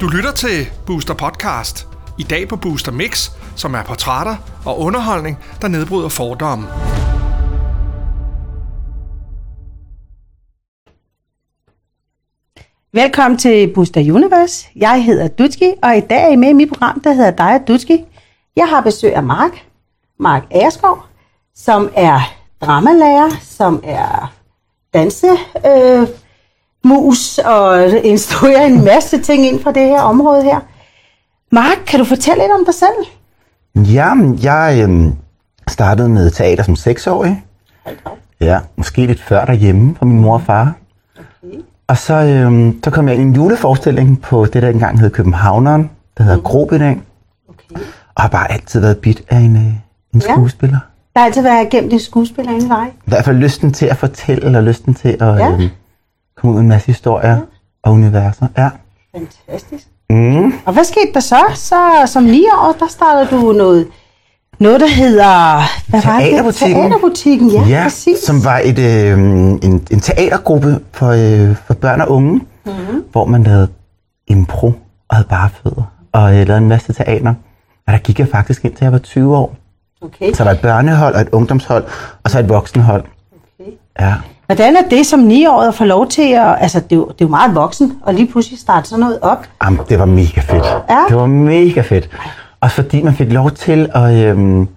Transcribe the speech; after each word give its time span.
Du 0.00 0.08
lytter 0.08 0.32
til 0.36 0.66
Booster 0.86 1.14
Podcast. 1.14 1.88
I 2.18 2.22
dag 2.22 2.48
på 2.48 2.56
Booster 2.56 2.92
Mix, 2.92 3.30
som 3.56 3.74
er 3.74 3.82
portrætter 3.82 4.36
og 4.66 4.80
underholdning, 4.80 5.38
der 5.62 5.68
nedbryder 5.68 6.08
fordomme. 6.08 6.66
Velkommen 12.92 13.38
til 13.38 13.72
Booster 13.74 14.00
Universe. 14.14 14.68
Jeg 14.76 15.04
hedder 15.04 15.28
Dutski, 15.28 15.72
og 15.82 15.96
i 15.96 16.00
dag 16.00 16.22
er 16.24 16.28
I 16.28 16.36
med 16.36 16.48
i 16.48 16.52
mit 16.52 16.68
program, 16.68 17.00
der 17.00 17.12
hedder 17.12 17.30
Dig 17.30 17.54
og 17.54 17.68
Dutski. 17.68 18.04
Jeg 18.56 18.68
har 18.68 18.80
besøg 18.80 19.14
af 19.14 19.22
Mark, 19.22 19.66
Mark 20.18 20.42
Aerskov, 20.50 21.04
som 21.54 21.90
er 21.96 22.20
dramalærer, 22.60 23.30
som 23.42 23.80
er 23.84 24.32
danse, 24.94 25.28
øh, 25.66 26.08
mus 26.84 27.38
og 27.38 27.88
instruerer 27.88 28.64
en 28.66 28.84
masse 28.84 29.18
ting 29.22 29.46
ind 29.46 29.62
fra 29.62 29.72
det 29.72 29.82
her 29.82 30.00
område 30.00 30.42
her. 30.42 30.60
Mark, 31.52 31.76
kan 31.86 31.98
du 31.98 32.04
fortælle 32.04 32.42
lidt 32.42 32.52
om 32.52 32.64
dig 32.64 32.74
selv? 32.74 33.06
Ja, 33.94 34.12
jeg 34.42 34.88
øh, 34.88 35.06
startede 35.68 36.08
med 36.08 36.30
teater 36.30 36.62
som 36.64 36.76
seksårig. 36.76 37.44
Ja, 38.40 38.58
måske 38.76 39.06
lidt 39.06 39.22
før 39.22 39.44
derhjemme 39.44 39.94
fra 39.98 40.06
min 40.06 40.20
mor 40.20 40.34
og 40.34 40.42
far. 40.42 40.72
Okay. 41.18 41.56
Og 41.86 41.96
så, 41.98 42.14
øh, 42.14 42.72
så 42.84 42.90
kom 42.90 43.08
jeg 43.08 43.16
ind 43.16 43.22
i 43.24 43.26
en 43.28 43.34
juleforestilling 43.34 44.22
på 44.22 44.46
det, 44.46 44.62
der 44.62 44.68
engang 44.68 45.00
hed 45.00 45.10
Københavneren, 45.10 45.90
der 46.18 46.24
hedder 46.24 46.40
Grobidag. 46.40 47.00
okay. 47.48 47.82
Og 48.14 48.22
har 48.22 48.28
bare 48.28 48.52
altid 48.52 48.80
været 48.80 48.98
bit 48.98 49.22
af 49.28 49.36
en, 49.38 49.56
øh, 49.56 49.62
en 49.62 50.22
Ja. 50.28 50.32
skuespiller. 50.32 50.78
Der 51.14 51.20
har 51.20 51.26
altid 51.26 51.42
været 51.42 51.70
gemt 51.70 51.92
en 51.92 52.00
skuespiller 52.00 52.52
inde 52.52 52.66
i. 52.66 52.88
I 52.88 52.92
hvert 53.06 53.24
fald 53.24 53.36
lysten 53.36 53.72
til 53.72 53.86
at 53.86 53.96
fortælle, 53.96 54.58
og 54.58 54.64
lysten 54.64 54.94
til 54.94 55.08
at 55.08 55.38
Ja. 55.38 55.50
øh, 55.52 55.68
komme 56.44 56.56
ud 56.56 56.60
en 56.62 56.68
masse 56.68 56.86
historier 56.86 57.38
og 57.82 57.92
universer. 57.92 58.46
Ja. 58.58 58.68
Fantastisk. 59.14 59.86
Mm. 60.10 60.52
Og 60.66 60.72
hvad 60.72 60.84
skete 60.84 61.12
der 61.14 61.20
så? 61.20 61.40
Så 61.54 61.76
som 62.06 62.22
9 62.22 62.44
år, 62.44 62.76
der 62.78 62.88
startede 62.88 63.28
du 63.30 63.52
noget, 63.52 63.86
noget 64.60 64.80
der 64.80 64.86
hedder... 64.88 65.60
Hvad 65.90 66.02
var 66.02 66.18
det? 66.20 66.30
Teaterbutikken. 66.30 66.82
Teaterbutikken, 66.82 67.50
ja, 67.50 67.62
Ja, 67.66 67.82
præcis. 67.82 68.18
som 68.18 68.44
var 68.44 68.58
et, 68.64 68.78
øh, 68.78 69.18
en, 69.18 69.86
en 69.90 70.00
teatergruppe 70.00 70.80
for, 70.92 71.08
øh, 71.08 71.56
for 71.56 71.74
børn 71.74 72.00
og 72.00 72.10
unge, 72.10 72.32
mm-hmm. 72.32 73.04
hvor 73.12 73.24
man 73.24 73.42
lavede 73.42 73.68
impro 74.26 74.66
og 75.08 75.16
havde 75.16 75.28
bare 75.28 75.50
fødder 75.62 75.82
og 76.12 76.30
øh, 76.36 76.46
lavede 76.46 76.58
en 76.58 76.68
masse 76.68 76.92
teater. 76.92 77.34
Og 77.86 77.92
der 77.92 77.98
gik 77.98 78.18
jeg 78.18 78.28
faktisk 78.28 78.64
ind 78.64 78.74
til 78.74 78.84
jeg 78.84 78.92
var 78.92 78.98
20 78.98 79.36
år. 79.36 79.56
Okay. 80.02 80.32
Så 80.32 80.38
der 80.38 80.44
var 80.44 80.54
et 80.56 80.60
børnehold 80.60 81.14
og 81.14 81.20
et 81.20 81.28
ungdomshold, 81.32 81.84
og 82.24 82.30
så 82.30 82.38
et 82.38 82.48
voksenhold. 82.48 83.04
okay. 83.60 83.70
Ja. 84.00 84.14
Hvordan 84.46 84.76
er 84.76 84.82
det 84.90 85.06
som 85.06 85.28
9-årig 85.28 85.68
at 85.68 85.74
få 85.74 85.84
lov 85.84 86.08
til 86.08 86.32
at... 86.32 86.56
Altså, 86.60 86.80
det 86.80 86.92
er, 86.92 86.96
jo, 86.96 87.04
det 87.04 87.12
er 87.12 87.24
jo 87.24 87.28
meget 87.28 87.54
voksen, 87.54 87.92
og 88.02 88.14
lige 88.14 88.26
pludselig 88.32 88.58
starte 88.58 88.88
sådan 88.88 89.00
noget 89.00 89.18
op. 89.22 89.46
Jamen, 89.64 89.80
det 89.88 89.98
var 89.98 90.04
mega 90.04 90.40
fedt. 90.40 90.64
Ja. 90.90 90.98
Det 91.08 91.16
var 91.16 91.26
mega 91.26 91.80
fedt. 91.80 92.08
Også 92.60 92.74
fordi 92.76 93.02
man 93.02 93.14
fik 93.14 93.32
lov 93.32 93.50
til 93.50 93.90
at... 93.94 94.14
Øhm, 94.14 94.68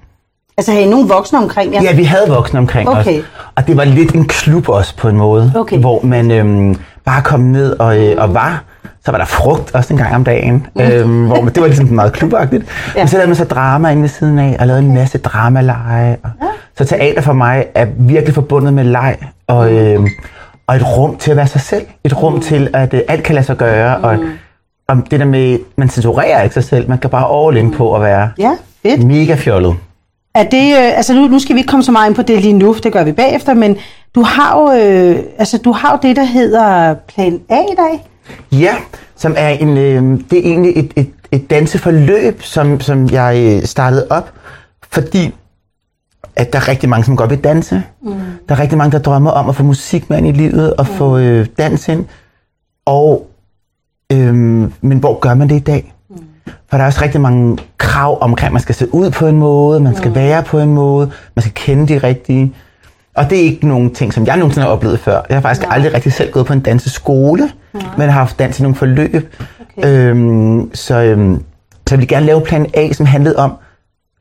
Altså, 0.60 0.72
har 0.72 0.80
I 0.80 0.86
nogle 0.90 1.08
voksne 1.08 1.40
omkring 1.40 1.74
jer? 1.74 1.82
Ja, 1.82 1.96
vi 1.96 2.04
havde 2.04 2.28
voksne 2.30 2.60
omkring 2.60 2.90
Okay. 2.90 3.20
os. 3.20 3.26
Og 3.56 3.68
det 3.68 3.78
var 3.78 3.84
lidt 3.84 4.12
en 4.12 4.26
klub 4.28 4.70
også 4.70 4.96
på 4.96 5.08
en 5.10 5.18
måde. 5.18 5.52
Okay. 5.56 5.80
Hvor 5.80 6.00
man 6.04 6.32
øhm, 6.32 6.76
bare 7.06 7.22
kom 7.22 7.40
ned 7.40 7.80
og, 7.80 8.00
øh, 8.00 8.16
og 8.18 8.34
var. 8.34 8.64
Så 9.08 9.12
var 9.12 9.18
der 9.18 9.26
frugt 9.26 9.76
også 9.76 9.94
en 9.94 9.98
gang 10.00 10.16
om 10.16 10.24
dagen. 10.24 10.68
Øhm, 10.82 11.26
hvor 11.26 11.42
man, 11.42 11.54
det 11.54 11.62
var 11.62 11.68
ligesom 11.68 11.86
meget 11.88 12.14
klubagtigt. 12.14 12.64
Ja. 12.96 13.02
Men 13.02 13.08
så 13.08 13.16
lavede 13.16 13.28
man 13.28 13.36
så 13.36 13.46
drama 13.46 13.90
inde 13.90 14.02
ved 14.02 14.10
siden 14.10 14.40
af, 14.40 14.56
og 14.60 14.68
lavede 14.68 14.84
en 14.84 14.94
masse 14.94 15.18
dramaleje. 15.18 16.18
Og, 16.24 16.30
Så 16.78 16.86
teater 16.86 17.22
for 17.22 17.34
mig 17.34 17.66
er 17.76 17.86
virkelig 17.98 18.34
forbundet 18.36 18.74
med 18.74 18.84
leg. 18.84 19.18
Og, 19.48 19.74
øh, 19.74 20.00
og 20.68 20.76
et 20.76 20.98
rum 20.98 21.18
til 21.18 21.32
at 21.32 21.38
være 21.38 21.48
sig 21.48 21.62
selv. 21.62 21.86
Et 22.04 22.24
rum 22.24 22.40
til, 22.42 22.70
at 22.74 22.94
øh, 22.94 23.02
alt 23.08 23.24
kan 23.24 23.36
lade 23.36 23.46
sig 23.46 23.58
gøre. 23.58 23.98
Og, 23.98 24.18
og 24.88 24.98
det 25.12 25.20
der 25.20 25.26
med, 25.26 25.60
man 25.78 25.90
censurerer 25.90 26.42
ikke 26.44 26.54
sig 26.54 26.64
selv. 26.64 26.90
Man 26.90 26.98
kan 26.98 27.10
bare 27.10 27.48
all 27.48 27.58
in 27.58 27.72
på 27.72 27.96
at 27.96 28.02
være 28.02 28.30
Ja, 28.40 28.52
fedt. 28.84 29.04
mega 29.08 29.36
fjollet. 29.36 29.76
Er 30.36 30.44
det, 30.44 30.72
øh, 30.78 30.98
altså 30.98 31.14
nu, 31.14 31.28
nu 31.28 31.40
skal 31.40 31.56
vi 31.56 31.60
ikke 31.60 31.70
komme 31.70 31.84
så 31.84 31.92
meget 31.92 32.08
ind 32.08 32.16
på 32.16 32.22
det 32.22 32.42
lige 32.42 32.54
nu, 32.54 32.74
det 32.84 32.94
gør 32.94 33.04
vi 33.04 33.12
bagefter, 33.12 33.54
men 33.54 33.78
du 34.16 34.22
har 34.22 34.60
jo, 34.60 34.72
øh, 34.82 35.20
altså, 35.40 35.58
du 35.58 35.72
har 35.72 35.92
jo 35.92 36.08
det, 36.08 36.16
der 36.16 36.24
hedder 36.24 36.96
Plan 37.08 37.40
A 37.50 37.56
i 37.56 37.76
dag. 37.78 38.06
Ja, 38.52 38.76
som 39.16 39.34
er 39.38 39.50
en, 39.50 39.78
øh, 39.78 40.20
det 40.32 40.40
er 40.40 40.44
egentlig 40.44 40.78
et, 40.78 40.94
et, 40.96 41.12
et 41.32 41.50
danseforløb, 41.50 42.42
som, 42.42 42.80
som 42.80 43.10
jeg 43.10 43.58
øh, 43.58 43.64
startede 43.64 44.08
op, 44.10 44.34
fordi 44.92 45.34
at 46.36 46.54
der 46.54 46.60
er 46.60 46.68
rigtig 46.68 46.90
mange, 46.90 47.06
som 47.06 47.18
godt 47.18 47.30
vil 47.30 47.44
danse. 47.44 47.84
Mm. 48.02 48.14
Der 48.50 48.56
er 48.56 48.60
rigtig 48.60 48.78
mange, 48.78 48.92
der 48.92 49.04
drømmer 49.04 49.32
om 49.32 49.50
at 49.50 49.56
få 49.56 49.64
musik 49.64 50.10
med 50.10 50.18
ind 50.18 50.28
i 50.28 50.32
livet 50.32 50.74
og 50.74 50.86
mm. 50.90 50.96
få 50.96 51.18
øh, 51.18 51.46
dans 51.58 51.88
ind. 51.88 52.06
Og, 52.86 53.28
øh, 54.12 54.36
men 54.82 54.98
hvor 55.00 55.20
gør 55.20 55.34
man 55.34 55.50
det 55.50 55.56
i 55.56 55.60
dag? 55.60 55.94
Mm. 56.10 56.16
For 56.46 56.78
der 56.78 56.84
er 56.84 56.88
også 56.88 57.02
rigtig 57.02 57.22
mange 57.22 57.58
krav 57.78 58.18
omkring, 58.22 58.48
at 58.48 58.54
man 58.54 58.62
skal 58.62 58.76
se 58.76 58.94
ud 58.94 59.12
på 59.12 59.28
en 59.28 59.38
måde, 59.38 59.80
man 59.80 59.96
skal 59.96 60.10
mm. 60.10 60.16
være 60.16 60.44
på 60.44 60.60
en 60.60 60.74
måde, 60.74 61.12
man 61.36 61.42
skal 61.42 61.54
kende 61.54 61.88
de 61.88 61.98
rigtige. 61.98 62.54
Og 63.18 63.30
det 63.30 63.38
er 63.38 63.44
ikke 63.44 63.68
nogen 63.68 63.94
ting, 63.94 64.14
som 64.14 64.26
jeg 64.26 64.38
nogensinde 64.38 64.66
har 64.66 64.74
oplevet 64.74 65.00
før. 65.00 65.22
Jeg 65.30 65.36
har 65.38 65.42
faktisk 65.42 65.68
Nej. 65.68 65.76
aldrig 65.76 65.94
rigtig 65.94 66.14
selv 66.14 66.32
gået 66.32 66.46
på 66.46 66.54
en 66.54 66.60
danseskole, 66.60 67.52
Nej. 67.74 67.84
men 67.98 68.10
har 68.10 68.20
haft 68.20 68.40
dans 68.40 68.60
i 68.60 68.62
nogle 68.62 68.76
forløb. 68.76 69.34
Okay. 69.78 70.10
Øhm, 70.10 70.76
så, 70.76 71.02
øhm, 71.02 71.36
så 71.88 71.96
jeg 71.96 72.00
ville 72.00 72.08
gerne 72.08 72.26
lave 72.26 72.42
plan 72.42 72.66
A, 72.74 72.94
som 72.94 73.06
handlede 73.06 73.36
om, 73.36 73.54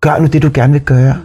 gør 0.01 0.19
nu 0.19 0.27
det, 0.27 0.43
du 0.43 0.51
gerne 0.55 0.73
vil 0.73 0.83
gøre. 0.83 1.17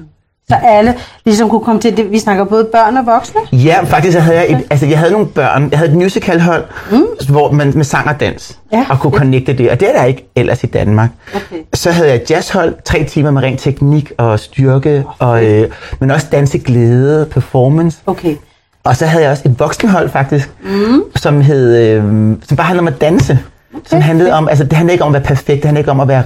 Så 0.52 0.68
alle 0.68 0.96
ligesom 1.26 1.50
kunne 1.50 1.62
komme 1.62 1.82
til 1.82 1.98
det. 1.98 2.12
Vi 2.12 2.20
snakker 2.20 2.44
både 2.44 2.64
børn 2.64 2.98
og 2.98 3.06
voksne. 3.06 3.42
Ja, 3.52 3.84
faktisk 3.84 4.14
så 4.14 4.20
havde 4.20 4.38
jeg, 4.38 4.52
et, 4.52 4.64
altså, 4.70 4.86
jeg 4.86 5.00
havde 5.00 5.12
nogle 5.12 5.28
børn. 5.28 5.68
Jeg 5.72 5.80
havde 5.80 5.92
et 5.92 5.98
musicalhold, 5.98 6.64
mm. 6.92 7.06
hvor 7.30 7.52
man 7.52 7.72
med 7.76 7.84
sang 7.84 8.10
og 8.10 8.20
dans, 8.20 8.58
Ja, 8.74 8.86
og 8.90 9.00
kunne 9.00 9.18
connecte 9.18 9.54
det. 9.54 9.72
Og 9.72 9.80
det 9.80 9.90
er 9.90 9.94
der 9.94 10.06
ikke 10.06 10.32
ellers 10.36 10.64
i 10.64 10.68
Danmark. 10.68 11.10
Okay. 11.36 11.62
Så 11.74 11.92
havde 11.92 12.10
jeg 12.10 12.22
jazzhold, 12.30 12.76
tre 12.86 13.04
timer 13.04 13.32
med 13.32 13.42
ren 13.42 13.58
teknik 13.58 14.12
og 14.18 14.40
styrke, 14.40 15.04
og, 15.20 15.46
øh, 15.46 15.70
men 16.00 16.12
også 16.12 16.28
danseglæde, 16.32 17.26
performance. 17.26 17.98
Okay. 18.06 18.36
Og 18.84 18.96
så 18.96 19.06
havde 19.06 19.24
jeg 19.24 19.32
også 19.32 19.44
et 19.46 19.60
voksenhold 19.60 20.10
faktisk, 20.10 20.50
mm. 20.64 21.04
som, 21.16 21.42
hed, 21.42 21.78
øh, 21.78 22.04
som 22.48 22.58
bare 22.58 22.68
handlede 22.68 22.82
om 22.82 22.88
at 22.88 23.02
danse. 23.02 23.40
Okay. 23.74 23.90
Som 23.90 24.02
handlede 24.02 24.34
om, 24.34 24.50
altså 24.50 24.64
det 24.64 24.74
handlede 24.74 24.94
ikke 24.94 25.04
om 25.04 25.16
at 25.16 25.22
være 25.22 25.28
perfekt, 25.28 25.58
det 25.58 25.66
handlede 25.66 25.82
ikke 25.82 25.92
om 25.92 26.00
at 26.00 26.08
være, 26.08 26.24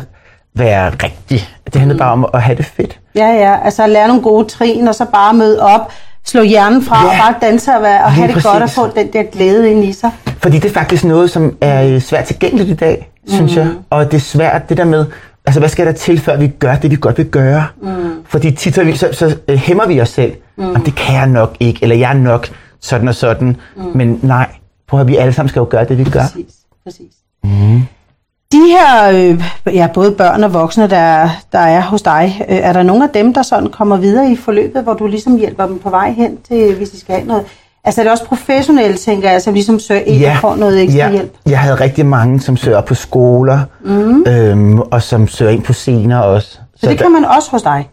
være 0.56 0.90
rigtig. 0.90 1.48
Det 1.66 1.76
handlede 1.76 1.94
mm. 1.98 2.00
bare 2.00 2.12
om 2.12 2.26
at 2.34 2.42
have 2.42 2.58
det 2.58 2.66
fedt. 2.66 3.00
Ja, 3.16 3.28
ja. 3.28 3.58
Altså 3.64 3.84
at 3.84 3.90
lære 3.90 4.08
nogle 4.08 4.24
gode 4.24 4.48
trin, 4.48 4.88
og 4.88 4.96
så 4.96 5.06
bare 5.06 5.34
møde 5.34 5.62
op, 5.62 5.92
slå 6.26 6.42
hjernen 6.42 6.84
fra, 6.84 7.04
Ja. 7.06 7.10
og 7.12 7.18
bare 7.18 7.36
danse 7.50 7.72
og, 7.72 7.82
være, 7.82 8.04
og 8.04 8.12
have 8.12 8.28
det 8.28 8.36
godt 8.44 8.46
og 8.46 8.60
præcis. 8.62 8.76
få 8.76 8.88
den 8.96 9.14
der 9.14 9.24
glæde 9.24 9.72
ind 9.72 9.84
i 9.84 9.94
sig. 9.94 10.12
Fordi 10.38 10.60
det 10.60 10.70
er 10.70 10.74
faktisk 10.74 11.04
noget, 11.04 11.30
som 11.30 11.58
er 11.62 11.84
øh, 11.88 12.02
svært 12.02 12.26
tilgængeligt 12.26 12.70
i 12.70 12.74
dag, 12.74 13.12
mm. 13.28 13.34
synes 13.34 13.56
jeg. 13.56 13.68
Og 13.90 14.06
det 14.06 14.18
er 14.18 14.22
svært, 14.22 14.70
det 14.70 14.78
der 14.78 14.86
med, 14.86 15.06
altså 15.46 15.60
hvad 15.60 15.70
skal 15.70 15.86
der 15.86 15.92
til, 15.92 16.20
før 16.20 16.38
vi 16.38 16.48
gør 16.48 16.76
det, 16.76 16.92
vi 16.92 16.96
godt 17.02 17.18
vil 17.18 17.26
gøre? 17.26 17.66
Mm. 17.82 18.10
Fordi 18.26 18.52
tit 18.52 18.76
så, 18.76 18.92
så, 18.96 19.10
så 19.12 19.38
øh, 19.48 19.58
hæmmer 19.58 19.88
vi 19.88 20.02
os 20.02 20.10
selv. 20.10 20.34
Mm. 20.58 20.76
Om 20.76 20.82
det 20.84 20.96
kan 20.96 21.16
jeg 21.16 21.28
nok 21.28 21.56
ikke, 21.60 21.80
eller 21.82 21.96
jeg 21.96 22.10
er 22.10 22.14
nok 22.18 22.48
sådan 22.82 23.08
og 23.08 23.16
sådan. 23.16 23.58
Mm. 23.78 23.84
Men 23.96 24.20
nej, 24.24 24.48
prøv 24.88 25.00
at 25.02 25.08
vi 25.08 25.16
alle 25.16 25.34
sammen 25.34 25.50
skal 25.50 25.60
jo 25.60 25.68
gøre 25.70 25.86
det, 25.86 25.98
vi 25.98 26.04
gør. 26.04 26.20
Præcis, 26.22 26.54
præcis. 26.84 27.14
Mm. 27.44 27.82
De 28.52 28.58
her, 28.68 29.12
øh, 29.14 29.76
ja, 29.76 29.88
både 29.94 30.12
børn 30.12 30.44
og 30.44 30.54
voksne, 30.54 30.88
der, 30.90 31.30
der 31.52 31.60
er 31.60 31.82
hos 31.82 32.02
dig, 32.02 32.46
øh, 32.50 32.56
er 32.58 32.74
der 32.74 32.84
nogle 32.84 33.04
af 33.04 33.10
dem, 33.10 33.34
der 33.34 33.42
sådan 33.42 33.70
kommer 33.70 33.98
videre 33.98 34.32
i 34.32 34.36
forløbet, 34.36 34.84
hvor 34.84 34.94
du 34.94 35.08
ligesom 35.08 35.38
hjælper 35.38 35.66
dem 35.68 35.80
på 35.80 35.90
vej 35.90 36.12
hen 36.12 36.38
til, 36.48 36.76
hvis 36.76 36.90
de 36.90 37.00
skal 37.00 37.16
have 37.16 37.28
noget? 37.28 37.44
Altså 37.84 38.02
er 38.02 38.04
det 38.04 38.12
også 38.12 38.26
professionelle, 38.26 38.98
tænker 38.98 39.32
jeg, 39.32 39.42
som 39.42 39.54
ligesom 39.54 39.80
søger 39.80 40.02
ind 40.02 40.26
og 40.26 40.32
får 40.42 40.56
noget 40.56 40.82
ekstra 40.84 40.98
ja. 41.00 41.12
hjælp? 41.12 41.34
Jeg 41.46 41.60
havde 41.60 41.76
rigtig 41.76 42.06
mange, 42.06 42.40
som 42.40 42.58
søger 42.58 42.82
på 42.82 42.96
skoler, 42.96 43.60
mm. 43.86 44.24
øhm, 44.28 44.80
og 44.80 45.02
som 45.02 45.28
søger 45.28 45.52
ind 45.52 45.64
på 45.64 45.74
scener 45.74 46.20
også. 46.20 46.48
Så 46.76 46.90
det 46.90 47.00
der- 47.00 47.04
kan 47.06 47.12
man 47.14 47.26
også 47.26 47.52
hos 47.52 47.62
dig? 47.62 47.90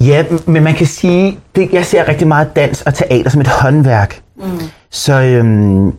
Ja, 0.00 0.24
men 0.46 0.62
man 0.62 0.74
kan 0.74 0.86
sige, 0.86 1.38
det, 1.56 1.72
jeg 1.72 1.84
ser 1.84 2.08
rigtig 2.08 2.28
meget 2.28 2.56
dans 2.56 2.82
og 2.82 2.94
teater 2.94 3.30
som 3.30 3.40
et 3.40 3.46
håndværk. 3.48 4.20
Mm. 4.36 4.42
Så, 4.90 5.20
øhm, 5.20 5.92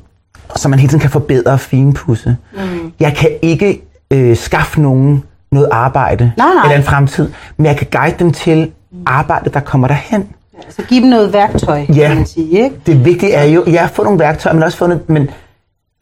så 0.55 0.69
man 0.69 0.79
hele 0.79 0.89
tiden 0.89 0.99
kan 1.01 1.09
forbedre 1.09 1.51
og 1.51 1.59
finpudse. 1.59 2.35
Mm. 2.53 2.91
Jeg 2.99 3.13
kan 3.15 3.29
ikke 3.41 3.81
øh, 4.11 4.37
skaffe 4.37 4.81
nogen 4.81 5.23
noget 5.51 5.67
arbejde 5.71 6.31
Nej, 6.37 6.47
nej. 6.53 6.63
eller 6.63 6.77
en 6.77 6.83
fremtid, 6.83 7.29
men 7.57 7.65
jeg 7.65 7.77
kan 7.77 7.87
guide 7.91 8.15
dem 8.19 8.31
til 8.31 8.71
arbejde, 9.05 9.49
der 9.49 9.59
kommer 9.59 9.87
derhen. 9.87 10.27
Altså 10.65 10.81
give 10.81 11.01
dem 11.01 11.09
noget 11.09 11.33
værktøj, 11.33 11.85
Ja. 11.95 12.07
kan 12.07 12.15
man 12.17 12.25
sige, 12.25 12.63
ikke? 12.63 12.75
Det 12.85 13.05
vigtige 13.05 13.31
er 13.33 13.43
jo, 13.43 13.63
ja, 13.67 13.85
få 13.85 14.03
nogle 14.03 14.19
værktøjer, 14.19 14.53
men 14.53 14.63
også 14.63 14.77
få 14.77 14.87
noget, 14.87 15.09
men, 15.09 15.29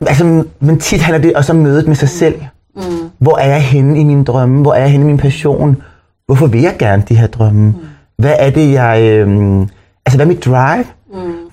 altså, 0.07 0.44
men 0.60 0.80
tit 0.80 1.01
handler 1.01 1.22
det 1.22 1.34
også 1.36 1.54
om 1.54 1.60
mødet 1.60 1.88
med 1.88 1.95
sig 1.95 2.10
selv. 2.10 2.36
Mm. 2.75 2.81
Hvor 3.19 3.38
er 3.38 3.48
jeg 3.48 3.62
henne 3.62 4.00
i 4.00 4.04
mine 4.04 4.24
drømme? 4.24 4.62
Hvor 4.62 4.74
er 4.74 4.80
jeg 4.80 4.90
henne 4.92 5.06
i 5.06 5.07
min 5.07 5.18
passion? 5.18 5.81
Hvorfor 6.25 6.48
vil 6.48 6.62
jeg 6.62 6.75
gerne 6.80 7.04
de 7.10 7.16
her 7.16 7.28
drømme? 7.28 7.62
Mm. 7.68 7.74
Hvad 8.18 8.34
er 8.40 8.50
det, 8.50 8.72
jeg... 8.72 9.01
Øh, 9.01 9.28
altså, 10.06 10.18
hvad 10.18 10.25
er 10.25 10.25
mit 10.25 10.45
drive? 10.45 10.86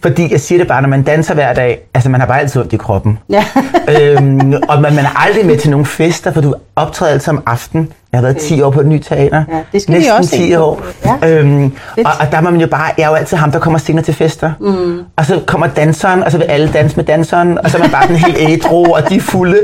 Fordi 0.02 0.32
jeg 0.32 0.40
siger 0.40 0.58
det 0.58 0.68
bare, 0.68 0.82
når 0.82 0.88
man 0.88 1.02
danser 1.02 1.34
hver 1.34 1.54
dag, 1.54 1.80
altså 1.94 2.10
man 2.10 2.20
har 2.20 2.26
bare 2.26 2.40
altid 2.40 2.60
ondt 2.60 2.72
i 2.72 2.76
kroppen. 2.76 3.18
Ja. 3.30 3.44
øhm, 4.00 4.52
og 4.68 4.82
man, 4.82 4.94
man 4.94 5.04
er 5.04 5.26
aldrig 5.26 5.46
med 5.46 5.56
til 5.58 5.70
nogle 5.70 5.86
fester, 5.86 6.32
for 6.32 6.40
du 6.40 6.54
optræder 6.76 7.12
altid 7.12 7.32
om 7.32 7.42
aftenen. 7.46 7.92
Jeg 8.12 8.18
har 8.18 8.22
været 8.22 8.36
10 8.36 8.62
år 8.62 8.70
på 8.70 8.80
et 8.80 8.86
nyt 8.86 9.02
teater. 9.08 9.44
Ja, 9.52 9.58
det 9.72 9.82
skal 9.82 9.94
vi 9.94 9.98
Næsten 9.98 10.16
også 10.16 10.30
10 10.30 10.42
ind 10.42 10.56
på. 10.56 10.64
år. 10.64 10.82
Ja. 11.22 11.28
Øhm, 11.38 11.72
Fedt. 11.94 12.06
og, 12.06 12.12
og 12.20 12.32
der 12.32 12.40
må 12.40 12.50
man 12.50 12.60
jo 12.60 12.66
bare, 12.66 12.90
jeg 12.98 13.04
er 13.04 13.08
jo 13.08 13.14
altid 13.14 13.36
ham, 13.36 13.52
der 13.52 13.58
kommer 13.58 13.78
senere 13.78 14.04
til 14.04 14.14
fester. 14.14 14.52
Mm. 14.60 14.98
Og 15.16 15.24
så 15.26 15.40
kommer 15.46 15.66
danseren, 15.66 16.22
og 16.22 16.32
så 16.32 16.38
vil 16.38 16.44
alle 16.44 16.68
danse 16.72 16.96
med 16.96 17.04
danseren, 17.04 17.58
og 17.58 17.70
så 17.70 17.76
er 17.76 17.80
man 17.80 17.90
bare 17.90 18.08
den 18.08 18.16
helt 18.16 18.36
ædru, 18.38 18.84
og 18.96 19.08
de 19.08 19.16
er 19.16 19.20
fulde. 19.20 19.58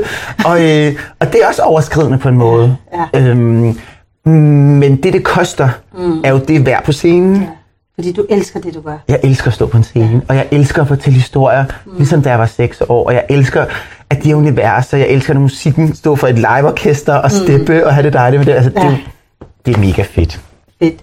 Og, 0.45 0.63
øh, 0.63 0.93
og 1.19 1.33
det 1.33 1.39
er 1.43 1.47
også 1.47 1.61
overskridende 1.61 2.17
på 2.17 2.29
en 2.29 2.35
måde. 2.35 2.77
Ja. 3.13 3.19
Øhm, 3.19 3.77
men 4.25 4.95
det, 4.95 5.13
det 5.13 5.23
koster, 5.23 5.69
mm. 5.97 6.21
er 6.23 6.29
jo 6.31 6.37
det 6.37 6.65
værd 6.65 6.83
på 6.83 6.91
scenen. 6.91 7.35
Ja. 7.35 7.47
Fordi 7.99 8.11
du 8.11 8.25
elsker 8.29 8.59
det, 8.59 8.73
du 8.73 8.81
gør. 8.81 8.97
Jeg 9.07 9.19
elsker 9.23 9.47
at 9.47 9.53
stå 9.53 9.65
på 9.65 9.77
en 9.77 9.83
scene, 9.83 10.21
og 10.27 10.35
jeg 10.35 10.47
elsker 10.51 10.81
at 10.81 10.87
fortælle 10.87 11.19
historier, 11.19 11.65
mm. 11.85 11.91
ligesom 11.97 12.21
da 12.21 12.29
jeg 12.29 12.39
var 12.39 12.45
6 12.45 12.81
år. 12.89 13.05
Og 13.07 13.13
jeg 13.13 13.23
elsker 13.29 13.65
at 14.09 14.23
de 14.23 14.27
her 14.29 14.35
universer, 14.35 14.97
jeg 14.97 15.07
elsker, 15.07 15.33
når 15.33 15.41
musikken 15.41 15.95
stå 15.95 16.15
for 16.15 16.27
et 16.27 16.35
liveorkester 16.35 17.13
og 17.13 17.31
steppe 17.31 17.73
mm. 17.79 17.81
og 17.85 17.93
have 17.93 18.03
det 18.03 18.13
dejligt 18.13 18.39
med 18.39 18.45
det. 18.45 18.53
Altså, 18.53 18.71
Ja. 18.75 18.89
det, 18.89 18.97
det 19.65 19.75
er 19.75 19.79
mega 19.79 20.01
fedt. 20.01 20.41
Fedt. 20.79 20.99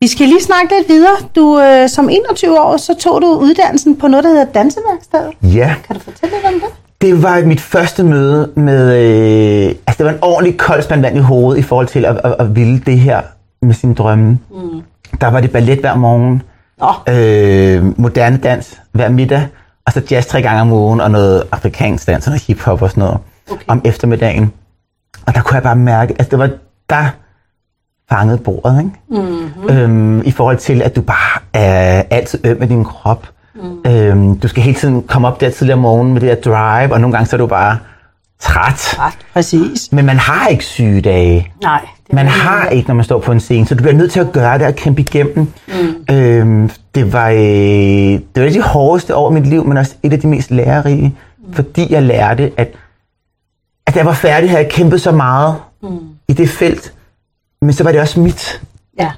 Vi 0.00 0.06
skal 0.08 0.26
lige 0.26 0.42
snakke 0.42 0.74
lidt 0.78 0.88
videre. 0.88 1.16
Du, 1.36 1.60
øh, 1.60 1.88
som 1.88 2.08
21 2.08 2.60
år, 2.60 2.76
så 2.76 2.94
tog 3.00 3.22
du 3.22 3.26
uddannelsen 3.26 3.96
på 3.96 4.08
noget, 4.08 4.24
der 4.24 4.30
hedder 4.30 4.44
Danseværkstedet. 4.44 5.32
Ja, 5.42 5.74
Kan 5.86 5.96
du 5.96 6.00
fortælle 6.02 6.34
lidt 6.36 6.54
om 6.54 6.60
det? 6.60 6.68
det 7.00 7.22
var 7.22 7.40
mit 7.44 7.60
første 7.60 8.02
møde 8.04 8.50
med... 8.56 8.96
Øh, 8.96 9.74
altså, 9.86 9.94
det 9.98 10.04
var 10.06 10.12
en 10.12 10.18
ordentlig 10.22 10.58
kold 10.58 10.82
spand 10.82 11.00
vand 11.00 11.16
i 11.16 11.20
hovedet 11.20 11.58
i 11.58 11.62
forhold 11.62 11.86
til 11.86 12.04
at, 12.04 12.20
at, 12.24 12.34
at 12.38 12.56
ville 12.56 12.78
det 12.86 12.98
her 13.00 13.20
med 13.62 13.74
sine 13.74 13.94
drømme. 13.94 14.38
Mm. 14.50 14.82
Der 15.20 15.26
var 15.30 15.40
det 15.40 15.50
ballet 15.52 15.80
hver 15.80 15.94
morgen, 15.96 16.42
Nå, 16.78 17.12
øh, 17.14 18.00
moderne 18.00 18.36
dans 18.36 18.80
hver 18.92 19.08
middag, 19.08 19.46
og 19.86 19.92
så 19.92 20.02
jazz 20.10 20.26
tre 20.26 20.42
gange 20.42 20.60
om 20.60 20.72
ugen, 20.72 21.00
og 21.00 21.10
noget 21.10 21.42
afrikansk 21.52 22.06
dans, 22.06 22.26
og 22.26 22.30
noget 22.30 22.42
hiphop 22.42 22.82
og 22.82 22.90
sådan 22.90 23.00
noget 23.00 23.18
Okay. 23.50 23.64
om 23.68 23.80
eftermiddagen. 23.84 24.52
Og 25.26 25.34
der 25.34 25.40
kunne 25.42 25.54
jeg 25.54 25.62
bare 25.62 25.76
mærke, 25.76 26.14
at 26.18 26.30
det 26.30 26.38
var 26.38 26.50
der 26.90 27.04
fangede 28.10 28.38
bordet, 28.38 28.78
ikke? 28.78 29.22
Mm-hmm. 29.22 29.70
Øhm, 29.70 30.22
I 30.24 30.30
forhold 30.30 30.56
til, 30.56 30.82
at 30.82 30.96
du 30.96 31.00
bare 31.00 31.40
er 31.54 32.02
altid 32.10 32.38
øm 32.44 32.58
med 32.58 32.68
din 32.68 32.84
krop. 32.84 33.28
Mm. 33.54 33.90
Øhm, 33.90 34.38
du 34.40 34.48
skal 34.48 34.62
hele 34.62 34.78
tiden 34.78 35.02
komme 35.02 35.28
op 35.28 35.40
der 35.40 35.50
tidligere 35.50 35.76
om 35.76 35.82
morgenen 35.82 36.12
med 36.12 36.20
det 36.20 36.44
der 36.44 36.50
drive, 36.52 36.92
og 36.92 37.00
nogle 37.00 37.12
gange 37.16 37.26
så 37.26 37.36
er 37.36 37.38
du 37.38 37.46
bare 37.46 37.78
træt. 38.40 38.98
ret 38.98 39.18
præcis. 39.32 39.92
Men 39.92 40.06
man 40.06 40.16
har 40.18 40.48
ikke 40.48 40.64
sygedage. 40.64 41.52
Nej. 41.62 41.80
Det 42.06 42.14
Man 42.14 42.26
har 42.26 42.68
ikke, 42.68 42.88
når 42.88 42.94
man 42.94 43.04
står 43.04 43.20
på 43.20 43.32
en 43.32 43.40
scene, 43.40 43.66
så 43.66 43.74
du 43.74 43.82
bliver 43.82 43.94
nødt 43.94 44.12
til 44.12 44.20
at 44.20 44.32
gøre 44.32 44.58
det 44.58 44.66
og 44.66 44.74
kæmpe 44.74 45.00
igennem. 45.00 45.52
Mm. 45.68 46.14
Øhm, 46.14 46.70
det, 46.94 47.12
var, 47.12 47.28
øh, 47.28 47.36
det 47.36 48.22
var 48.36 48.42
et 48.42 48.46
af 48.46 48.52
de 48.52 48.62
hårdeste 48.62 49.16
år 49.16 49.30
i 49.30 49.34
mit 49.34 49.46
liv, 49.46 49.66
men 49.66 49.76
også 49.76 49.94
et 50.02 50.12
af 50.12 50.20
de 50.20 50.26
mest 50.26 50.50
lærerige, 50.50 51.16
mm. 51.46 51.52
fordi 51.52 51.92
jeg 51.92 52.02
lærte, 52.02 52.52
at, 52.56 52.74
at 53.86 53.94
da 53.94 53.98
jeg 53.98 54.06
var 54.06 54.12
færdig, 54.12 54.50
havde 54.50 54.62
jeg 54.62 54.70
kæmpet 54.72 55.00
så 55.00 55.12
meget 55.12 55.54
mm. 55.82 55.98
i 56.28 56.32
det 56.32 56.48
felt, 56.48 56.92
men 57.62 57.72
så 57.72 57.84
var 57.84 57.92
det 57.92 58.00
også 58.00 58.20
mit. 58.20 58.62
Ja. 58.98 59.10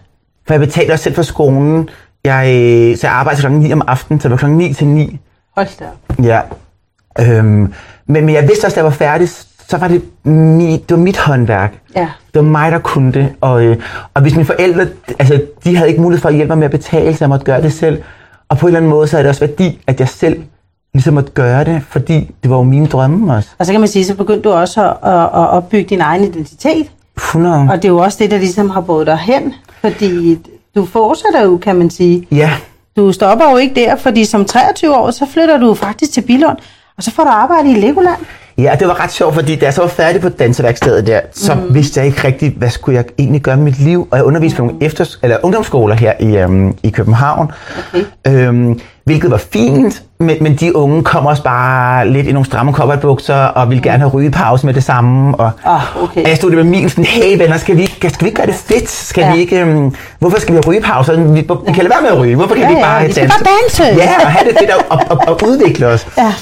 For 0.46 0.54
jeg 0.54 0.60
betalte 0.60 0.92
også 0.92 1.02
selv 1.02 1.14
for 1.14 1.22
skolen. 1.22 1.88
Jeg, 2.24 2.46
øh, 2.46 2.96
så 2.96 3.06
jeg 3.06 3.14
arbejdede 3.14 3.40
klokken 3.40 3.60
9 3.60 3.72
om 3.72 3.82
aftenen, 3.86 4.20
så 4.20 4.28
det 4.28 4.30
var 4.30 4.36
klokken 4.36 4.58
9 4.58 4.72
til 4.72 4.86
9. 4.86 5.18
Hold 5.56 5.68
da 5.78 5.84
op. 5.84 6.24
Ja. 6.24 6.40
Øhm, 7.20 7.74
men, 8.10 8.26
men 8.26 8.34
jeg 8.34 8.48
vidste 8.48 8.64
også, 8.64 8.74
da 8.74 8.78
jeg 8.78 8.84
var 8.84 8.90
færdig, 8.90 9.28
så 9.68 9.76
var 9.76 9.88
det, 9.88 10.02
mit, 10.24 10.88
det 10.88 10.96
var 10.96 11.02
mit 11.02 11.18
håndværk. 11.18 11.78
Ja. 11.96 12.08
Det 12.34 12.34
var 12.34 12.42
mig, 12.42 12.72
der 12.72 12.78
kunne 12.78 13.12
det. 13.12 13.28
Og, 13.40 13.64
øh, 13.64 13.76
og 14.14 14.22
hvis 14.22 14.34
mine 14.34 14.44
forældre, 14.46 14.86
altså, 15.18 15.42
de 15.64 15.76
havde 15.76 15.88
ikke 15.88 16.02
mulighed 16.02 16.20
for 16.20 16.28
at 16.28 16.34
hjælpe 16.34 16.48
mig 16.48 16.58
med 16.58 16.64
at 16.64 16.70
betale, 16.70 17.12
så 17.16 17.24
jeg 17.24 17.28
måtte 17.28 17.44
gøre 17.44 17.62
det 17.62 17.72
selv. 17.72 18.02
Og 18.48 18.58
på 18.58 18.66
en 18.66 18.68
eller 18.68 18.78
anden 18.78 18.90
måde, 18.90 19.06
så 19.06 19.18
er 19.18 19.22
det 19.22 19.28
også 19.28 19.46
værdi, 19.46 19.80
at 19.86 20.00
jeg 20.00 20.08
selv 20.08 20.42
ligesom 20.94 21.14
måtte 21.14 21.32
gøre 21.32 21.64
det, 21.64 21.82
fordi 21.88 22.30
det 22.42 22.50
var 22.50 22.56
jo 22.56 22.62
mine 22.62 22.86
drømme 22.86 23.34
også. 23.34 23.48
Og 23.58 23.66
så 23.66 23.72
kan 23.72 23.80
man 23.80 23.88
sige, 23.88 24.04
så 24.04 24.14
begyndte 24.14 24.42
du 24.48 24.50
også 24.54 24.82
at, 24.82 25.12
at, 25.12 25.20
at 25.22 25.48
opbygge 25.50 25.88
din 25.90 26.00
egen 26.00 26.24
identitet. 26.24 26.90
100. 27.16 27.68
Og 27.70 27.76
det 27.76 27.84
er 27.84 27.88
jo 27.88 27.98
også 27.98 28.18
det, 28.20 28.30
der 28.30 28.38
ligesom 28.38 28.70
har 28.70 28.80
båret 28.80 29.06
dig 29.06 29.18
hen. 29.18 29.54
Fordi 29.80 30.38
du 30.76 30.84
fortsætter 30.84 31.44
jo, 31.44 31.56
kan 31.56 31.76
man 31.76 31.90
sige. 31.90 32.26
Ja, 32.30 32.50
Du 32.96 33.12
stopper 33.12 33.50
jo 33.50 33.56
ikke 33.56 33.74
der, 33.74 33.96
fordi 33.96 34.24
som 34.24 34.44
23 34.44 34.96
år, 34.96 35.10
så 35.10 35.26
flytter 35.32 35.58
du 35.58 35.74
faktisk 35.74 36.12
til 36.12 36.20
Billund. 36.20 36.56
Og 37.00 37.04
så 37.04 37.10
får 37.16 37.22
du 37.24 37.28
arbejde 37.30 37.70
i 37.70 37.74
Legoland. 37.74 38.16
Ja, 38.58 38.72
det 38.80 38.88
var 38.88 39.02
ret 39.04 39.12
sjovt, 39.12 39.34
fordi 39.34 39.56
da 39.56 39.64
jeg 39.64 39.74
så 39.74 39.80
var 39.80 39.88
færdig 39.88 40.20
på 40.20 40.28
danseværkstedet 40.28 41.06
der, 41.06 41.20
så 41.34 41.54
mm. 41.54 41.74
vidste 41.74 42.00
jeg 42.00 42.06
ikke 42.06 42.24
rigtigt, 42.26 42.56
hvad 42.56 42.70
skulle 42.70 42.96
jeg 42.96 43.04
egentlig 43.18 43.42
gøre 43.42 43.56
med 43.56 43.64
mit 43.64 43.78
liv. 43.78 44.08
Og 44.10 44.16
jeg 44.16 44.24
underviste 44.24 44.56
på 44.56 44.62
nogle 44.64 44.82
efter, 44.82 45.04
eller 45.22 45.36
ungdomsskoler 45.42 45.94
her 45.94 46.12
i, 46.20 46.36
øhm, 46.36 46.74
i 46.82 46.90
København, 46.90 47.50
Okay. 47.94 48.04
øhm, 48.26 48.80
hvilket 49.04 49.30
var 49.30 49.36
fint, 49.52 50.02
men, 50.18 50.36
men 50.40 50.54
de 50.56 50.76
unge 50.76 51.02
kom 51.04 51.26
også 51.26 51.42
bare 51.42 52.08
lidt 52.08 52.26
i 52.26 52.32
nogle 52.32 52.46
stramme 52.46 52.72
kopperbukser, 52.72 53.34
og 53.34 53.70
ville 53.70 53.82
gerne 53.82 53.98
have 53.98 54.10
rygepause 54.10 54.66
med 54.66 54.74
det 54.74 54.84
samme. 54.84 55.34
Og, 55.36 55.50
Ah, 55.64 56.02
okay. 56.02 56.22
og 56.22 56.28
jeg 56.28 56.36
stod 56.36 56.50
der 56.50 56.56
med 56.56 56.64
min 56.64 56.88
sådan, 56.88 57.04
hey 57.04 57.38
venner, 57.38 57.56
skal 57.56 57.76
vi, 57.76 57.82
ikke- 57.82 58.10
skal 58.10 58.20
vi 58.20 58.26
ikke 58.26 58.36
gøre 58.36 58.46
det 58.46 58.54
fedt? 58.54 58.90
Skal 58.90 59.22
Ja. 59.24 59.34
vi 59.34 59.40
ikke, 59.40 59.60
øhm, 59.60 59.94
hvorfor 60.18 60.40
skal 60.40 60.54
vi 60.54 60.60
have 60.64 60.74
rygepause? 60.74 61.20
Vi, 61.20 61.40
vi 61.40 61.72
kan 61.72 61.84
lade 61.84 61.90
være 61.90 62.02
med 62.02 62.10
at 62.10 62.18
ryge. 62.18 62.36
Hvorfor 62.36 62.54
kan 62.54 62.62
Ja, 62.62 62.68
vi 62.68 62.74
ikke 62.74 62.86
ja, 62.86 62.92
bare 62.94 63.06
vi 63.06 63.12
skal 63.12 63.28
bare 63.28 63.52
danse. 63.62 64.02
Ja, 64.02 64.10
og 64.24 64.30
have 64.30 64.48
det 64.50 64.58
fedt 64.58 64.70
og, 64.70 64.84
og, 64.88 65.00
og, 65.10 65.18
og 65.28 65.48
udvikle 65.48 65.86
os. 65.86 66.06
Ja. 66.18 66.32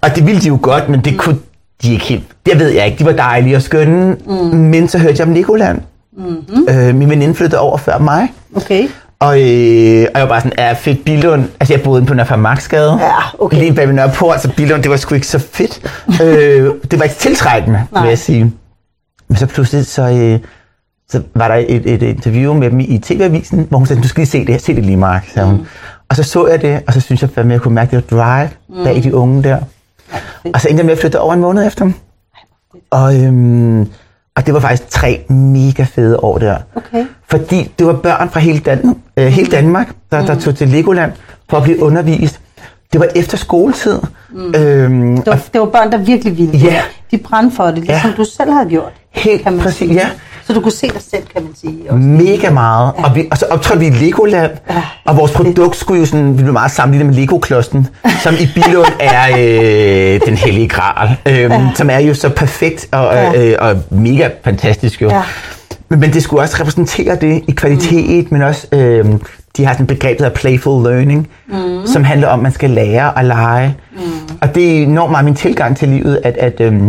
Og 0.00 0.16
det 0.16 0.26
ville 0.26 0.40
de 0.40 0.48
jo 0.48 0.58
godt, 0.62 0.88
men 0.88 1.00
det 1.00 1.18
kunne 1.18 1.38
de 1.82 1.92
ikke 1.92 2.04
helt. 2.04 2.24
Det 2.46 2.58
ved 2.58 2.68
jeg 2.68 2.86
ikke. 2.86 2.98
De 2.98 3.04
var 3.04 3.12
dejlige 3.12 3.56
og 3.56 3.62
skønne. 3.62 4.16
Mm. 4.26 4.34
Men 4.56 4.88
så 4.88 4.98
hørte 4.98 5.16
jeg 5.18 5.26
om 5.26 5.34
Legoland. 5.34 5.80
Mm-hmm. 6.18 6.66
Øh, 6.70 6.94
min 6.94 7.10
veninde 7.10 7.34
flyttede 7.34 7.60
over 7.60 7.76
før 7.76 7.98
mig. 7.98 8.32
Okay. 8.56 8.88
Og, 9.20 9.40
øh, 9.40 10.06
og 10.14 10.20
jeg 10.20 10.22
var 10.22 10.26
bare 10.26 10.40
sådan, 10.40 10.52
ja, 10.58 10.72
fedt 10.72 11.04
Billund. 11.04 11.44
Altså, 11.60 11.74
jeg 11.74 11.82
boede 11.82 11.98
inde 11.98 12.08
på 12.08 12.14
Nørre 12.14 12.38
Marksgade. 12.38 12.98
Ja, 13.00 13.12
okay. 13.38 13.58
Lige 13.58 13.74
bag 13.74 13.86
ved 13.86 13.94
Nørreport, 13.94 14.42
så 14.42 14.52
Billund, 14.56 14.82
det 14.82 14.90
var 14.90 14.96
sgu 14.96 15.14
ikke 15.14 15.26
så 15.26 15.38
fedt. 15.38 15.80
øh, 16.22 16.74
det 16.90 16.98
var 16.98 17.02
ikke 17.04 17.16
tiltrækkende, 17.16 17.82
Nej. 17.92 18.02
vil 18.02 18.08
jeg 18.08 18.18
sige. 18.18 18.52
Men 19.28 19.36
så 19.36 19.46
pludselig, 19.46 19.86
så, 19.86 20.02
øh, 20.02 20.38
så 21.10 21.22
var 21.34 21.48
der 21.48 21.54
et, 21.54 21.94
et 21.94 22.02
interview 22.02 22.54
med 22.54 22.70
dem 22.70 22.80
i 22.80 22.98
TV-avisen, 22.98 23.66
hvor 23.68 23.78
hun 23.78 23.86
sagde, 23.86 24.02
du 24.02 24.08
skal 24.08 24.20
lige 24.20 24.30
se 24.30 24.38
det 24.38 24.48
her, 24.48 24.58
se 24.58 24.74
det 24.74 24.84
lige, 24.84 24.96
Mark, 24.96 25.28
sagde 25.34 25.48
hun. 25.48 25.66
Og 26.08 26.16
så 26.16 26.22
så 26.22 26.46
jeg 26.46 26.62
det, 26.62 26.82
og 26.86 26.92
så 26.92 27.00
synes 27.00 27.22
jeg, 27.22 27.30
at 27.36 27.48
jeg 27.50 27.60
kunne 27.60 27.74
mærke 27.74 27.96
det 27.96 28.10
der 28.10 28.16
drive 28.16 28.48
bag 28.84 29.02
de 29.02 29.14
unge 29.14 29.42
der. 29.42 29.58
Og 30.54 30.60
så 30.60 30.68
endte 30.68 30.80
jeg 30.80 30.86
med 30.86 30.92
at 30.92 30.98
flytte 30.98 31.20
over 31.20 31.34
en 31.34 31.40
måned 31.40 31.66
efter. 31.66 31.90
Og, 32.90 33.20
øhm, 33.24 33.80
og 34.36 34.46
det 34.46 34.54
var 34.54 34.60
faktisk 34.60 34.88
tre 34.90 35.24
mega 35.28 35.82
fede 35.84 36.20
år 36.20 36.38
der. 36.38 36.56
Okay. 36.74 37.06
Fordi 37.30 37.72
det 37.78 37.86
var 37.86 37.92
børn 37.92 38.30
fra 38.30 38.40
hele, 38.40 38.58
Dan- 38.58 38.94
øh, 39.16 39.26
hele 39.26 39.50
Danmark, 39.50 39.88
der, 40.12 40.26
der 40.26 40.38
tog 40.40 40.54
til 40.56 40.68
Legoland 40.68 41.12
for 41.50 41.56
at 41.56 41.62
blive 41.62 41.82
undervist. 41.82 42.40
Det 42.92 43.00
var 43.00 43.08
efter 43.16 43.36
skoletid. 43.36 43.98
Mm. 44.30 44.54
Øhm, 44.54 45.16
Det 45.16 45.26
var, 45.26 45.40
det 45.52 45.60
var 45.60 45.66
børn, 45.66 45.92
der 45.92 45.98
virkelig 45.98 46.38
ville 46.38 46.52
det. 46.52 46.62
Ja. 46.62 46.82
De 47.10 47.18
brændte 47.18 47.56
for 47.56 47.64
det, 47.66 47.74
ligesom 47.78 48.10
Ja. 48.10 48.16
du 48.16 48.24
selv 48.24 48.50
havde 48.52 48.68
gjort. 48.68 48.92
Helt 49.10 49.42
kan 49.42 49.52
man 49.52 49.62
præcis, 49.62 49.78
sige. 49.78 49.94
ja. 49.94 50.08
Så 50.46 50.52
du 50.52 50.60
kunne 50.60 50.72
se 50.72 50.86
dig 50.88 51.02
selv, 51.10 51.22
kan 51.34 51.42
man 51.42 51.52
sige. 51.60 51.78
Også. 51.88 51.98
mega 52.06 52.50
meget. 52.50 52.92
Og, 52.96 53.14
vi, 53.14 53.28
og 53.30 53.38
så 53.38 53.46
optrådte 53.50 53.80
vi 53.80 53.86
i 53.86 53.90
Legoland, 53.90 54.50
Ja, 54.70 54.82
og 55.04 55.16
vores 55.16 55.32
produkt 55.32 55.76
skulle 55.76 56.00
jo 56.00 56.06
sådan, 56.06 56.38
vi 56.38 56.42
blev 56.42 56.52
meget 56.52 56.70
sammenlignet 56.70 57.14
med 57.14 57.20
Lego-klodsen, 57.22 57.88
som 58.22 58.34
i 58.34 58.48
Bilund 58.54 58.86
er 59.00 59.26
øh, 59.38 60.20
den 60.26 60.34
hellige 60.36 60.68
gral, 60.68 61.16
øh, 61.28 61.50
som 61.74 61.90
er 61.90 61.98
jo 61.98 62.14
så 62.14 62.28
perfekt 62.28 62.88
og, 62.92 63.14
Ja. 63.14 63.42
øh, 63.44 63.56
og 63.60 63.76
mega 63.90 64.28
fantastisk 64.44 65.02
jo. 65.02 65.08
Ja. 65.08 65.22
Men, 65.88 66.00
men 66.00 66.12
det 66.12 66.22
skulle 66.22 66.42
også 66.42 66.56
repræsentere 66.60 67.16
det 67.20 67.42
i 67.48 67.52
kvalitet, 67.52 68.30
mm. 68.30 68.38
men 68.38 68.42
også, 68.48 68.66
øh, 68.72 69.04
de 69.56 69.64
har 69.64 69.72
sådan 69.72 69.84
et 69.84 69.88
begreb, 69.88 70.18
der 70.18 70.24
hedder 70.24 70.36
playful 70.36 70.82
learning, 70.82 71.28
mm. 71.48 71.86
som 71.86 72.04
handler 72.04 72.28
om, 72.28 72.38
at 72.38 72.42
man 72.42 72.52
skal 72.52 72.70
lære 72.70 73.12
og 73.12 73.24
lege. 73.24 73.76
Mm. 73.96 74.00
Og 74.40 74.54
det 74.54 74.78
er 74.78 74.82
enormt 74.82 75.10
meget 75.10 75.24
min 75.24 75.34
tilgang 75.34 75.76
til 75.76 75.88
livet, 75.88 76.20
at, 76.24 76.36
at 76.36 76.60
øh, 76.60 76.82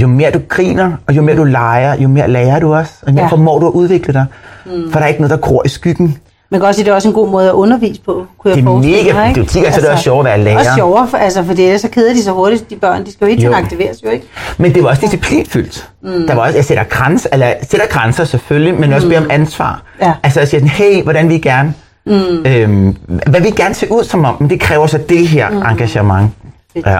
jo 0.00 0.06
mere 0.06 0.30
du 0.30 0.40
griner, 0.48 0.92
og 1.06 1.16
jo 1.16 1.22
mere 1.22 1.36
du 1.36 1.44
leger, 1.44 1.94
jo 2.02 2.08
mere 2.08 2.28
lærer 2.30 2.58
du 2.60 2.74
også, 2.74 2.92
og 3.02 3.08
jo 3.08 3.12
mere 3.14 3.24
Ja. 3.24 3.30
formår 3.30 3.58
du 3.58 3.66
at 3.66 3.72
udvikle 3.72 4.12
dig. 4.12 4.26
Mm. 4.66 4.92
For 4.92 4.98
der 4.98 5.04
er 5.04 5.08
ikke 5.08 5.20
noget, 5.20 5.30
der 5.30 5.36
gror 5.36 5.62
i 5.64 5.68
skyggen. 5.68 6.18
Man 6.50 6.60
kan 6.60 6.66
også 6.66 6.78
sige, 6.78 6.82
at 6.82 6.86
det 6.86 6.90
er 6.92 6.94
også 6.96 7.08
en 7.08 7.14
god 7.14 7.28
måde 7.28 7.48
at 7.48 7.52
undervise 7.52 8.00
på, 8.00 8.26
kunne 8.38 8.50
Det 8.52 8.56
jeg 8.56 8.62
er 8.64 8.66
forestille 8.66 8.96
mega- 9.10 9.14
mig. 9.14 9.28
ikke? 9.28 9.40
det 9.40 9.56
er 9.56 9.60
jo 9.60 9.60
tit, 9.60 9.64
altså, 9.66 9.80
det 9.80 9.88
er 9.88 9.92
også 9.92 10.02
sjovere 10.04 10.20
at 10.32 10.38
være 10.38 10.44
lærer. 10.44 10.58
Også 10.58 10.70
sjovere, 10.76 11.08
for, 11.08 11.16
altså, 11.16 11.42
for 11.44 11.52
ellers 11.52 11.80
så 11.80 11.88
keder 11.88 12.12
de 12.12 12.22
sig 12.22 12.32
hurtigt, 12.32 12.70
de 12.70 12.76
børn. 12.76 13.04
De 13.06 13.12
skal 13.12 13.24
jo 13.24 13.28
hele 13.28 13.40
tiden 13.42 13.52
Jo. 13.52 13.58
aktiveres, 13.58 14.02
jo 14.04 14.08
ikke? 14.10 14.26
Men 14.58 14.74
det 14.74 14.82
var 14.82 14.88
også 14.88 15.02
disciplinfyldt. 15.02 15.88
Mm. 16.02 16.26
Der 16.26 16.34
var 16.34 16.42
også, 16.42 16.54
jeg 16.56 16.64
sætter, 16.64 16.84
grænser, 16.84 17.28
eller, 17.32 17.52
sætter 17.70 17.86
grænser 17.86 18.24
selvfølgelig, 18.24 18.74
men 18.80 18.92
også 18.92 19.08
beder 19.08 19.20
om 19.20 19.26
ansvar. 19.30 19.82
Ja. 20.02 20.12
Altså 20.22 20.40
jeg 20.40 20.48
siger 20.48 20.60
sådan, 20.60 20.68
hey, 20.70 21.02
hvordan 21.02 21.28
vi 21.28 21.38
gerne, 21.38 21.74
mm. 22.06 22.12
øhm, 22.46 22.96
hvad 23.26 23.40
vi 23.40 23.50
gerne 23.50 23.74
ser 23.74 23.86
ud 23.90 24.04
som 24.04 24.24
om, 24.24 24.36
men 24.40 24.50
det 24.50 24.60
kræver 24.60 24.86
så 24.86 24.98
det 25.08 25.28
her 25.28 25.50
mm. 25.50 25.56
engagement. 25.56 26.30
Fedt. 26.72 26.86
Ja. 26.86 26.98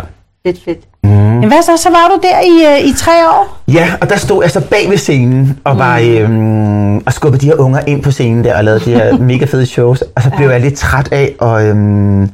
Fedt, 0.49 0.64
fedt. 0.64 0.78
Mm. 1.05 1.11
Men 1.11 1.49
hvad 1.49 1.62
så? 1.62 1.76
Så 1.83 1.88
var 1.90 2.09
du 2.14 2.21
der 2.28 2.40
i, 2.40 2.81
øh, 2.83 2.88
i 2.88 2.95
tre 2.97 3.12
år? 3.31 3.57
ja, 3.69 3.88
og 4.00 4.11
der 4.11 4.17
stod 4.17 4.43
jeg 4.43 4.50
så 4.50 4.61
bag 4.61 4.90
ved 4.90 4.97
scenen, 4.99 5.59
og 5.64 5.78
var 5.78 5.99
øhm, 6.02 6.97
og 6.97 7.12
skubbede 7.12 7.40
de 7.40 7.47
her 7.47 7.55
unger 7.55 7.81
ind 7.87 8.02
på 8.02 8.11
scenen 8.11 8.45
der, 8.45 8.57
og 8.57 8.64
lavede 8.64 8.81
de 8.85 8.90
her 8.95 9.19
mega 9.33 9.45
fede 9.45 9.67
shows, 9.67 10.02
og 10.17 10.23
så 10.23 10.31
blev 10.37 10.50
jeg 10.50 10.61
lidt 10.61 10.75
træt 10.76 11.09
af, 11.12 11.35
og 11.38 11.64
øhm, 11.67 12.31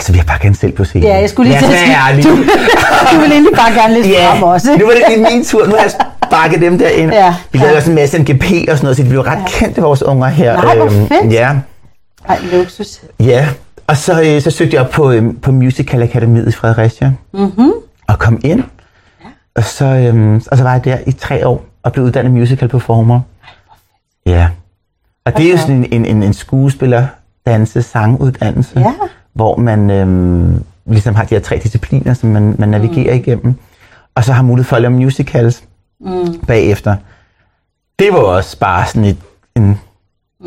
så 0.00 0.12
vil 0.12 0.16
jeg 0.16 0.26
bare 0.26 0.38
gerne 0.42 0.56
selv 0.56 0.72
på 0.72 0.84
scenen. 0.84 1.08
Ja, 1.08 1.16
jeg 1.18 1.30
skulle 1.30 1.50
lige 1.50 1.58
til 1.60 1.66
at 1.72 1.78
sige, 1.78 2.22
du, 2.22 2.36
du 3.14 3.20
vil 3.20 3.32
egentlig 3.32 3.54
bare 3.56 3.72
gerne 3.82 3.94
lidt 3.94 4.06
Ja, 4.18 4.32
frem 4.32 4.42
også. 4.42 4.76
nu 4.78 4.86
var 4.86 4.92
det 4.92 5.02
lige 5.08 5.34
min 5.34 5.44
tur. 5.44 5.66
Nu 5.66 5.70
har 5.74 5.82
jeg 5.82 5.90
sparket 6.28 6.60
dem 6.60 6.78
derind. 6.78 7.12
Ja, 7.12 7.34
Vi 7.52 7.58
lavede 7.58 7.72
ja. 7.72 7.76
også 7.78 7.90
en 7.90 7.94
masse 7.94 8.18
NGP 8.18 8.42
og 8.42 8.76
sådan 8.76 8.78
noget, 8.82 8.96
så 8.96 9.02
de 9.02 9.08
blev 9.08 9.20
ret 9.20 9.38
kendte, 9.46 9.80
vores 9.82 10.02
unger 10.02 10.28
her. 10.28 10.62
Nej, 10.62 10.76
hvor 10.76 10.84
Øhm, 10.84 11.08
fedt. 11.08 11.32
Ja, 11.32 11.50
Ej, 12.28 12.38
luksus. 12.52 13.00
ja. 13.20 13.46
Og 13.86 13.96
så, 13.96 14.22
øh, 14.22 14.42
så 14.42 14.50
søgte 14.50 14.74
jeg 14.76 14.84
op 14.84 14.90
på, 14.90 15.10
øh, 15.10 15.40
på 15.42 15.52
Musical 15.52 16.02
Akademiet 16.02 16.48
i 16.48 16.52
Fredericia. 16.52 17.12
Mm-hmm. 17.32 17.72
Og 18.08 18.18
kom 18.18 18.40
ind. 18.44 18.64
Og 19.54 19.64
så, 19.64 19.84
øh, 19.84 20.40
og 20.50 20.56
så 20.56 20.62
var 20.62 20.72
jeg 20.72 20.84
der 20.84 20.98
i 21.06 21.12
tre 21.12 21.46
år 21.46 21.64
og 21.82 21.92
blev 21.92 22.04
uddannet 22.04 22.32
musical 22.32 22.68
performer. 22.68 23.20
Ja. 24.26 24.48
Og 25.24 25.36
det 25.36 25.46
er 25.46 25.50
jo 25.50 25.56
sådan 25.58 25.76
en, 25.76 25.92
en, 25.92 26.04
en, 26.04 26.22
en 26.22 26.34
skuespiller, 26.34 27.06
danse, 27.46 27.82
sanguddannelse, 27.82 28.80
Ja. 28.80 28.92
hvor 29.32 29.56
man 29.56 29.90
øh, 29.90 30.60
ligesom 30.86 31.14
har 31.14 31.24
de 31.24 31.34
her 31.34 31.40
tre 31.40 31.58
discipliner, 31.58 32.14
som 32.14 32.30
man, 32.30 32.56
man 32.58 32.68
navigerer 32.68 33.14
mm. 33.14 33.20
igennem. 33.20 33.54
Og 34.14 34.24
så 34.24 34.32
har 34.32 34.42
mulighed 34.42 34.64
for 34.68 34.76
at 34.76 34.82
lave 34.82 34.92
musicals 34.92 35.64
mm. 36.00 36.40
bagefter. 36.46 36.96
Det 37.98 38.12
var 38.12 38.18
også 38.18 38.58
bare 38.58 38.86
sådan 38.86 39.04
et, 39.04 39.16
en, 39.56 39.80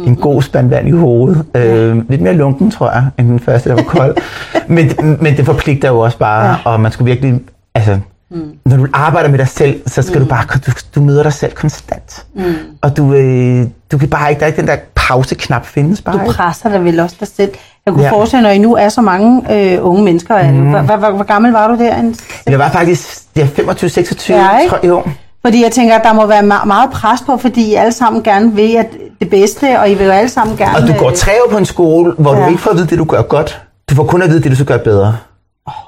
en 0.06 0.16
god 0.16 0.42
spand 0.42 0.70
vand 0.70 0.88
i 0.88 0.92
hovedet. 0.92 1.46
Øh, 1.56 2.10
lidt 2.10 2.22
mere 2.22 2.34
lunken, 2.34 2.72
tror 2.72 2.92
jeg, 2.92 3.06
end 3.20 3.28
den 3.28 3.40
første, 3.40 3.70
der 3.70 3.76
var 3.76 3.84
kold. 3.84 4.16
men, 4.68 4.92
men 5.22 5.38
det 5.38 5.46
forpligter 5.46 5.90
jo 5.90 6.00
også 6.00 6.18
bare, 6.18 6.46
ja. 6.50 6.56
og 6.66 6.80
man 6.80 6.92
skulle 6.92 7.12
virkelig... 7.12 7.42
Altså, 7.76 8.00
mm. 8.32 8.42
Når 8.66 8.78
du 8.78 8.88
arbejder 8.94 9.30
med 9.30 9.38
dig 9.40 9.48
selv, 9.48 9.82
så 9.86 10.02
skal 10.02 10.18
mm. 10.20 10.24
du 10.24 10.30
bare... 10.30 10.60
Du, 10.68 10.72
du 10.96 11.02
møder 11.02 11.24
dig 11.24 11.34
selv 11.34 11.52
konstant. 11.52 12.26
Mm. 12.36 12.44
Og 12.82 12.98
du, 12.98 13.14
øh, 13.14 13.68
du 13.92 13.98
kan 13.98 14.10
bare 14.10 14.30
ikke... 14.30 14.40
Der 14.40 14.46
er 14.46 14.48
ikke 14.48 14.62
den 14.62 14.68
der 14.68 14.78
pauseknap 14.96 15.66
findes 15.66 16.02
bare 16.02 16.18
Du 16.18 16.32
presser 16.32 16.70
dig 16.70 16.84
vel 16.84 17.00
også 17.00 17.16
dig 17.20 17.28
selv. 17.28 17.52
Jeg 17.86 17.94
kunne 17.94 18.04
Ja. 18.04 18.10
ja. 18.10 18.14
forestille 18.16 18.42
mig, 18.42 18.50
når 18.50 18.56
I 18.56 18.58
nu 18.58 18.76
er 18.76 18.90
så 18.90 19.02
mange 19.02 19.56
øh, 19.56 19.86
unge 19.86 20.04
mennesker. 20.04 20.52
Mm. 20.52 20.70
Hvor, 20.70 20.82
hvor, 20.82 21.12
hvor 21.12 21.24
gammel 21.24 21.52
var 21.52 21.68
du 21.68 21.78
der? 21.78 22.14
Jeg 22.48 22.60
var 22.60 22.70
faktisk 22.70 23.20
ja, 23.36 23.48
25-26, 23.58 24.34
Ja, 24.34 24.48
tror 24.70 24.80
jeg. 24.84 24.90
Jo. 24.90 25.04
Fordi 25.48 25.64
jeg 25.64 25.72
tænker, 25.72 25.96
at 25.96 26.02
der 26.04 26.14
må 26.14 26.26
være 26.28 26.40
me- 26.40 26.66
meget 26.66 26.90
pres 26.92 27.20
på, 27.26 27.38
fordi 27.38 27.62
I 27.72 27.74
alle 27.74 27.92
sammen 27.92 28.24
gerne 28.24 28.56
vil 28.56 28.76
at 28.76 28.88
det 29.22 29.30
bedste, 29.30 29.80
og 29.80 29.90
I 29.92 29.94
vil 29.94 30.06
jo 30.06 30.12
alle 30.12 30.30
sammen 30.30 30.58
gerne... 30.58 30.78
Og 30.78 30.88
du 30.88 30.94
går 30.94 31.10
øh, 31.10 31.16
tre 31.16 31.32
år 31.46 31.52
på 31.52 31.58
en 31.58 31.66
skole, 31.66 32.14
hvor 32.18 32.34
ja. 32.34 32.40
Ja. 32.40 32.46
du 32.46 32.50
ikke 32.50 32.62
får 32.62 32.72
at 32.72 32.78
vide 32.78 32.88
det, 32.88 32.98
du 32.98 33.04
gør 33.04 33.22
godt. 33.22 33.62
Du 33.90 33.96
får 33.96 34.04
kun 34.04 34.22
at 34.22 34.30
vide 34.30 34.42
det, 34.44 34.52
du 34.52 34.56
skal 34.56 34.66
gøre 34.66 34.80
bedre. 34.80 35.16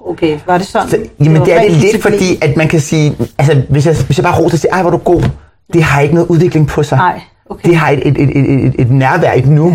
Okay, 0.10 0.38
var 0.48 0.58
det 0.58 0.68
sådan? 0.68 0.90
Så, 0.90 0.98
jamen 1.20 1.40
var 1.40 1.46
det 1.46 1.54
er 1.56 1.62
det 1.62 1.72
lidt, 1.72 2.02
fordi 2.02 2.38
at 2.42 2.58
man 2.58 2.68
kan 2.68 2.80
sige, 2.80 3.16
altså 3.38 3.62
hvis 3.70 3.86
jeg, 3.86 3.96
hvis 4.06 4.18
jeg 4.18 4.24
bare 4.24 4.38
roser 4.40 4.56
og 4.56 4.60
siger, 4.60 4.74
ej 4.74 4.82
hvor 4.82 4.92
er 4.92 4.98
du 4.98 5.04
god, 5.04 5.24
det 5.74 5.84
har 5.84 6.02
ikke 6.02 6.14
noget 6.14 6.28
udvikling 6.28 6.68
på 6.68 6.84
sig. 6.84 6.98
Nej, 6.98 7.22
okay. 7.50 7.70
Det 7.70 7.78
har 7.78 7.90
et, 7.90 8.00
et, 8.08 8.18
et, 8.22 8.30
et, 8.30 8.66
et, 8.66 8.76
et 8.80 8.92
nærvær, 8.92 9.32
et 9.34 9.48
nu. 9.48 9.66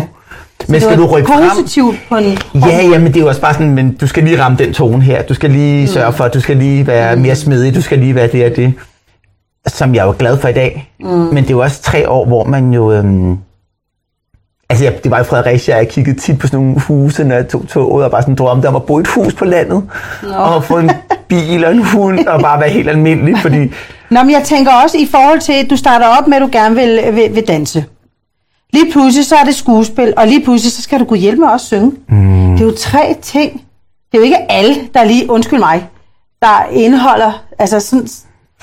Men 0.67 0.73
Det 0.73 0.81
skal 0.81 0.97
var 0.97 1.05
du 1.05 1.11
rykke 1.11 1.27
frem? 1.27 1.49
positivt 1.49 1.95
på 2.09 2.15
en... 2.15 2.37
Ja, 2.55 2.67
ja, 2.91 2.97
men 2.97 3.07
det 3.07 3.15
er 3.15 3.21
jo 3.21 3.27
også 3.27 3.41
bare 3.41 3.53
sådan, 3.53 3.69
men 3.75 3.93
du 3.95 4.07
skal 4.07 4.23
lige 4.23 4.41
ramme 4.43 4.57
den 4.57 4.73
tone 4.73 5.01
her. 5.01 5.21
Du 5.21 5.33
skal 5.33 5.49
lige 5.51 5.81
Mm. 5.81 5.87
sørge 5.87 6.13
for, 6.13 6.23
at 6.23 6.33
du 6.33 6.39
skal 6.39 6.57
lige 6.57 6.87
være 6.87 7.15
mere 7.15 7.35
smidig. 7.35 7.75
Du 7.75 7.81
skal 7.81 7.99
lige 7.99 8.15
være 8.15 8.27
det 8.27 8.45
og 8.45 8.55
det. 8.55 8.73
Som 9.67 9.95
jeg 9.95 10.05
jo 10.05 10.15
glad 10.19 10.37
for 10.37 10.47
i 10.47 10.53
dag. 10.53 10.91
Mm. 10.99 11.07
Men 11.07 11.43
det 11.43 11.51
jo 11.51 11.59
også 11.59 11.81
tre 11.81 12.09
år, 12.09 12.25
hvor 12.25 12.43
man 12.43 12.73
jo... 12.73 12.91
Øhm, 12.91 13.37
altså, 14.69 14.85
jeg, 14.85 15.03
det 15.03 15.11
var 15.11 15.19
i 15.19 15.23
Fredericia, 15.23 15.75
jeg 15.75 15.89
kiggede 15.89 16.19
tit 16.19 16.39
på 16.39 16.47
sådan 16.47 16.65
nogle 16.65 16.81
huse, 16.81 17.23
når 17.23 17.35
jeg 17.35 17.47
tog 17.47 17.67
toget, 17.67 18.05
og 18.05 18.11
bare 18.11 18.21
sådan 18.21 18.35
drømte 18.35 18.67
om 18.67 18.75
at 18.75 18.83
bo 18.83 18.97
i 18.99 19.01
et 19.01 19.07
hus 19.07 19.33
på 19.33 19.45
landet. 19.45 19.83
Nå. 20.23 20.33
Og 20.33 20.63
få 20.63 20.77
en 20.77 20.91
bil 21.27 21.65
og 21.65 21.71
en 21.71 21.83
hund, 21.83 22.27
og 22.27 22.41
bare 22.41 22.59
være 22.59 22.69
helt 22.69 22.89
almindelig, 22.89 23.37
fordi... 23.37 23.57
Nå, 24.11 24.23
men 24.23 24.31
jeg 24.31 24.41
tænker 24.43 24.71
også 24.83 24.97
i 24.97 25.07
forhold 25.11 25.39
til, 25.39 25.53
at 25.53 25.69
du 25.69 25.77
starter 25.77 26.07
op 26.07 26.27
med, 26.27 26.37
at 26.37 26.41
du 26.41 26.49
gerne 26.51 26.75
vil, 26.75 27.15
vil, 27.15 27.35
vil 27.35 27.47
danse. 27.47 27.85
Lige 28.73 28.91
pludselig 28.91 29.25
så 29.25 29.35
er 29.35 29.43
det 29.43 29.55
skuespil, 29.55 30.13
og 30.17 30.27
lige 30.27 30.43
pludselig 30.43 30.71
så 30.71 30.81
skal 30.81 30.99
du 30.99 31.05
kunne 31.05 31.19
hjælpe 31.19 31.41
med 31.41 31.49
at 31.53 31.61
synge. 31.61 31.91
Mm. 32.09 32.51
Det 32.51 32.61
er 32.61 32.65
jo 32.65 32.75
tre 32.77 33.15
ting. 33.21 33.53
Det 34.11 34.17
er 34.17 34.17
jo 34.17 34.23
ikke 34.23 34.51
alle, 34.51 34.75
der 34.93 35.03
lige, 35.03 35.29
undskyld 35.29 35.59
mig, 35.59 35.87
der 36.41 36.65
indeholder 36.71 37.43
altså 37.59 37.79
sådan 37.79 38.07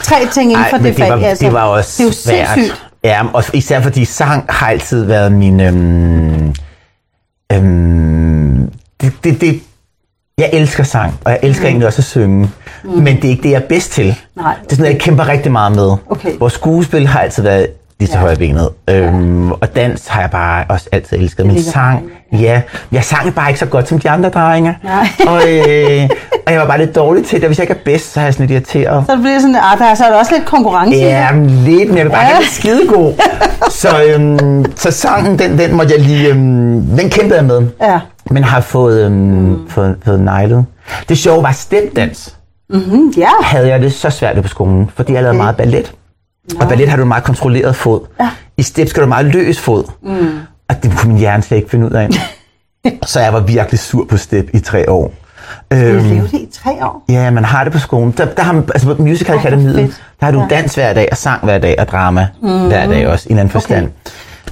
tre 0.03 0.17
ting 0.33 0.51
inden 0.53 0.65
for 0.71 0.77
men 0.77 0.87
det, 0.87 0.97
det, 0.97 1.05
fag. 1.05 1.11
var, 1.11 1.27
altså, 1.27 1.45
det 1.45 1.53
var 1.53 1.63
også 1.63 1.95
det 1.99 2.03
er 2.03 2.07
jo 2.07 2.13
sindssygt. 2.13 2.87
Ja, 3.05 3.23
og 3.33 3.45
især 3.55 3.81
fordi 3.81 4.05
sang 4.05 4.45
har 4.49 4.69
altid 4.69 5.05
været 5.05 5.33
min... 5.33 5.61
Øhm, 5.61 6.55
øhm, 7.53 8.73
det, 9.01 9.13
det, 9.25 9.41
det, 9.41 9.63
jeg 10.39 10.51
elsker 10.53 10.85
sang, 10.85 11.15
og 11.25 11.31
jeg 11.31 11.41
elsker 11.43 11.63
mm. 11.63 11.69
egentlig 11.69 11.87
også 11.87 12.01
at 12.01 12.05
synge. 12.05 12.51
Mm. 12.85 12.91
Men 12.91 13.17
det 13.17 13.25
er 13.25 13.29
ikke 13.29 13.43
det, 13.43 13.51
jeg 13.51 13.63
er 13.63 13.69
bedst 13.69 13.93
til. 13.93 14.17
Nej, 14.37 14.55
Det 14.55 14.73
er 14.73 14.75
sådan 14.75 14.83
noget, 14.83 14.93
jeg 14.93 15.01
kæmper 15.01 15.29
rigtig 15.29 15.53
meget 15.53 15.73
med. 15.77 15.97
Okay. 16.11 16.37
Hvor 16.37 16.49
skuespil 16.49 17.07
har 17.07 17.21
altid 17.21 17.43
været 17.43 17.67
lige 17.99 18.09
til 18.09 18.15
ja. 18.15 18.21
højre 18.21 18.37
benet. 18.37 18.69
Øhm, 18.89 19.53
og 19.53 19.77
dans 19.77 20.07
har 20.07 20.21
jeg 20.21 20.31
bare 20.31 20.65
også 20.69 20.89
altid 20.93 21.19
elsket. 21.19 21.47
Men 21.47 21.63
sang, 21.63 22.11
ja. 22.33 22.63
Jeg 22.93 23.05
sang 23.05 23.35
bare 23.35 23.49
ikke 23.49 23.61
så 23.61 23.67
godt 23.67 23.89
som 23.89 23.99
de 23.99 24.11
andre 24.11 24.29
drenge. 24.29 24.79
Nej. 24.85 25.09
og, 25.33 25.43
øh, 25.53 26.09
og 26.47 26.53
jeg 26.53 26.61
var 26.61 26.67
bare 26.67 26.79
lidt 26.79 26.95
dårlig 26.95 27.27
til 27.27 27.41
det. 27.41 27.49
Hvis 27.49 27.59
jeg 27.59 27.65
ikke 27.65 27.81
er 27.81 27.85
bedst, 27.85 28.13
så 28.13 28.21
har 28.21 28.27
jeg 28.27 28.35
sådan 28.35 28.47
lidt 28.47 28.53
irriteret. 28.53 29.05
Så 29.07 29.13
det 29.13 29.21
bliver 29.23 29.39
sådan, 29.41 29.57
ah, 29.57 29.79
der 29.79 29.85
er 29.85 29.95
så 29.95 30.05
er 30.05 30.11
der 30.11 30.19
også 30.19 30.33
lidt 30.35 30.45
konkurrence. 30.47 30.99
Ja, 30.99 31.33
men 31.33 31.47
lidt, 31.51 31.89
men 31.89 31.97
jeg 31.99 32.05
vil 32.05 32.11
bare 32.11 32.25
Ja. 32.25 32.35
ja. 32.35 32.39
det 32.41 32.49
skidegod. 32.49 33.13
så, 33.83 34.05
øhm, 34.05 34.65
så 34.77 34.91
sangen, 34.91 35.39
den, 35.39 35.59
den 35.59 35.77
måtte 35.77 35.93
jeg 35.97 36.01
lige, 36.05 36.29
øhm, 36.29 36.87
den 36.99 37.11
kæmpede 37.11 37.37
jeg 37.37 37.45
med. 37.45 37.63
Ja. 37.83 38.01
Men 38.31 38.45
har 38.45 38.61
fået, 38.61 39.05
øhm, 39.05 39.15
mm. 39.15 39.69
fået, 39.69 39.97
fået 40.05 40.21
nejlet. 40.21 40.65
Det 41.09 41.19
sjove 41.19 41.43
var 41.43 41.53
stepdans. 41.53 42.37
Mm, 42.71 43.13
ja. 43.17 43.29
Havde 43.43 43.69
jeg 43.69 43.81
det 43.81 43.93
så 43.93 44.11
svært 44.11 44.43
på 44.43 44.49
skolen, 44.49 44.91
fordi 44.97 45.13
jeg 45.13 45.23
lavede 45.23 45.31
Okay. 45.37 45.43
meget 45.45 45.57
ballet. 45.57 45.93
Og 46.61 46.69
ballet 46.69 46.89
har 46.89 46.97
du 46.97 47.03
en 47.03 47.09
meget 47.09 47.25
kontrolleret 47.25 47.77
fod. 47.77 48.01
Ja. 48.21 48.29
I 48.57 48.63
step 48.63 48.89
skal 48.89 49.03
du 49.03 49.09
meget 49.09 49.27
løs 49.27 49.61
fod. 49.61 49.85
Mm. 50.03 50.29
Og 50.77 50.83
det 50.83 50.93
kunne 50.99 51.11
min 51.13 51.19
hjerne 51.21 51.43
slet 51.43 51.57
ikke 51.59 51.71
finde 51.71 51.87
ud 51.87 51.91
af. 51.91 52.09
så 53.07 53.21
jeg 53.21 53.33
var 53.33 53.41
virkelig 53.41 53.81
sur 53.81 54.05
på 54.05 54.17
step 54.17 54.49
i 54.55 54.59
tre 54.61 54.91
år. 54.91 55.13
Du 55.73 55.77
Øhm, 55.77 56.05
levede 56.09 56.29
det 56.33 56.33
i 56.39 56.49
tre 56.63 56.71
år. 56.87 57.05
Ja, 57.09 57.31
man 57.31 57.45
har 57.45 57.65
det 57.65 57.73
på 57.73 57.79
skolen. 57.79 58.15
Der, 58.17 58.25
der 58.25 58.43
har 58.43 58.53
man, 58.53 58.65
altså 58.75 58.95
på 58.95 59.03
Musical 59.03 59.41
fedt. 59.41 60.01
der 60.21 60.27
har 60.27 60.31
du 60.33 60.41
Ja. 60.51 60.57
dans 60.57 60.75
hver 60.75 60.93
dag, 60.93 61.09
og 61.11 61.17
sang 61.17 61.45
hver 61.45 61.59
dag, 61.59 61.75
og 61.79 61.89
drama 61.89 62.27
mm. 62.43 62.67
hver 62.67 62.87
dag 62.87 63.07
også, 63.09 63.27
i 63.29 63.33
en 63.33 63.39
anden 63.39 63.53
forstand. 63.53 63.89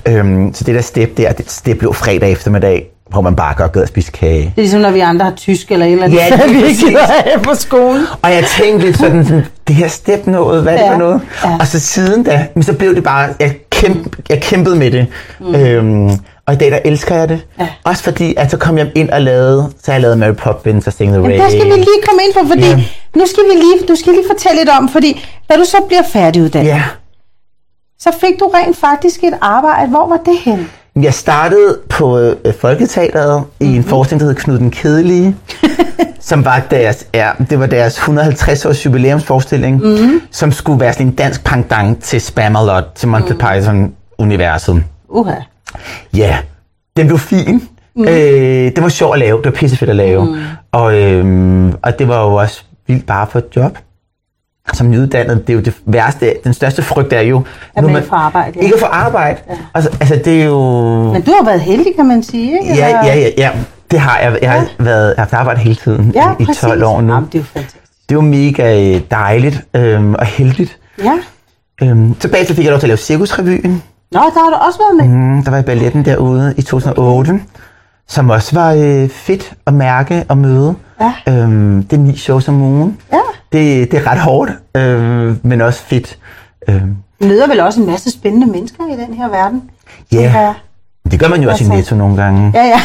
Øhm, 0.09 0.55
så 0.55 0.65
det 0.65 0.75
der 0.75 0.81
step 0.81 1.17
der, 1.17 1.33
det, 1.33 1.61
det 1.67 1.79
blev 1.79 1.95
fredag 1.95 2.33
eftermiddag, 2.33 2.87
hvor 3.11 3.21
man 3.21 3.37
bare 3.37 3.55
godt 3.55 3.73
gad 3.73 3.83
at 3.83 3.89
spise 3.89 4.13
kage. 4.13 4.39
Det 4.43 4.47
er 4.47 4.53
ligesom, 4.57 4.81
når 4.81 4.91
vi 4.91 5.01
andre 5.01 5.25
har 5.25 5.33
tysk 5.33 5.73
eller 5.73 5.87
et 5.87 5.93
eller 5.93 6.05
andet, 6.05 6.19
Ja, 6.19 6.25
det 6.37 6.45
er 6.45 6.49
vi 6.49 6.67
ikke 6.69 6.99
på 7.45 7.55
skolen. 7.55 8.05
Og 8.23 8.33
jeg 8.33 8.45
tænkte 8.59 8.87
lidt 8.87 8.99
sådan, 8.99 9.25
sådan 9.25 9.45
det 9.69 9.75
her 9.77 9.89
step 9.89 10.27
noget, 10.27 10.63
hvad 10.63 10.75
er 10.75 10.79
det 10.79 10.87
for 10.93 10.99
noget? 10.99 11.21
ja. 11.45 11.57
Og 11.61 11.67
så 11.67 11.81
siden 11.81 12.23
da, 12.25 12.47
men 12.55 12.63
så 12.63 12.73
blev 12.73 12.95
det 12.95 13.05
bare, 13.05 13.29
jeg, 13.41 13.55
kæmp, 13.81 14.17
jeg 14.29 14.43
kæmpede 14.43 14.77
med 14.77 14.91
det. 14.91 15.07
Mm. 15.41 15.55
Øhm, 15.55 16.11
og 16.47 16.55
i 16.55 16.57
dag 16.57 16.71
der 16.71 16.79
elsker 16.85 17.15
jeg 17.15 17.29
det. 17.29 17.47
Ja. 17.61 17.69
Også 17.85 18.03
fordi, 18.03 18.35
at 18.37 18.51
så 18.51 18.57
kom 18.57 18.79
jeg 18.79 18.91
ind 18.95 19.11
og 19.11 19.23
lavede, 19.23 19.73
så 19.83 19.93
jeg 19.93 20.01
lavet 20.01 20.19
Mary 20.19 20.33
Poppins 20.35 20.87
og 20.87 20.93
Sing 20.93 21.13
the 21.13 21.21
Rain. 21.23 21.31
Jamen, 21.31 21.41
der 21.41 21.49
skal 21.51 21.65
vi 21.65 21.77
lige 21.77 22.03
komme 22.09 22.23
ind 22.27 22.35
på, 22.35 22.49
fordi 22.49 22.63
Ja. 22.67 22.77
nu 23.17 23.27
skal 23.27 23.43
vi 23.45 23.55
lige, 23.55 23.89
du 23.89 23.95
skal 23.97 24.13
lige 24.13 24.25
fortælle 24.31 24.59
lidt 24.61 24.69
om, 24.79 24.89
fordi 24.89 25.27
da 25.51 25.57
du 25.57 25.65
så 25.65 25.77
bliver 25.89 26.03
færdiguddannet, 26.13 26.69
Ja. 26.69 26.83
så 27.99 28.11
fik 28.21 28.41
du 28.41 28.47
rent 28.55 28.77
faktisk 28.77 29.25
et 29.25 29.35
arbejde. 29.41 29.91
Hvor 29.91 30.09
var 30.09 30.17
det 30.17 30.39
hen? 30.45 30.71
Jeg 30.97 31.15
startede 31.15 31.79
på 31.89 32.19
øh, 32.19 32.37
Folketeateret 32.61 33.41
mm-hmm. 33.41 33.67
i 33.67 33.69
Mhm. 33.69 33.77
en 33.77 33.85
forestilling, 33.85 34.21
der 34.21 34.27
hed 34.27 34.35
Knud 34.35 34.59
den 34.59 34.71
Kedelige, 34.71 35.37
som 36.21 36.45
var 36.45 36.63
deres, 36.71 37.07
ja, 37.15 37.31
det 37.51 37.61
var 37.61 37.67
deres 37.67 37.95
150 37.97 38.65
års 38.67 38.87
jubilæumsforestilling, 38.87 39.77
Mhm. 39.77 39.87
mm-hmm. 39.87 40.21
som 40.31 40.53
skulle 40.53 40.81
være 40.81 40.93
sådan 40.93 41.07
en 41.07 41.13
dansk 41.13 41.45
pendant 41.45 42.03
til 42.03 42.21
Spamalot, 42.21 42.85
til 42.95 43.09
Monty 43.09 43.33
mm. 43.33 43.39
Python-universet. 43.39 44.83
Uha. 45.09 45.35
Ja, 46.17 46.39
den 46.97 47.07
blev 47.07 47.19
fin. 47.19 47.69
Mm. 47.97 48.03
Øh, 48.05 48.09
det 48.77 48.83
var 48.83 48.89
sjovt 48.89 49.13
at 49.15 49.19
lave, 49.19 49.37
det 49.39 49.45
var 49.45 49.51
pissefedt 49.51 49.91
at 49.91 49.97
lave. 49.97 50.25
Mm. 50.25 50.37
Og, 50.73 50.95
øhm, 50.95 51.73
og 51.83 51.99
det 51.99 52.09
var 52.09 52.23
jo 52.25 52.35
også 52.35 52.63
vildt 52.87 53.07
bare 53.07 53.27
for 53.27 53.39
et 53.39 53.45
job. 53.57 53.79
Som 54.73 54.91
nyuddannet, 54.91 55.47
det 55.47 55.53
er 55.53 55.57
jo 55.57 55.61
det 55.61 55.75
værste, 55.87 56.35
den 56.45 56.55
største 56.55 56.83
frygt 56.83 57.13
er 57.13 57.21
jo... 57.21 57.43
At 57.77 57.85
man 57.85 57.97
ikke 57.97 58.09
får 58.09 58.17
arbejde, 58.17 58.53
ja. 58.57 58.61
Ikke 58.63 58.75
at 58.75 58.81
få 58.81 58.87
arbejde. 58.87 59.39
Ja. 59.51 59.55
Altså, 59.75 59.91
altså, 60.01 60.21
det 60.25 60.41
er 60.43 60.45
jo... 60.47 60.59
Men 61.13 61.23
du 61.23 61.31
har 61.39 61.45
været 61.45 61.61
heldig, 61.61 61.93
kan 61.97 62.07
man 62.07 62.23
sige, 62.23 62.61
ikke? 62.61 62.75
Ja, 62.75 62.89
ja, 62.89 63.17
ja, 63.17 63.29
ja. 63.39 63.51
Det 63.91 64.01
har 64.01 64.19
jeg. 64.19 64.39
Jeg 64.43 64.51
har 64.51 64.59
Ja. 64.59 64.65
været, 64.85 65.15
haft 65.19 65.33
arbejde 65.33 65.61
hele 65.61 65.75
tiden 65.77 66.13
ja 66.15 66.31
i, 66.39 66.43
i 66.43 66.45
præcis. 66.47 66.61
12 66.61 66.85
år 66.85 67.01
nu. 67.01 67.13
Jamen, 67.15 67.29
det 67.33 67.35
er 67.35 67.39
jo 67.39 67.45
fantastisk. 67.45 67.85
Det 68.09 68.17
var 68.17 68.23
mega 68.23 68.95
øh, 68.95 69.01
dejligt 69.11 69.65
øhm, 69.77 70.15
og 70.15 70.27
heldigt. 70.27 70.79
Ja. 71.05 71.13
Øhm, 71.83 72.15
så 72.21 72.29
bagefter 72.31 72.55
fik 72.55 72.65
jeg 72.65 72.71
lov 72.71 72.81
til 72.81 72.87
at 72.87 72.89
lave 72.89 72.97
Cirkusrevyen. 72.97 73.83
Nå, 74.13 74.21
der 74.21 74.41
har 74.45 74.51
du 74.51 74.57
også 74.67 74.79
været 74.79 75.09
med. 75.11 75.17
Mm, 75.37 75.43
der 75.45 75.51
var 75.51 75.59
i 75.59 75.63
balletten 75.63 76.05
derude 76.05 76.55
i 76.57 76.63
2008, 76.63 77.41
som 78.09 78.31
også 78.31 78.55
var 78.55 78.73
øh, 78.73 79.09
fedt 79.09 79.53
at 79.67 79.75
mærke 79.75 80.25
og 80.29 80.39
møde. 80.39 80.75
Ja. 81.01 81.13
Øhm, 81.29 81.83
det 81.83 81.97
er 81.97 82.01
ni 82.01 82.17
shows 82.17 82.49
om 82.49 82.63
ugen. 82.63 82.99
Ja. 83.13 83.19
Det, 83.53 83.91
det 83.91 83.99
er 83.99 84.11
ret 84.11 84.19
hårdt, 84.21 84.51
øh, 84.77 85.35
men 85.47 85.61
også 85.61 85.81
fedt. 85.83 86.19
Du 87.23 87.27
møder 87.27 87.47
vel 87.49 87.61
også 87.61 87.81
en 87.81 87.87
masse 87.87 88.11
spændende 88.11 88.47
mennesker 88.47 88.85
i 88.87 89.07
den 89.07 89.15
her 89.15 89.29
verden. 89.29 89.63
Ja. 90.13 90.55
det 91.11 91.21
gør 91.21 91.29
man 91.29 91.43
jo 91.43 91.51
også 91.51 91.65
i 91.65 91.67
Altså- 91.67 91.77
Netto 91.77 91.95
nogle 91.97 92.17
gange. 92.23 92.53
Ja, 92.55 92.65
ja. 92.65 92.81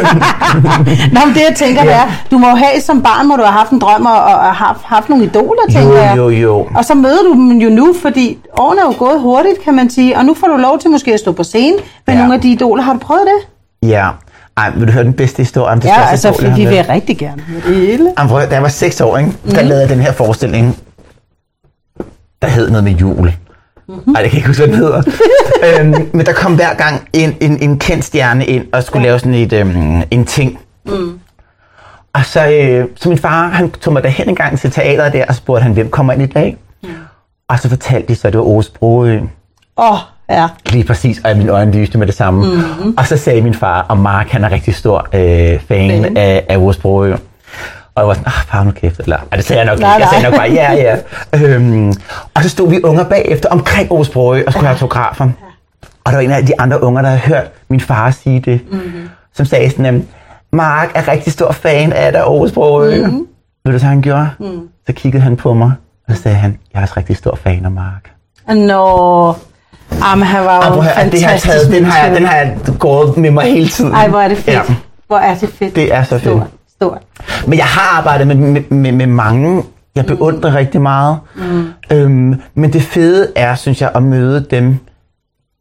Nå, 1.14 1.20
men 1.26 1.34
det 1.34 1.40
jeg 1.48 1.52
tænker, 1.56 1.82
ja. 1.84 1.88
det 1.88 1.96
er, 1.96 2.06
du 2.30 2.38
må 2.38 2.46
have 2.46 2.80
som 2.80 3.02
barn, 3.02 3.28
må 3.28 3.36
du 3.36 3.42
have 3.42 3.52
haft 3.52 3.70
en 3.70 3.78
drøm 3.78 4.06
og, 4.06 4.22
og 4.24 4.54
haft, 4.54 4.80
haft 4.84 5.08
nogle 5.08 5.24
idoler, 5.24 5.62
tænker 5.72 5.94
jeg. 5.96 6.14
Jo, 6.16 6.28
jo, 6.28 6.38
jo. 6.38 6.68
Og 6.76 6.84
så 6.84 6.94
møder 6.94 7.22
du 7.22 7.32
dem 7.32 7.58
jo 7.58 7.70
nu, 7.70 7.94
fordi 8.02 8.38
årene 8.58 8.80
er 8.80 8.84
jo 8.84 8.94
gået 8.98 9.20
hurtigt, 9.20 9.62
kan 9.64 9.74
man 9.74 9.90
sige. 9.90 10.16
Og 10.18 10.24
nu 10.24 10.34
får 10.34 10.46
du 10.46 10.56
lov 10.56 10.78
til 10.78 10.90
måske 10.90 11.14
at 11.14 11.20
stå 11.20 11.32
på 11.32 11.42
scenen 11.42 11.78
med 12.06 12.14
Ja. 12.14 12.20
nogle 12.20 12.34
af 12.34 12.40
de 12.40 12.52
idoler. 12.52 12.82
Har 12.82 12.92
du 12.92 12.98
prøvet 12.98 13.22
det? 13.26 13.88
Ja. 13.88 14.08
Ej, 14.56 14.70
vil 14.76 14.88
du 14.88 14.92
høre 14.92 15.04
den 15.04 15.12
bedste 15.12 15.42
historie 15.42 15.72
om 15.72 15.80
det 15.80 15.88
Ja, 15.88 16.10
altså, 16.10 16.28
jeg 16.28 16.34
fordi 16.34 16.62
vi 16.62 16.66
vil 16.66 16.84
rigtig 16.84 17.18
gerne 17.18 17.42
med 17.48 17.62
det 17.62 17.76
hele. 17.76 18.12
Jamen, 18.18 18.30
prøv, 18.30 18.40
da 18.40 18.54
jeg 18.54 18.62
var 18.62 18.68
6 18.68 19.00
år, 19.00 19.18
ikke, 19.18 19.32
der 19.50 19.62
lavede 19.62 19.80
jeg 19.80 19.88
den 19.88 20.00
her 20.00 20.12
forestilling, 20.12 20.76
der 22.42 22.48
hed 22.48 22.70
noget 22.70 22.84
med 22.84 22.92
jul. 22.92 23.16
Mhm. 23.16 23.34
Mm-hmm. 23.88 24.14
Ej, 24.14 24.22
det 24.22 24.30
kan 24.30 24.38
jeg 24.38 24.46
ikke 24.46 24.48
huske, 24.48 24.62
hvad 24.62 24.72
den 24.72 24.84
hedder. 24.84 25.02
øhm, 25.80 26.10
men 26.12 26.26
der 26.26 26.32
kom 26.32 26.54
hver 26.54 26.74
gang 26.74 27.08
en, 27.12 27.36
en, 27.40 27.62
en 27.62 27.78
kendt 27.78 28.04
stjerne 28.04 28.46
ind 28.46 28.66
og 28.72 28.82
skulle 28.82 29.02
ja. 29.02 29.08
lave 29.08 29.18
sådan 29.18 29.34
et, 29.34 29.52
øhm, 29.52 30.02
en 30.10 30.24
ting 30.24 30.58
Mm. 30.84 31.20
Og 32.12 32.24
så, 32.24 32.48
øh, 32.48 32.88
så 32.96 33.08
min 33.08 33.18
far, 33.18 33.48
han 33.48 33.70
tog 33.70 33.92
mig 33.92 34.02
derhen 34.02 34.28
en 34.28 34.34
gang 34.34 34.58
til 34.58 34.70
teateret 34.70 35.12
der, 35.12 35.24
og 35.28 35.34
spurgte 35.34 35.62
han, 35.62 35.72
hvem 35.72 35.90
kommer 35.90 36.12
ind 36.12 36.22
i 36.22 36.26
dag? 36.26 36.56
Mm. 36.82 36.88
Og 37.48 37.58
så 37.58 37.68
fortalte 37.68 38.08
de 38.08 38.14
så, 38.14 38.26
at 38.26 38.32
det 38.32 38.38
var 38.38 38.44
Ove 38.44 38.64
Broø. 38.78 39.16
Åh, 39.16 39.92
oh, 39.92 39.98
ja. 40.30 40.48
Lige 40.72 40.84
præcis, 40.84 41.20
og 41.24 41.36
mine 41.36 41.52
øjne 41.52 41.72
lyste 41.72 41.98
med 41.98 42.06
det 42.06 42.14
samme. 42.14 42.46
Mm-hmm. 42.46 42.94
Og 42.98 43.06
så 43.06 43.16
sagde 43.16 43.42
min 43.42 43.54
far, 43.54 43.86
og 43.88 43.98
Mark, 43.98 44.28
han 44.28 44.44
er 44.44 44.50
rigtig 44.50 44.74
stor 44.74 45.08
øh, 45.12 45.60
fan, 45.60 46.04
Fan. 46.04 46.16
af, 46.16 46.46
af 46.48 46.56
Ove 46.56 46.74
Broø. 46.82 47.12
Og 47.94 48.02
jeg 48.02 48.08
var 48.08 48.14
sådan, 48.14 48.26
ah, 48.26 48.32
far, 48.32 48.64
nu 48.64 48.70
kæft. 48.70 49.00
Eller, 49.00 49.16
ej, 49.16 49.36
det 49.36 49.44
sagde 49.44 49.62
jeg 49.62 49.66
nok 49.70 49.78
Nej, 49.78 49.96
ikke. 49.96 50.02
Jeg 50.02 50.08
sagde 50.10 50.24
nok 50.24 50.34
bare, 50.34 50.50
ja, 50.50 50.72
ja. 50.72 51.54
øhm, 51.54 51.92
og 52.34 52.42
så 52.42 52.48
stod 52.48 52.70
vi 52.70 52.80
unger 52.84 53.04
bagefter 53.04 53.48
omkring 53.48 53.92
Ove 53.92 54.06
Broø 54.12 54.42
og 54.46 54.52
skulle 54.52 54.66
have 54.66 54.74
autografer. 54.74 55.24
Og 56.04 56.12
der 56.12 56.16
var 56.18 56.20
en 56.20 56.30
af 56.30 56.46
de 56.46 56.60
andre 56.60 56.82
unger, 56.82 57.02
der 57.02 57.08
havde 57.08 57.20
hørt 57.20 57.50
min 57.68 57.80
far 57.80 58.10
sige 58.10 58.40
det, 58.40 58.60
mm-hmm. 58.70 59.08
som 59.34 59.46
sagde 59.46 59.70
sådan, 59.70 60.08
Mark 60.52 60.90
er 60.94 61.08
rigtig 61.08 61.32
stor 61.32 61.52
fan 61.52 61.92
af 61.92 62.12
dig, 62.12 62.26
Ove 62.26 62.50
Broø. 62.54 62.96
Mm-hmm. 62.96 63.26
Ved 63.64 63.72
du, 63.72 63.78
så 63.78 63.86
han 63.86 64.02
gjorde? 64.02 64.30
Mm. 64.38 64.68
Så 64.86 64.92
kiggede 64.92 65.22
han 65.22 65.36
på 65.36 65.54
mig, 65.54 65.72
og 66.08 66.16
så 66.16 66.22
sagde 66.22 66.36
han, 66.36 66.58
jeg 66.72 66.78
er 66.78 66.82
også 66.82 66.94
rigtig 66.96 67.16
stor 67.16 67.36
fan 67.36 67.64
af 67.64 67.70
Mark. 67.70 68.10
Nå. 68.48 69.34
Jamen, 69.92 70.26
han 70.26 70.44
var 70.44 70.56
jo 70.56 70.80
at 70.80 70.84
høre, 70.84 71.10
det 71.10 71.22
har 71.22 71.28
fantastisk. 71.28 71.46
taget, 71.46 71.72
den 71.72 71.84
har, 71.84 72.06
jeg, 72.06 72.16
den 72.16 72.24
har 72.24 72.36
jeg 72.36 72.58
gået 72.78 73.16
med 73.16 73.30
mig 73.30 73.44
hele 73.44 73.68
tiden. 73.68 73.92
Ej, 73.92 74.08
hvor 74.08 74.20
er 74.20 74.28
det 74.28 74.38
fedt. 74.38 74.56
Ja. 74.56 74.62
Hvor 75.06 75.16
er 75.16 75.34
det 75.34 75.48
fedt. 75.48 75.76
Det 75.76 75.94
er 75.94 76.02
så 76.02 76.18
fedt. 76.18 76.22
Stort, 76.22 76.46
stort. 76.74 76.98
Men 77.46 77.58
jeg 77.58 77.66
har 77.66 77.98
arbejdet 77.98 78.26
med, 78.26 78.36
med, 78.36 78.62
med, 78.70 78.92
med 78.92 79.06
mange, 79.06 79.62
jeg 79.96 80.06
beundrer 80.06 80.50
mm. 80.50 80.56
rigtig 80.56 80.80
meget. 80.80 81.18
Mm. 81.36 81.68
Øhm, 81.92 82.40
men 82.54 82.72
det 82.72 82.82
fede 82.82 83.32
er, 83.36 83.54
synes 83.54 83.80
jeg, 83.80 83.90
at 83.94 84.02
møde 84.02 84.46
dem, 84.50 84.76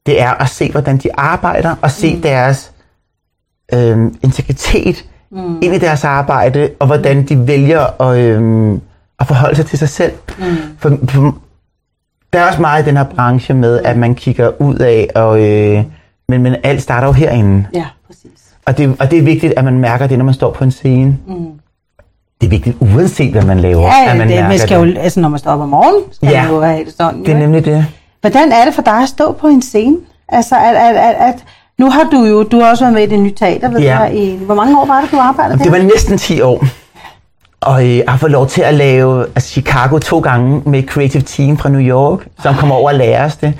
det 0.06 0.22
er 0.22 0.32
at 0.32 0.50
se, 0.50 0.72
hvordan 0.72 0.98
de 0.98 1.10
arbejder, 1.18 1.76
og 1.82 1.92
se 1.92 2.16
mm. 2.16 2.22
deres 2.22 2.72
øhm, 3.74 4.16
integritet 4.24 5.06
mm. 5.32 5.60
ind 5.62 5.76
i 5.76 5.78
deres 5.78 6.04
arbejde, 6.04 6.70
og 6.80 6.88
hvordan 6.88 7.26
de 7.26 7.48
vælger 7.48 8.02
at, 8.02 8.18
øhm, 8.18 8.82
at 9.20 9.28
forholde 9.28 9.56
sig 9.56 9.66
til 9.66 9.80
sig 9.80 9.90
selv. 9.90 10.12
Mm. 10.38 10.46
For, 10.80 10.98
for, 11.08 11.38
der 12.34 12.40
er 12.40 12.48
også 12.48 12.62
meget 12.62 12.84
i 12.84 12.86
den 12.90 12.98
her 12.98 13.04
branche 13.04 13.54
med, 13.54 13.80
at 13.84 13.98
man 13.98 14.16
kigger 14.16 14.62
ud 14.62 14.76
af, 14.76 15.08
og, 15.16 15.42
øh, 15.42 15.84
men, 16.30 16.44
men 16.44 16.56
alt 16.64 16.82
starter 16.82 17.08
jo 17.08 17.14
herinde. 17.14 17.66
Ja, 17.74 17.86
præcis. 18.08 18.30
Og 18.66 18.78
det, 18.78 18.96
og 19.00 19.12
det 19.12 19.20
er 19.20 19.24
vigtigt, 19.24 19.54
at 19.58 19.64
man 19.66 19.80
mærker 19.80 20.08
det, 20.08 20.18
når 20.18 20.26
man 20.26 20.34
står 20.34 20.52
på 20.52 20.64
en 20.64 20.72
scene. 20.72 21.18
Mm. 21.28 21.36
Det 22.42 22.48
er 22.48 22.50
vigtigt, 22.50 22.78
uanset 22.80 23.32
hvad 23.32 23.42
man 23.44 23.60
laver, 23.60 23.82
Ja, 23.82 24.12
at 24.12 24.18
man 24.18 24.28
det, 24.28 24.36
mærker 24.36 24.50
man 24.50 24.60
skal 24.60 24.80
det. 24.88 24.96
jo, 24.96 25.00
altså 25.00 25.20
når 25.20 25.30
man 25.30 25.40
står 25.40 25.52
op 25.52 25.60
om 25.60 25.70
morgenen, 25.70 26.02
skal 26.12 26.30
Ja. 26.30 26.42
man 26.44 26.52
jo 26.52 26.62
have 26.62 26.86
det 26.86 26.94
sådan. 26.98 27.20
Det 27.20 27.30
er 27.30 27.34
jo, 27.34 27.40
nemlig 27.40 27.66
det. 27.66 27.86
Hvordan 28.22 28.52
er 28.52 28.66
det 28.66 28.74
for 28.74 28.82
dig 28.82 29.02
at 29.02 29.10
stå 29.10 29.32
på 29.32 29.48
en 29.48 29.62
scene? 29.62 29.98
Altså, 30.30 30.56
at, 30.56 30.76
at, 30.76 30.96
at, 30.96 31.16
at 31.20 31.44
nu 31.78 31.90
har 31.90 32.04
du 32.12 32.26
jo, 32.26 32.44
du 32.44 32.60
har 32.60 32.70
også 32.70 32.84
været 32.84 32.94
med 32.94 33.04
i 33.04 33.06
det 33.06 33.20
nye 33.20 33.34
teater, 33.34 33.70
ved 33.70 33.80
Ja. 33.82 33.98
jeg, 34.00 34.16
i, 34.16 34.36
hvor 34.46 34.56
mange 34.56 34.80
år 34.82 34.86
var 34.86 35.02
det, 35.02 35.12
du 35.12 35.18
arbejdede 35.20 35.58
Det 35.58 35.66
der? 35.66 35.72
var 35.72 35.78
næsten 35.84 36.18
10 36.18 36.42
år. 36.42 36.64
Og 37.62 37.84
øh, 37.84 37.98
jeg 37.98 38.04
har 38.08 38.18
fået 38.18 38.32
lov 38.32 38.48
til 38.48 38.62
at 38.62 38.74
lave 38.74 39.26
altså 39.26 39.50
Chicago 39.50 39.98
to 39.98 40.20
gange 40.20 40.62
med 40.66 40.84
creative 40.88 41.22
team 41.24 41.58
fra 41.58 41.70
New 41.70 41.82
York, 41.82 42.28
som 42.44 42.56
kommer 42.56 42.76
over 42.76 42.90
og 42.90 42.96
lærer 42.96 43.26
os 43.26 43.36
det. 43.36 43.54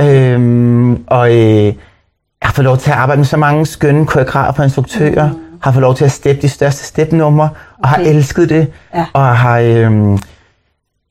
Øhm, 0.00 1.04
og 1.06 1.30
øh, 1.36 1.64
jeg 1.64 1.74
har 2.42 2.52
fået 2.52 2.64
lov 2.64 2.78
til 2.78 2.90
at 2.90 2.96
arbejde 2.96 3.18
med 3.18 3.26
så 3.26 3.36
mange 3.36 3.66
skønne 3.66 4.06
koreografer 4.06 4.58
og 4.58 4.64
instruktører. 4.64 5.28
Mm. 5.28 5.38
Har 5.62 5.72
fået 5.72 5.82
lov 5.82 5.94
til 5.94 6.04
at 6.04 6.12
steppe 6.12 6.42
de 6.42 6.48
største 6.48 6.84
stepnumre, 6.84 7.48
og 7.82 7.88
har 7.88 7.96
elsket 8.02 8.48
det. 8.48 8.66
Ja. 8.94 9.04
Og 9.12 9.36
har, 9.36 9.58
øh, 9.58 10.12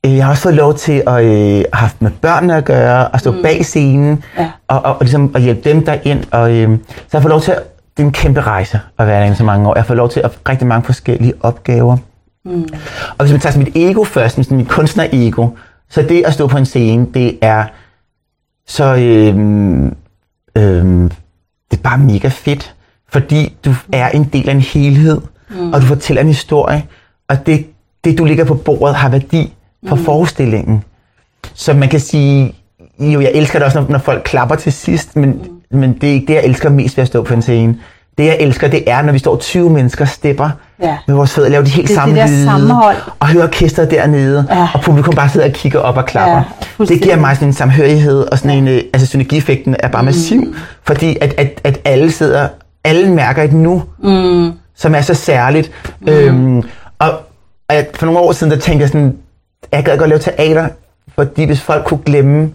øh, 0.06 0.16
jeg 0.16 0.24
har 0.24 0.30
også 0.30 0.42
fået 0.42 0.54
lov 0.54 0.74
til 0.74 1.02
at 1.06 1.24
øh, 1.24 1.64
have 1.72 1.90
med 1.98 2.10
børnene 2.10 2.56
at 2.56 2.64
gøre, 2.64 3.08
og 3.08 3.20
stå 3.20 3.30
mm. 3.30 3.42
bag 3.42 3.64
scenen, 3.64 4.24
Ja. 4.38 4.50
og, 4.68 4.76
og, 4.84 4.92
og 4.92 4.98
ligesom 5.00 5.32
at 5.34 5.42
hjælpe 5.42 5.68
dem 5.70 5.84
derind. 5.84 6.24
Og, 6.30 6.52
øh, 6.52 6.68
så 6.88 7.08
jeg 7.12 7.18
har 7.18 7.20
fået 7.20 7.30
lov 7.30 7.40
til 7.40 7.52
at, 7.52 7.62
det 7.96 8.02
er 8.02 8.06
en 8.06 8.12
kæmpe 8.12 8.40
rejse 8.40 8.80
at 8.98 9.06
være 9.06 9.20
derinde 9.20 9.36
så 9.36 9.44
mange 9.44 9.68
år. 9.68 9.74
Jeg 9.74 9.82
har 9.82 9.86
fået 9.86 9.96
lov 9.96 10.08
til 10.08 10.20
at 10.20 10.30
rigtig 10.48 10.66
mange 10.66 10.84
forskellige 10.84 11.32
opgaver. 11.40 11.96
Mm. 12.44 12.68
Og 13.18 13.24
hvis 13.24 13.32
man 13.32 13.40
tager 13.40 13.58
mit 13.58 13.76
ego 13.76 14.04
først, 14.04 14.36
sådan 14.36 14.56
mit 14.56 14.68
kunstner-ego, 14.68 15.48
så 15.90 16.02
det 16.02 16.24
at 16.26 16.34
stå 16.34 16.46
på 16.46 16.58
en 16.58 16.66
scene, 16.66 17.06
det 17.14 17.38
er 17.40 17.64
så 18.66 18.96
øhm, 18.96 19.96
øhm, 20.56 21.10
det 21.70 21.78
er 21.78 21.82
bare 21.82 21.98
mega 21.98 22.28
fedt, 22.28 22.74
fordi 23.08 23.56
du 23.64 23.74
er 23.92 24.08
en 24.08 24.24
del 24.24 24.48
af 24.48 24.54
en 24.54 24.60
helhed, 24.60 25.20
mm. 25.50 25.72
og 25.72 25.80
du 25.80 25.86
fortæller 25.86 26.20
en 26.20 26.28
historie, 26.28 26.86
og 27.28 27.46
det, 27.46 27.66
det 28.04 28.18
du 28.18 28.24
ligger 28.24 28.44
på 28.44 28.54
bordet 28.54 28.96
har 28.96 29.08
værdi 29.08 29.52
for 29.88 29.96
mm. 29.96 30.04
forestillingen. 30.04 30.84
Så 31.54 31.74
man 31.74 31.88
kan 31.88 32.00
sige, 32.00 32.54
jo 32.98 33.20
jeg 33.20 33.30
elsker 33.34 33.58
det 33.58 33.66
også, 33.66 33.80
når, 33.80 33.88
når 33.88 33.98
folk 33.98 34.22
klapper 34.24 34.54
til 34.54 34.72
sidst, 34.72 35.16
men, 35.16 35.30
mm. 35.70 35.78
men 35.78 35.92
det 35.92 36.08
er 36.08 36.12
ikke 36.12 36.26
det, 36.26 36.34
jeg 36.34 36.44
elsker 36.44 36.70
mest 36.70 36.96
ved 36.96 37.02
at 37.02 37.08
stå 37.08 37.22
på 37.22 37.34
en 37.34 37.42
scene. 37.42 37.78
Det 38.18 38.26
jeg 38.26 38.36
elsker, 38.40 38.68
det 38.68 38.90
er, 38.90 39.02
når 39.02 39.12
vi 39.12 39.18
står 39.18 39.36
20 39.36 39.70
mennesker 39.70 40.04
stepper 40.04 40.50
Ja. 40.82 40.96
med 41.06 41.14
vores 41.16 41.30
fødder, 41.34 41.48
laver 41.48 41.64
de 41.64 41.70
helt 41.70 41.88
Det 41.88 41.88
det 41.88 41.96
samme 41.96 42.16
der 42.16 42.26
lyde, 42.26 42.44
sammenhold. 42.44 42.96
og 43.20 43.28
hører 43.28 43.44
orkestret 43.44 43.90
dernede, 43.90 44.46
Ja. 44.50 44.68
og 44.74 44.80
publikum 44.80 45.14
bare 45.14 45.28
sidder 45.28 45.46
og 45.46 45.52
kigger 45.52 45.78
op 45.78 45.96
og 45.96 46.06
klapper. 46.06 46.42
Ja, 46.78 46.84
det 46.84 47.02
giver 47.02 47.16
mig 47.16 47.34
sådan 47.36 47.48
en 47.48 47.52
samhørighed, 47.54 48.26
og 48.32 48.38
sådan 48.38 48.50
en, 48.50 48.68
øh, 48.68 48.80
altså 48.92 49.06
synergieffekten 49.06 49.76
er 49.78 49.88
bare 49.88 50.02
massiv, 50.02 50.54
fordi 50.82 51.16
at, 51.20 51.34
at, 51.38 51.60
at 51.64 51.78
alle 51.84 52.10
sidder, 52.12 52.48
alle 52.84 53.10
mærker 53.12 53.42
et 53.42 53.52
nu, 53.52 53.82
mm. 54.02 54.52
som 54.76 54.94
er 54.94 55.00
så 55.00 55.14
særligt. 55.14 55.70
Mm. 56.00 56.08
Øhm, 56.08 56.62
og, 56.98 57.10
og 57.68 57.74
jeg, 57.76 57.86
for 57.94 58.06
nogle 58.06 58.20
år 58.20 58.32
siden, 58.32 58.50
der 58.52 58.58
tænkte 58.58 58.82
jeg 58.82 58.88
sådan, 58.88 59.16
jeg 59.72 59.84
gad 59.84 59.98
godt 59.98 60.08
lave 60.08 60.18
teater, 60.20 60.68
fordi 61.14 61.44
hvis 61.44 61.60
folk 61.60 61.84
kunne 61.84 62.00
glemme 62.06 62.50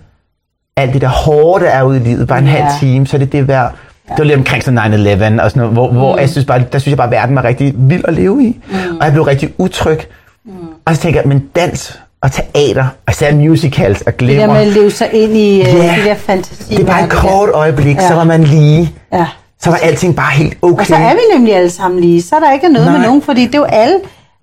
alt 0.77 0.93
det 0.93 1.01
der 1.01 1.07
hårde, 1.07 1.65
der 1.65 1.71
er 1.71 1.83
ude 1.83 1.97
i 1.97 2.03
livet, 2.03 2.27
bare 2.27 2.39
en 2.39 2.45
Ja. 2.45 2.51
halv 2.51 2.65
time, 2.79 3.07
så 3.07 3.17
er 3.17 3.19
det 3.19 3.31
det 3.31 3.47
værd. 3.47 3.73
Det 4.09 4.17
var 4.17 4.23
lidt 4.23 4.37
omkring 4.37 4.63
sådan 4.63 4.93
9-11 4.93 5.41
og 5.43 5.51
sådan 5.51 5.59
noget, 5.61 5.73
hvor, 5.73 5.91
hvor 5.91 6.13
Mm. 6.13 6.19
jeg 6.19 6.29
synes 6.29 6.45
bare, 6.45 6.63
der 6.73 6.79
synes 6.79 6.91
jeg 6.91 6.97
bare, 6.97 7.07
at 7.07 7.11
verden 7.11 7.35
var 7.35 7.43
rigtig 7.43 7.73
vild 7.77 8.03
at 8.07 8.13
leve 8.13 8.43
i. 8.43 8.59
Mm. 8.69 8.97
Og 8.99 9.03
jeg 9.05 9.11
blev 9.11 9.23
rigtig 9.23 9.53
utryg. 9.57 9.99
Mm. 10.45 10.51
Og 10.85 10.95
så 10.95 11.01
tænker 11.01 11.19
jeg, 11.19 11.27
men 11.27 11.43
dans 11.55 11.99
og 12.21 12.31
teater, 12.31 12.85
og 13.07 13.11
især 13.11 13.35
musicals 13.35 14.01
og 14.01 14.05
Det 14.05 14.19
der 14.19 14.25
glemmer, 14.25 14.53
med 14.53 14.61
at 14.61 14.67
leve 14.67 14.91
sig 14.91 15.09
ind 15.13 15.37
i 15.37 15.61
uh, 15.61 15.67
Ja. 15.67 15.95
de 15.99 16.09
der 16.09 16.15
fantasi. 16.15 16.75
det 16.75 16.81
er 16.81 16.85
bare 16.85 17.03
et 17.03 17.09
kort 17.09 17.49
øjeblik, 17.53 17.97
så 17.99 18.13
var 18.13 18.23
man 18.23 18.43
lige. 18.43 18.93
Ja. 19.13 19.25
Så 19.61 19.69
var 19.69 19.77
alting 19.77 20.15
bare 20.15 20.31
helt 20.31 20.57
okay. 20.61 20.79
Og 20.79 20.85
så 20.85 20.95
er 20.95 21.13
vi 21.13 21.19
nemlig 21.35 21.55
alle 21.55 21.69
sammen 21.69 21.99
lige. 21.99 22.21
Så 22.21 22.35
er 22.35 22.39
der 22.39 22.53
ikke 22.53 22.69
noget 22.69 22.87
Nej. 22.87 22.97
med 22.97 23.05
nogen, 23.05 23.21
fordi 23.21 23.45
det 23.45 23.55
er 23.55 23.59
jo 23.59 23.63
alle, 23.65 23.95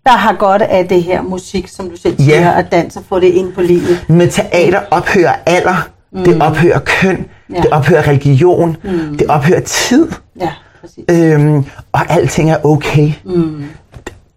der 0.07 0.11
har 0.12 0.33
godt 0.33 0.62
af 0.62 0.88
det 0.88 1.03
her 1.03 1.22
musik, 1.22 1.68
som 1.68 1.90
du 1.90 1.96
selv 1.96 2.16
siger, 2.22 2.40
Ja. 2.40 2.57
og 2.57 2.72
dans 2.72 2.96
og 2.96 3.03
få 3.09 3.20
det 3.20 3.27
ind 3.27 3.53
på 3.53 3.61
livet. 3.61 4.05
Men 4.09 4.29
teater 4.29 4.81
ophører 4.90 5.33
alder, 5.46 5.88
mm. 6.12 6.25
det 6.25 6.42
ophører 6.42 6.79
køn, 6.79 7.27
Ja. 7.51 7.55
ja. 7.57 7.61
det 7.62 7.70
ophører 7.70 8.09
religion, 8.09 8.77
mm. 8.85 9.16
det 9.18 9.27
ophører 9.29 9.61
tid, 9.61 10.09
Ja, 10.40 10.48
præcis. 10.81 11.05
øhm, 11.11 11.64
og 11.92 12.11
alting 12.11 12.51
er 12.51 12.66
okay. 12.66 13.12
Mm. 13.25 13.64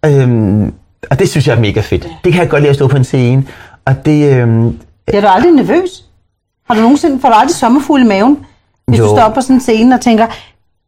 Øhm, 0.06 0.74
og 1.10 1.20
det 1.20 1.30
synes 1.30 1.48
jeg 1.48 1.56
er 1.56 1.60
mega 1.60 1.80
fedt. 1.82 2.08
Det 2.24 2.34
kan 2.34 2.42
jeg 2.42 2.50
godt 2.50 2.62
lide 2.62 2.70
at 2.70 2.76
stå 2.76 2.88
på 2.88 2.98
en 2.98 3.04
scene. 3.04 3.44
Og 3.86 4.06
det, 4.06 4.34
øhm, 4.38 4.80
Bliver 5.08 5.22
du 5.22 5.28
aldrig 5.28 5.52
nervøs? 5.52 6.06
Har 6.68 6.76
du 6.76 6.82
nogensinde, 6.82 7.20
får 7.22 7.30
du 7.30 7.36
aldrig 7.36 7.56
sommerfugle 7.56 8.04
i 8.04 8.08
maven? 8.08 8.38
Hvis 8.88 9.00
Jo. 9.00 9.04
du 9.04 9.10
står 9.10 9.30
på 9.30 9.42
sådan 9.42 9.56
en 9.56 9.60
scene 9.62 9.96
og 9.96 10.02
tænker, 10.02 10.28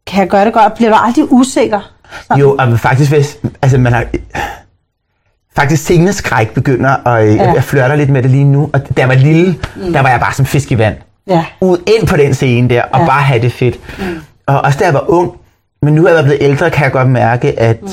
kan 0.06 0.20
jeg 0.20 0.28
gøre 0.28 0.44
det 0.44 0.52
godt? 0.52 0.74
Bliver 0.74 0.90
du 0.90 0.96
aldrig 1.00 1.32
usikker? 1.32 1.80
Så, 2.26 2.34
Jo, 2.38 2.56
og 2.58 2.78
faktisk 2.80 3.10
hvis, 3.10 3.38
altså 3.62 3.78
man 3.78 3.92
har, 3.92 4.04
faktisk 5.58 5.82
sceneskræk 5.82 6.50
begynder, 6.54 6.90
og 7.04 7.26
ja. 7.26 7.34
jeg, 7.44 7.52
jeg 7.54 7.64
flørter 7.64 7.96
lidt 7.96 8.10
med 8.10 8.22
det 8.22 8.30
lige 8.30 8.44
nu, 8.44 8.70
og 8.72 8.80
da 8.88 9.00
jeg 9.00 9.08
var 9.08 9.14
lille, 9.14 9.56
mm. 9.76 9.92
der 9.92 10.02
var 10.02 10.08
jeg 10.08 10.20
bare 10.20 10.32
som 10.32 10.46
fisk 10.46 10.72
i 10.72 10.78
vand. 10.78 10.94
Ja. 11.28 11.44
Ud 11.60 11.78
ind 11.98 12.06
på 12.08 12.16
den 12.16 12.34
scene 12.34 12.68
der, 12.68 12.82
og 12.82 13.00
Ja. 13.00 13.06
bare 13.06 13.22
have 13.22 13.42
det 13.42 13.52
fedt. 13.52 13.78
Mm. 13.98 14.04
Og 14.46 14.60
også 14.60 14.78
da 14.78 14.84
jeg 14.84 14.94
var 14.94 15.04
ung, 15.10 15.30
men 15.82 15.94
nu 15.94 16.06
er 16.06 16.14
jeg 16.14 16.24
blevet 16.24 16.38
ældre, 16.42 16.70
kan 16.70 16.84
jeg 16.84 16.92
godt 16.92 17.08
mærke, 17.08 17.60
at, 17.60 17.82
mm. 17.82 17.88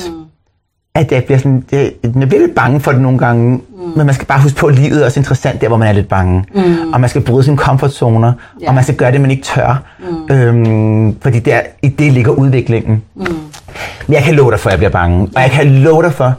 at 0.94 1.12
jeg 1.12 1.24
bliver 1.24 1.38
sådan, 1.38 1.64
det, 1.70 1.92
jeg 2.02 2.28
bliver 2.28 2.40
lidt 2.46 2.54
bange 2.54 2.80
for 2.80 2.92
det 2.92 3.00
nogle 3.00 3.18
gange, 3.18 3.50
mm. 3.56 3.62
men 3.96 4.06
man 4.06 4.14
skal 4.14 4.26
bare 4.26 4.40
huske 4.40 4.58
på, 4.58 4.66
at 4.66 4.74
livet 4.74 5.00
er 5.00 5.04
også 5.04 5.20
interessant 5.20 5.60
der, 5.60 5.68
hvor 5.68 5.76
man 5.76 5.88
er 5.88 5.92
lidt 5.92 6.08
bange. 6.08 6.44
Mm. 6.54 6.92
Og 6.92 7.00
man 7.00 7.10
skal 7.10 7.22
bryde 7.22 7.44
sine 7.44 7.56
komfortzoner, 7.56 8.32
Ja. 8.62 8.68
og 8.68 8.74
man 8.74 8.84
skal 8.84 8.96
gøre 8.96 9.12
det, 9.12 9.20
man 9.20 9.30
ikke 9.30 9.42
tør. 9.42 9.82
Mm. 10.28 10.34
Øhm, 10.34 11.20
fordi 11.20 11.38
der, 11.38 11.60
i 11.82 11.88
det 11.88 12.12
ligger 12.12 12.32
udviklingen. 12.32 13.02
Mm. 13.14 13.22
Men 14.06 14.14
jeg 14.14 14.22
kan 14.22 14.34
love 14.34 14.50
dig 14.50 14.60
for, 14.60 14.68
at 14.68 14.72
jeg 14.72 14.78
bliver 14.78 14.90
bange. 14.90 15.28
Og 15.36 15.42
jeg 15.42 15.50
kan 15.50 15.66
love 15.66 16.02
dig 16.02 16.12
for, 16.12 16.34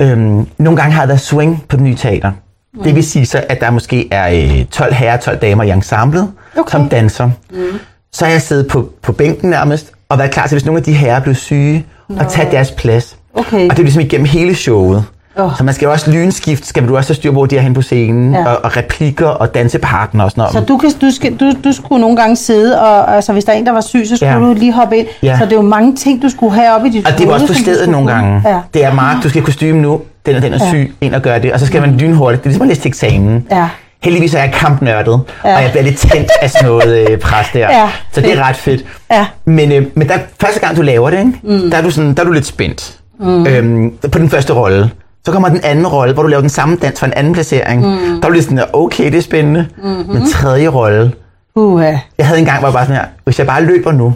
øhm, 0.00 0.46
nogle 0.58 0.80
gange 0.80 0.92
har 0.94 1.06
været 1.06 1.20
swing 1.20 1.64
på 1.68 1.76
den 1.76 1.84
nye 1.84 1.94
teater. 1.94 2.32
Mm. 2.74 2.82
Det 2.82 2.94
vil 2.94 3.04
sige 3.04 3.26
så, 3.26 3.44
at 3.48 3.60
der 3.60 3.70
måske 3.70 4.08
er 4.12 4.58
øh, 4.60 4.64
12 4.64 4.94
herrer 4.94 5.14
og 5.16 5.20
12 5.20 5.38
damer 5.38 5.62
i 5.64 5.70
ensemblet, 5.70 6.32
Okay. 6.58 6.70
som 6.70 6.88
danser. 6.88 7.30
Mm. 7.50 7.78
Så 8.12 8.24
har 8.24 8.32
jeg 8.32 8.42
siddet 8.42 8.68
på, 8.68 8.92
på 9.02 9.12
bænken 9.12 9.50
nærmest, 9.50 9.92
og 10.08 10.18
været 10.18 10.30
klar 10.30 10.46
til, 10.46 10.54
hvis 10.54 10.64
nogle 10.66 10.78
af 10.78 10.84
de 10.84 10.92
herrer 10.92 11.20
blev 11.20 11.34
syge, 11.34 11.86
og 12.08 12.28
tage 12.28 12.50
deres 12.50 12.70
plads. 12.70 13.16
Okay. 13.34 13.64
Og 13.64 13.70
det 13.70 13.78
er 13.78 13.82
ligesom 13.82 14.02
igennem 14.02 14.26
hele 14.26 14.54
showet. 14.54 15.04
Åh. 15.38 15.56
Så 15.58 15.64
man 15.64 15.74
skal 15.74 15.86
jo 15.86 15.92
også 15.92 16.10
lynskift, 16.10 16.66
skal 16.66 16.88
du 16.88 16.96
også 16.96 17.08
have 17.10 17.14
styr 17.16 17.30
på, 17.30 17.32
hvor 17.32 17.46
de 17.46 17.56
er 17.56 17.60
hen 17.60 17.74
på 17.74 17.82
scenen, 17.82 18.34
Ja. 18.34 18.46
og, 18.46 18.64
og 18.64 18.76
replikker 18.76 19.26
og 19.26 19.54
dansepartner 19.54 20.24
og 20.24 20.30
sådan 20.30 20.40
noget. 20.40 20.52
Så 20.52 20.60
du, 20.60 20.78
kan, 20.78 20.90
du, 21.00 21.10
skal, 21.10 21.36
du, 21.36 21.52
du 21.64 21.72
skulle 21.72 22.00
nogle 22.00 22.16
gange 22.16 22.36
sidde, 22.36 22.80
og 22.80 23.14
altså, 23.16 23.32
hvis 23.32 23.44
der 23.44 23.52
er 23.52 23.56
en, 23.56 23.66
der 23.66 23.72
var 23.72 23.80
syg, 23.80 24.06
så 24.08 24.16
skulle 24.16 24.32
Ja. 24.32 24.38
du 24.38 24.52
lige 24.52 24.72
hoppe 24.72 24.96
ind. 24.96 25.06
Ja. 25.22 25.38
Så 25.38 25.44
det 25.44 25.52
er 25.52 25.56
jo 25.56 25.62
mange 25.62 25.96
ting, 25.96 26.22
du 26.22 26.28
skulle 26.28 26.54
have 26.54 26.74
op 26.74 26.84
i 26.86 26.88
dit 26.90 27.06
Og 27.06 27.18
det 27.18 27.26
var 27.26 27.32
også 27.34 27.46
på 27.46 27.54
stedet 27.54 27.88
nogle 27.88 28.12
gange. 28.12 28.42
Ja. 28.48 28.58
Det 28.74 28.84
er 28.84 28.94
Mark, 28.94 29.22
du 29.22 29.28
skal 29.28 29.42
kostume 29.42 29.72
nu, 29.82 30.00
den 30.26 30.36
og 30.36 30.42
den 30.42 30.52
er 30.54 30.58
Ja. 30.64 30.70
syg, 30.70 30.94
ind 31.00 31.14
og 31.14 31.22
gøre 31.22 31.38
det, 31.42 31.52
og 31.52 31.60
så 31.60 31.66
skal 31.66 31.80
man 31.80 31.96
lynhurtigt. 31.96 32.42
Det 32.42 32.46
er 32.46 32.50
ligesom 32.50 32.62
at 32.62 32.68
læse 32.68 32.80
til 32.80 32.88
eksamen. 32.88 33.46
Ja. 33.50 33.68
Heldigvis 34.02 34.34
er 34.34 34.38
jeg 34.38 34.52
kampnørdet, 34.52 35.20
ja. 35.44 35.56
og 35.56 35.62
jeg 35.62 35.70
bliver 35.70 35.84
lidt 35.84 35.98
tændt 35.98 36.30
af 36.42 36.50
sådan 36.50 36.68
noget 36.68 37.10
øh, 37.10 37.18
pres 37.18 37.46
der. 37.52 37.58
Ja, 37.58 37.88
så 38.12 38.20
det 38.20 38.38
er 38.38 38.48
ret 38.48 38.56
fedt. 38.56 38.84
Ja. 39.10 39.26
Men, 39.44 39.72
øh, 39.72 39.86
men 39.94 40.08
der, 40.08 40.14
første 40.40 40.60
gang 40.60 40.76
du 40.76 40.82
laver 40.82 41.10
det, 41.10 41.18
ikke? 41.18 41.32
Mm. 41.42 41.70
Der, 41.70 41.78
er 41.78 41.82
du 41.82 41.90
sådan, 41.90 42.14
der 42.14 42.20
er 42.22 42.26
du 42.26 42.32
lidt 42.32 42.46
spændt 42.46 42.96
mm. 43.20 43.46
øhm, 43.46 43.92
på 44.12 44.18
den 44.18 44.30
første 44.30 44.52
rolle. 44.52 44.90
Så 45.26 45.32
kommer 45.32 45.48
den 45.48 45.60
anden 45.64 45.86
rolle, 45.86 46.14
hvor 46.14 46.22
du 46.22 46.28
laver 46.28 46.40
den 46.40 46.50
samme 46.50 46.76
dans 46.76 46.98
for 46.98 47.06
en 47.06 47.12
anden 47.12 47.32
placering. 47.32 47.80
Mm. 47.82 48.20
Der 48.20 48.28
er 48.28 48.32
lidt 48.32 48.44
sådan, 48.44 48.64
okay, 48.72 49.04
det 49.04 49.14
er 49.14 49.22
spændende. 49.22 49.66
Mm-hmm. 49.82 50.16
Den 50.16 50.30
tredje 50.30 50.68
rolle, 50.68 51.12
Uh, 51.54 51.82
jeg 52.18 52.26
havde 52.26 52.40
en 52.40 52.46
gang, 52.46 52.58
hvor 52.58 52.68
jeg 52.68 52.72
bare 52.72 52.84
sådan 52.84 53.00
her, 53.00 53.04
hvis 53.24 53.38
jeg 53.38 53.46
bare 53.46 53.64
løber 53.64 53.92
nu, 53.92 54.14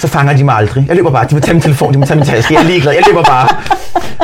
så 0.00 0.08
fanger 0.08 0.36
de 0.36 0.44
mig 0.44 0.54
aldrig. 0.54 0.84
Jeg 0.88 0.96
løber 0.96 1.10
bare, 1.10 1.26
de 1.30 1.34
må 1.34 1.40
tage 1.40 1.54
min 1.54 1.62
telefon, 1.62 1.94
de 1.94 1.98
må 1.98 2.06
tage 2.06 2.16
min 2.16 2.26
taske, 2.26 2.54
jeg 2.54 2.62
er 2.62 2.66
ligeglad, 2.66 2.92
jeg 2.92 3.02
løber 3.06 3.22
bare. 3.22 3.48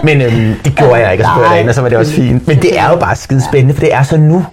Men 0.04 0.22
øhm, 0.22 0.54
det 0.64 0.76
gjorde 0.76 0.94
jeg 0.94 1.12
ikke, 1.12 1.24
og 1.24 1.30
så 1.36 1.42
jeg 1.42 1.50
derinde, 1.50 1.70
og 1.70 1.74
så 1.74 1.80
var 1.80 1.88
det 1.88 1.98
også 1.98 2.12
fint. 2.12 2.48
Men 2.48 2.62
det 2.62 2.78
er 2.78 2.90
jo 2.90 2.96
bare 2.96 3.16
skide 3.16 3.42
spændende, 3.48 3.74
for 3.74 3.80
det 3.80 3.94
er 3.94 4.02
så 4.02 4.16
nu. 4.16 4.46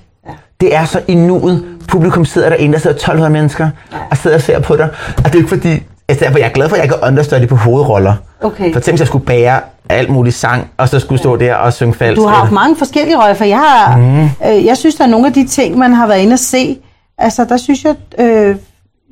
Det 0.61 0.75
er 0.75 0.85
så 0.85 1.01
i 1.07 1.15
nuet. 1.15 1.65
Publikum 1.87 2.25
sidder 2.25 2.49
derinde, 2.49 2.73
der 2.73 2.79
sidder 2.79 2.95
1200 2.95 3.33
mennesker, 3.33 3.69
og 4.11 4.17
sidder 4.17 4.35
og 4.35 4.41
ser 4.41 4.59
på 4.59 4.75
dig. 4.75 4.89
Og 5.17 5.23
det 5.23 5.33
er 5.33 5.37
ikke 5.37 5.49
fordi, 5.49 5.83
altså, 6.09 6.25
derfor, 6.25 6.37
jeg 6.37 6.45
er 6.45 6.51
glad 6.53 6.69
for, 6.69 6.75
at 6.75 6.81
jeg 6.81 6.89
kan 6.89 6.97
understøtte 7.07 7.47
på 7.47 7.55
hovedroller. 7.55 8.13
Okay. 8.41 8.73
For 8.73 8.79
tænk, 8.79 8.91
hvis 8.93 8.99
jeg 8.99 9.07
skulle 9.07 9.25
bære 9.25 9.59
alt 9.89 10.09
muligt 10.09 10.35
sang, 10.35 10.67
og 10.77 10.89
så 10.89 10.99
skulle 10.99 11.19
stå 11.19 11.35
der 11.35 11.55
og 11.55 11.73
synge 11.73 11.93
falsk. 11.93 12.21
Du 12.21 12.27
har 12.27 12.35
haft 12.35 12.51
mange 12.51 12.75
forskellige 12.75 13.17
roller, 13.21 13.33
for 13.33 13.43
jeg 13.45 13.57
har, 13.57 13.97
mm. 13.97 14.23
øh, 14.23 14.65
jeg 14.65 14.77
synes, 14.77 14.95
der 14.95 15.03
er 15.03 15.07
nogle 15.07 15.27
af 15.27 15.33
de 15.33 15.47
ting, 15.47 15.77
man 15.77 15.93
har 15.93 16.07
været 16.07 16.19
inde 16.19 16.33
at 16.33 16.39
se. 16.39 16.77
Altså, 17.17 17.45
der 17.49 17.57
synes 17.57 17.83
jeg, 17.83 17.95
øh, 18.19 18.55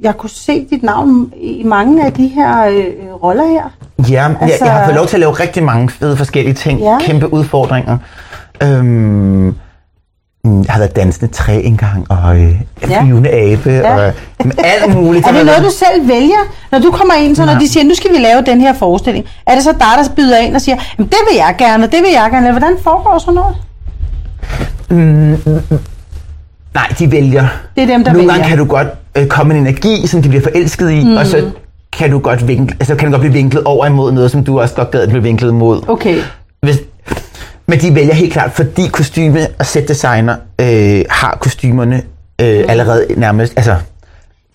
jeg 0.02 0.18
kunne 0.18 0.30
se 0.30 0.68
dit 0.70 0.84
navn 0.84 1.34
i 1.42 1.64
mange 1.66 2.06
af 2.06 2.14
de 2.14 2.28
her 2.28 2.66
øh, 2.68 2.84
roller 3.24 3.48
her. 3.48 3.64
Ja, 4.10 4.28
altså, 4.28 4.38
Altså- 4.42 4.66
jeg, 4.66 4.66
jeg 4.66 4.72
har 4.74 4.86
fået 4.86 4.96
lov 4.96 5.08
til 5.08 5.16
at 5.16 5.20
lave 5.20 5.32
rigtig 5.32 5.64
mange 5.64 5.90
fede 5.90 6.18
forskellige 6.18 6.54
ting. 6.54 6.80
Ja. 6.80 6.98
Kæmpe 7.02 7.34
udfordringer. 7.34 7.98
Øhm, 8.64 9.56
jeg 10.46 10.74
har 10.74 10.80
været 10.80 10.96
dansende 10.96 11.34
træ 11.34 11.62
engang, 11.64 12.06
og 12.12 12.38
øh, 12.40 12.52
Ja. 12.90 13.02
flyvende 13.04 13.30
abe, 13.30 13.70
Ja. 13.70 13.94
og 13.96 14.08
øh, 14.08 14.52
alt 14.58 14.96
muligt. 14.96 15.26
Er 15.28 15.32
det 15.32 15.46
noget, 15.46 15.64
du 15.64 15.70
selv 15.70 16.08
vælger, 16.08 16.42
når 16.72 16.80
du 16.80 16.92
kommer 16.92 17.14
ind, 17.14 17.36
så 17.36 17.46
når 17.46 17.52
Nej. 17.54 17.62
de 17.62 17.70
siger, 17.70 17.84
nu 17.84 17.96
skal 17.96 18.12
vi 18.12 18.18
lave 18.18 18.42
den 18.46 18.62
her 18.62 18.74
forestilling? 18.74 19.26
Er 19.48 19.56
det 19.56 19.64
så 19.64 19.72
dig, 19.72 19.80
der 20.08 20.16
byder 20.16 20.38
ind 20.38 20.56
og 20.56 20.62
siger, 20.62 20.76
"Jamen, 20.98 21.10
det 21.10 21.18
vil 21.30 21.36
jeg 21.38 21.56
gerne, 21.58 21.84
og 21.84 21.92
det 21.92 22.00
vil 22.04 22.12
jeg 22.12 22.30
gerne? 22.32 22.52
Hvordan 22.52 22.74
foregår 22.84 23.18
sådan 23.20 23.34
noget? 23.34 23.56
Nej, 26.74 26.88
de 27.00 27.12
vælger. 27.12 27.48
Det 27.76 27.84
er 27.84 27.88
dem, 27.88 28.04
der 28.04 28.12
Nogle 28.14 28.28
vælger. 28.28 28.34
gange 28.34 28.50
kan 28.50 28.58
du 28.58 28.66
godt 28.66 28.88
øh, 29.18 29.28
komme 29.28 29.54
en 29.54 29.60
energi, 29.62 30.08
som 30.08 30.22
de 30.22 30.30
bliver 30.30 30.44
forelsket 30.44 30.92
i, 30.92 31.04
mm. 31.04 31.18
og 31.18 31.26
så 31.26 31.50
kan 31.94 32.12
du 32.12 32.20
godt 32.20 32.48
vinkle, 32.48 32.76
altså, 32.80 32.96
kan 32.96 33.06
du 33.06 33.12
godt 33.12 33.20
blive 33.22 33.34
vinklet 33.34 33.64
over 33.64 33.86
imod 33.86 34.12
noget, 34.12 34.32
som 34.32 34.44
du 34.44 34.60
også 34.62 34.76
godt 34.76 34.92
gad 34.92 35.02
at 35.02 35.10
blive 35.10 35.24
vinklet 35.24 35.50
imod. 35.50 35.82
Okay. 35.88 36.18
Hvis, 36.62 36.78
men 37.68 37.80
de 37.80 37.96
vælger 37.96 38.14
helt 38.14 38.34
klart, 38.34 38.52
fordi 38.52 38.88
kostyme 38.88 39.48
og 39.60 39.66
setdesigner 39.66 40.36
øh, 40.62 41.06
har 41.10 41.38
kostymerne 41.42 41.96
øh, 42.42 42.60
Mm. 42.60 42.70
allerede 42.70 43.06
nærmest, 43.18 43.54
altså 43.58 43.76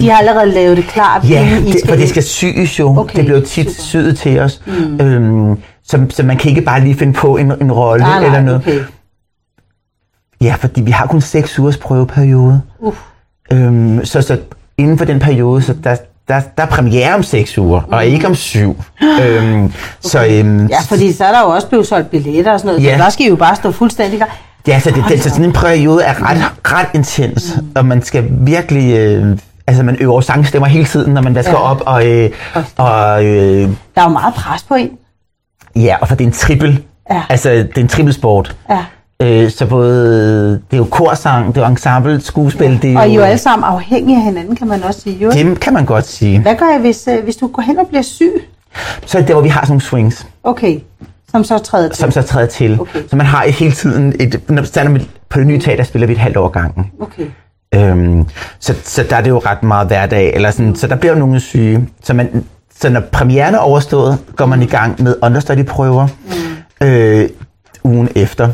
De 0.00 0.10
har 0.10 0.18
allerede 0.18 0.46
lavet 0.50 0.76
det 0.76 0.84
klart. 0.86 1.30
Ja, 1.30 1.58
det, 1.66 1.76
for 1.88 1.96
det 1.96 2.08
skal 2.08 2.22
syes 2.22 2.78
jo. 2.78 2.98
Okay, 2.98 3.16
det 3.16 3.24
bliver 3.24 3.38
jo 3.40 3.44
tit 3.46 3.66
super. 3.66 3.82
syet 3.82 4.18
til 4.18 4.38
os. 4.38 4.62
Mm. 4.66 5.00
Øhm, 5.00 5.58
så, 5.84 6.06
så 6.10 6.22
man 6.22 6.36
kan 6.36 6.48
ikke 6.48 6.60
bare 6.62 6.80
lige 6.80 6.94
finde 6.96 7.12
på 7.12 7.36
en, 7.36 7.52
en 7.62 7.72
rolle 7.72 8.04
nej, 8.04 8.24
eller 8.24 8.40
noget. 8.40 8.60
okay. 8.60 8.80
Ja, 10.42 10.54
fordi 10.58 10.80
vi 10.80 10.90
har 10.90 11.06
kun 11.06 11.20
6 11.20 11.58
ugers 11.58 11.76
prøveperiode. 11.76 12.60
Uff. 12.78 12.96
Øhm, 13.52 14.04
så, 14.04 14.22
så 14.22 14.38
inden 14.78 14.98
for 14.98 15.04
den 15.04 15.18
periode, 15.18 15.62
så 15.62 15.74
der, 15.84 15.96
der, 16.34 16.40
der 16.56 16.62
er 16.62 16.66
premiere 16.66 17.14
om 17.14 17.22
6 17.22 17.58
uger, 17.58 17.80
mm. 17.80 17.92
og 17.92 18.06
ikke 18.06 18.26
om 18.26 18.34
7. 18.34 18.60
øhm, 19.22 19.64
okay. 19.64 19.74
Så 20.00 20.26
øhm, 20.30 20.66
Ja, 20.66 20.78
fordi 20.88 21.12
så 21.12 21.24
er 21.24 21.32
der 21.32 21.40
jo 21.40 21.48
også 21.48 21.66
blevet 21.68 21.86
solgt 21.86 22.10
billetter 22.10 22.52
og 22.52 22.60
sådan 22.60 22.74
noget, 22.74 22.84
Ja. 22.88 22.98
så 22.98 23.04
der 23.04 23.10
skal 23.10 23.26
I 23.26 23.28
jo 23.28 23.36
bare 23.36 23.56
stå 23.56 23.70
fuldstændig 23.72 24.18
klar. 24.18 24.36
Ja, 24.66 24.80
så, 24.80 24.90
det, 24.90 25.04
det, 25.08 25.22
så 25.22 25.28
sådan 25.30 25.44
en 25.44 25.52
periode 25.52 26.02
er 26.04 26.30
ret, 26.30 26.38
ret 26.72 26.86
intens, 26.94 27.56
mm. 27.60 27.68
og 27.76 27.86
man 27.86 28.02
skal 28.02 28.24
virkelig... 28.30 28.96
Øh, 28.98 29.38
altså, 29.66 29.82
man 29.82 29.96
øver 30.00 30.20
sangstemmer 30.20 30.68
hele 30.68 30.84
tiden, 30.84 31.14
når 31.14 31.22
man 31.22 31.34
vasker 31.34 31.52
Ja. 31.52 31.70
op, 31.70 31.82
og, 31.86 32.06
øh, 32.06 32.30
og 32.76 33.24
øh, 33.24 33.68
Der 33.94 34.00
er 34.00 34.02
jo 34.02 34.08
meget 34.08 34.34
pres 34.34 34.62
på 34.62 34.74
en. 34.74 34.90
ja, 35.76 35.96
og 36.00 36.08
for 36.08 36.14
det 36.14 36.24
er 36.24 36.28
en 36.28 36.34
trippel. 36.34 36.82
Ja. 37.10 37.22
Altså, 37.28 37.50
det 37.50 37.76
er 37.76 37.80
en 37.80 37.88
trippelsport. 37.88 38.56
Ja. 38.70 38.84
Øh, 39.22 39.50
så 39.50 39.66
både, 39.66 40.52
det 40.52 40.72
er 40.72 40.76
jo 40.76 40.84
korsang, 40.90 41.54
det 41.54 41.60
er 41.60 41.64
jo 41.66 41.70
ensemble, 41.70 42.20
skuespil, 42.20 42.82
det 42.82 42.92
er 42.92 42.98
Og 42.98 43.06
I 43.08 43.10
er 43.10 43.14
jo 43.14 43.20
jo, 43.20 43.26
alle 43.26 43.38
sammen 43.38 43.64
afhængige 43.64 44.16
af 44.18 44.22
hinanden, 44.24 44.56
kan 44.56 44.68
man 44.68 44.82
også 44.82 45.00
sige. 45.00 45.16
Jo. 45.16 45.30
det 45.30 45.60
kan 45.60 45.72
man 45.72 45.84
godt 45.84 46.06
sige. 46.06 46.40
Hvad 46.40 46.54
gør 46.56 46.66
jeg, 46.72 46.80
hvis, 46.80 47.08
øh, 47.08 47.24
hvis 47.24 47.36
du 47.36 47.46
går 47.46 47.62
hen 47.62 47.78
og 47.78 47.86
bliver 47.86 48.02
syg? 48.02 48.32
Så 49.06 49.18
er 49.18 49.22
det 49.22 49.28
der, 49.28 49.34
hvor 49.34 49.42
vi 49.42 49.48
har 49.48 49.60
sådan 49.60 49.70
nogle 49.72 49.80
swings, 49.82 50.26
Okay, 50.44 50.80
som 51.30 51.44
så 51.44 51.58
træder 51.58 51.88
til. 51.88 51.96
som 51.96 52.10
så 52.10 52.22
træder 52.22 52.46
til. 52.46 52.80
Okay. 52.80 53.00
Så 53.10 53.16
man 53.16 53.26
har 53.26 53.46
hele 53.48 53.72
tiden, 53.72 54.14
et, 54.20 54.40
når 54.48 54.88
med- 54.88 55.00
på 55.28 55.38
det 55.38 55.46
nye 55.46 55.58
teater 55.60 55.84
spiller 55.84 56.06
vi 56.06 56.12
et 56.12 56.18
halvt 56.18 56.36
år 56.36 56.48
gangen. 56.48 56.90
Okay. 57.00 57.26
Øhm, 57.74 58.26
så, 58.60 58.74
så 58.84 59.04
der 59.10 59.16
er 59.16 59.20
det 59.20 59.30
jo 59.30 59.38
ret 59.38 59.62
meget 59.62 59.86
hverdag, 59.86 60.34
eller 60.34 60.50
sådan, 60.50 60.74
så 60.76 60.86
der 60.86 60.96
bliver 60.96 61.12
jo 61.12 61.18
nogle 61.18 61.40
syge. 61.40 61.88
Så, 62.02 62.14
man, 62.14 62.44
så 62.80 62.88
når 62.90 63.00
premieren 63.12 63.54
er 63.54 63.58
overstået, 63.58 64.18
går 64.36 64.46
man 64.46 64.62
i 64.62 64.66
gang 64.66 65.02
med 65.02 65.16
understudy-prøver 65.22 66.06
mm. 66.80 66.86
øh, 66.86 67.28
ugen 67.84 68.08
efter. 68.14 68.48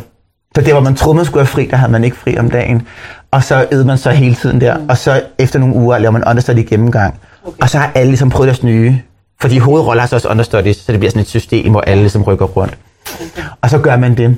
Så 0.57 0.63
det, 0.63 0.73
hvor 0.73 0.81
man 0.81 0.95
troede, 0.95 1.17
man 1.17 1.25
skulle 1.25 1.41
have 1.41 1.47
fri, 1.47 1.67
der 1.71 1.77
havde 1.77 1.93
man 1.93 2.05
ikke 2.05 2.17
fri 2.17 2.39
om 2.39 2.51
dagen. 2.51 2.83
Og 3.31 3.45
så 3.45 3.67
øvede 3.73 3.87
man 3.87 3.99
så 3.99 4.11
hele 4.11 4.35
tiden 4.35 4.61
der. 4.61 4.79
Mm. 4.79 4.89
Og 4.89 4.99
så 4.99 5.23
efter 5.39 5.59
nogle 5.59 5.75
uger 5.75 5.99
laver 5.99 6.13
man 6.13 6.25
understudy 6.27 6.69
gennemgang. 6.69 7.15
Okay. 7.45 7.57
Og 7.63 7.71
så 7.71 7.79
har 7.79 7.91
alle 7.95 8.11
ligesom 8.11 8.31
prøvet 8.31 8.47
deres 8.47 8.63
nye. 8.63 8.99
Fordi 9.41 9.59
hovedroller 9.59 10.01
har 10.01 10.09
så 10.09 10.17
også 10.17 10.29
understudies, 10.29 10.77
så 10.77 10.93
det 10.93 11.01
bliver 11.01 11.11
sådan 11.11 11.23
et 11.23 11.29
system, 11.29 11.71
hvor 11.71 11.81
alle 11.81 12.03
ligesom 12.03 12.23
rykker 12.23 12.47
rundt. 12.47 12.79
Okay. 13.15 13.43
Og 13.61 13.71
så 13.71 13.79
gør 13.79 13.97
man 13.97 14.17
det. 14.17 14.37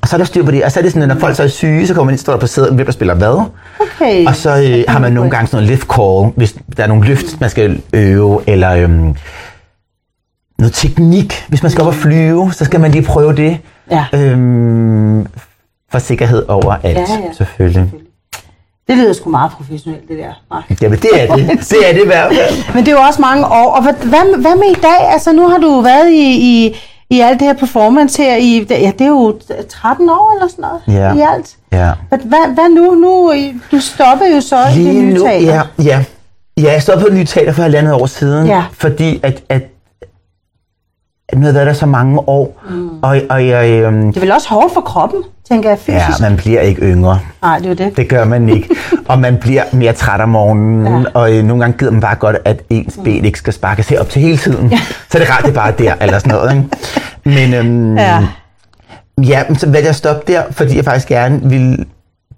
Og 0.00 0.08
så 0.08 0.16
er 0.16 0.18
der 0.18 0.24
styr 0.24 0.44
på 0.44 0.50
det. 0.50 0.64
Og 0.64 0.72
så 0.72 0.80
er 0.80 0.82
det 0.82 0.92
sådan, 0.92 1.10
at 1.10 1.16
når 1.16 1.20
folk 1.20 1.36
så 1.36 1.42
er 1.42 1.48
syge, 1.48 1.86
så 1.86 1.94
kommer 1.94 2.04
man 2.04 2.14
ind, 2.14 2.18
står 2.18 2.32
der 2.32 2.40
på 2.40 2.46
sædet, 2.46 2.74
hvem 2.74 2.86
der 2.86 2.92
spiller 2.92 3.14
hvad. 3.14 3.44
Okay. 3.80 4.26
Og 4.26 4.36
så 4.36 4.50
øh, 4.50 4.84
har 4.88 4.98
man 4.98 5.12
nogle 5.12 5.30
gange 5.30 5.46
sådan 5.46 5.64
noget 5.64 5.70
lift 5.70 5.88
call, 5.94 6.32
hvis 6.36 6.56
der 6.76 6.82
er 6.82 6.86
nogle 6.86 7.06
løft, 7.06 7.40
man 7.40 7.50
skal 7.50 7.82
øve, 7.92 8.40
eller 8.46 8.74
øhm, 8.74 9.14
noget 10.58 10.74
teknik. 10.74 11.44
Hvis 11.48 11.62
man 11.62 11.70
skal 11.70 11.82
op 11.82 11.88
og 11.88 11.94
flyve, 11.94 12.52
så 12.52 12.64
skal 12.64 12.80
man 12.80 12.90
lige 12.90 13.04
prøve 13.04 13.36
det. 13.36 13.58
Ja. 13.90 14.04
Øhm, 14.14 15.26
for 15.92 15.98
sikkerhed 15.98 16.48
over 16.48 16.74
alt, 16.82 16.98
Ja, 16.98 17.00
ja. 17.00 17.32
selvfølgelig. 17.32 17.92
Det 18.88 18.98
lyder 18.98 19.12
sgu 19.12 19.30
meget 19.30 19.50
professionelt, 19.50 20.08
det 20.08 20.18
der. 20.18 20.32
Mark. 20.50 20.82
Jamen, 20.82 20.98
det 20.98 21.10
er 21.22 21.34
det. 21.36 21.46
Det 21.70 21.88
er 21.88 21.92
det 21.92 22.02
i 22.02 22.06
hvert 22.06 22.32
fald. 22.34 22.74
Men 22.74 22.84
det 22.86 22.92
er 22.92 22.96
jo 22.96 23.02
også 23.02 23.20
mange 23.20 23.46
år. 23.46 23.70
Og 23.76 23.82
hvad, 23.82 23.92
hvad, 24.40 24.56
med 24.56 24.70
i 24.70 24.80
dag? 24.82 25.12
Altså, 25.12 25.32
nu 25.32 25.48
har 25.48 25.58
du 25.58 25.80
været 25.80 26.10
i, 26.10 26.30
i, 26.66 26.76
i 27.10 27.20
alt 27.20 27.40
det 27.40 27.46
her 27.46 27.54
performance 27.54 28.22
her 28.22 28.36
i, 28.36 28.66
ja, 28.70 28.92
det 28.98 29.00
er 29.00 29.08
jo 29.08 29.38
13 29.68 30.10
år 30.10 30.32
eller 30.34 30.48
sådan 30.48 30.62
noget 30.62 31.00
Ja. 31.00 31.14
i 31.14 31.34
alt. 31.34 31.56
Ja. 31.72 31.92
Hvad, 32.08 32.18
hvad, 32.18 32.54
hvad 32.54 32.68
nu? 32.74 32.94
nu? 32.94 33.32
Du 33.72 33.80
stopper 33.80 34.26
jo 34.34 34.40
så 34.40 34.56
i 34.62 34.68
det 34.68 34.74
Lige 34.76 35.02
nye 35.02 35.14
nu, 35.14 35.20
teater. 35.20 35.46
ja, 35.46 35.62
ja. 35.84 36.04
Ja, 36.56 36.72
jeg 36.72 36.82
stod 36.82 37.00
på 37.00 37.06
et 37.06 37.14
nyt 37.14 37.28
teater 37.28 37.52
for 37.52 37.62
halvandet 37.62 37.92
år 37.94 38.06
siden, 38.06 38.46
Ja. 38.46 38.64
fordi 38.72 39.20
at, 39.22 39.42
at, 39.48 39.62
at 41.28 41.38
nu 41.38 41.40
har 41.40 41.46
jeg 41.48 41.54
været 41.54 41.66
der 41.66 41.72
så 41.72 41.86
mange 41.86 42.18
år, 42.28 42.60
mm. 42.70 42.88
og, 43.02 43.20
og 43.30 43.46
jeg, 43.48 43.70
øhm, 43.70 44.06
Det 44.06 44.16
er 44.16 44.20
vel 44.20 44.32
også 44.32 44.48
hårdt 44.48 44.74
for 44.74 44.80
kroppen, 44.80 45.22
tænker 45.50 45.70
jeg 45.70 45.78
ja, 45.88 46.06
fysisk. 46.06 46.20
man 46.20 46.36
bliver 46.36 46.60
ikke 46.60 46.82
yngre. 46.82 47.20
Nej, 47.42 47.58
det 47.58 47.70
er 47.70 47.74
det. 47.74 47.96
Det 47.96 48.08
gør 48.08 48.24
man 48.24 48.48
ikke. 48.48 48.68
og 49.08 49.18
man 49.18 49.36
bliver 49.36 49.62
mere 49.72 49.92
træt 49.92 50.20
om 50.20 50.28
morgenen, 50.28 50.86
Ja. 50.86 50.98
ja. 50.98 51.04
og 51.14 51.36
øh, 51.36 51.44
nogle 51.44 51.62
gange 51.62 51.78
gider 51.78 51.92
man 51.92 52.00
bare 52.00 52.14
godt, 52.14 52.36
at 52.44 52.62
ens 52.70 52.98
ben 53.04 53.24
ikke 53.24 53.38
skal 53.38 53.52
sparkes 53.52 53.88
herop 53.88 54.08
til 54.08 54.22
hele 54.22 54.36
tiden. 54.36 54.68
Ja. 54.70 54.78
Så 55.10 55.18
er 55.18 55.22
det 55.22 55.30
rart, 55.30 55.42
det 55.42 55.50
er 55.50 55.54
bare 55.54 55.72
der, 55.78 55.94
eller 56.00 56.18
sådan 56.18 56.32
noget. 56.34 56.52
Ikke? 56.56 57.48
Men 57.48 57.54
øhm, 57.54 57.96
Ja. 57.96 58.02
ja. 58.18 58.26
ja, 59.22 59.54
så 59.54 59.66
valgte 59.66 59.78
jeg 59.80 59.88
at 59.88 59.96
stoppe 59.96 60.32
der, 60.32 60.42
fordi 60.50 60.76
jeg 60.76 60.84
faktisk 60.84 61.08
gerne 61.08 61.40
ville 61.50 61.84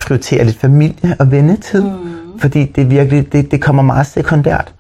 prioritere 0.01 0.45
lidt 0.45 0.59
familie 0.61 1.17
og 1.19 1.31
vennetid. 1.31 1.83
Mm. 1.83 1.99
Fordi 2.41 2.65
det 2.77 2.91
virkelig, 2.91 3.33
det, 3.33 3.51
det 3.51 3.61
kommer 3.61 3.83
meget 3.83 4.07
sekundært, 4.07 4.73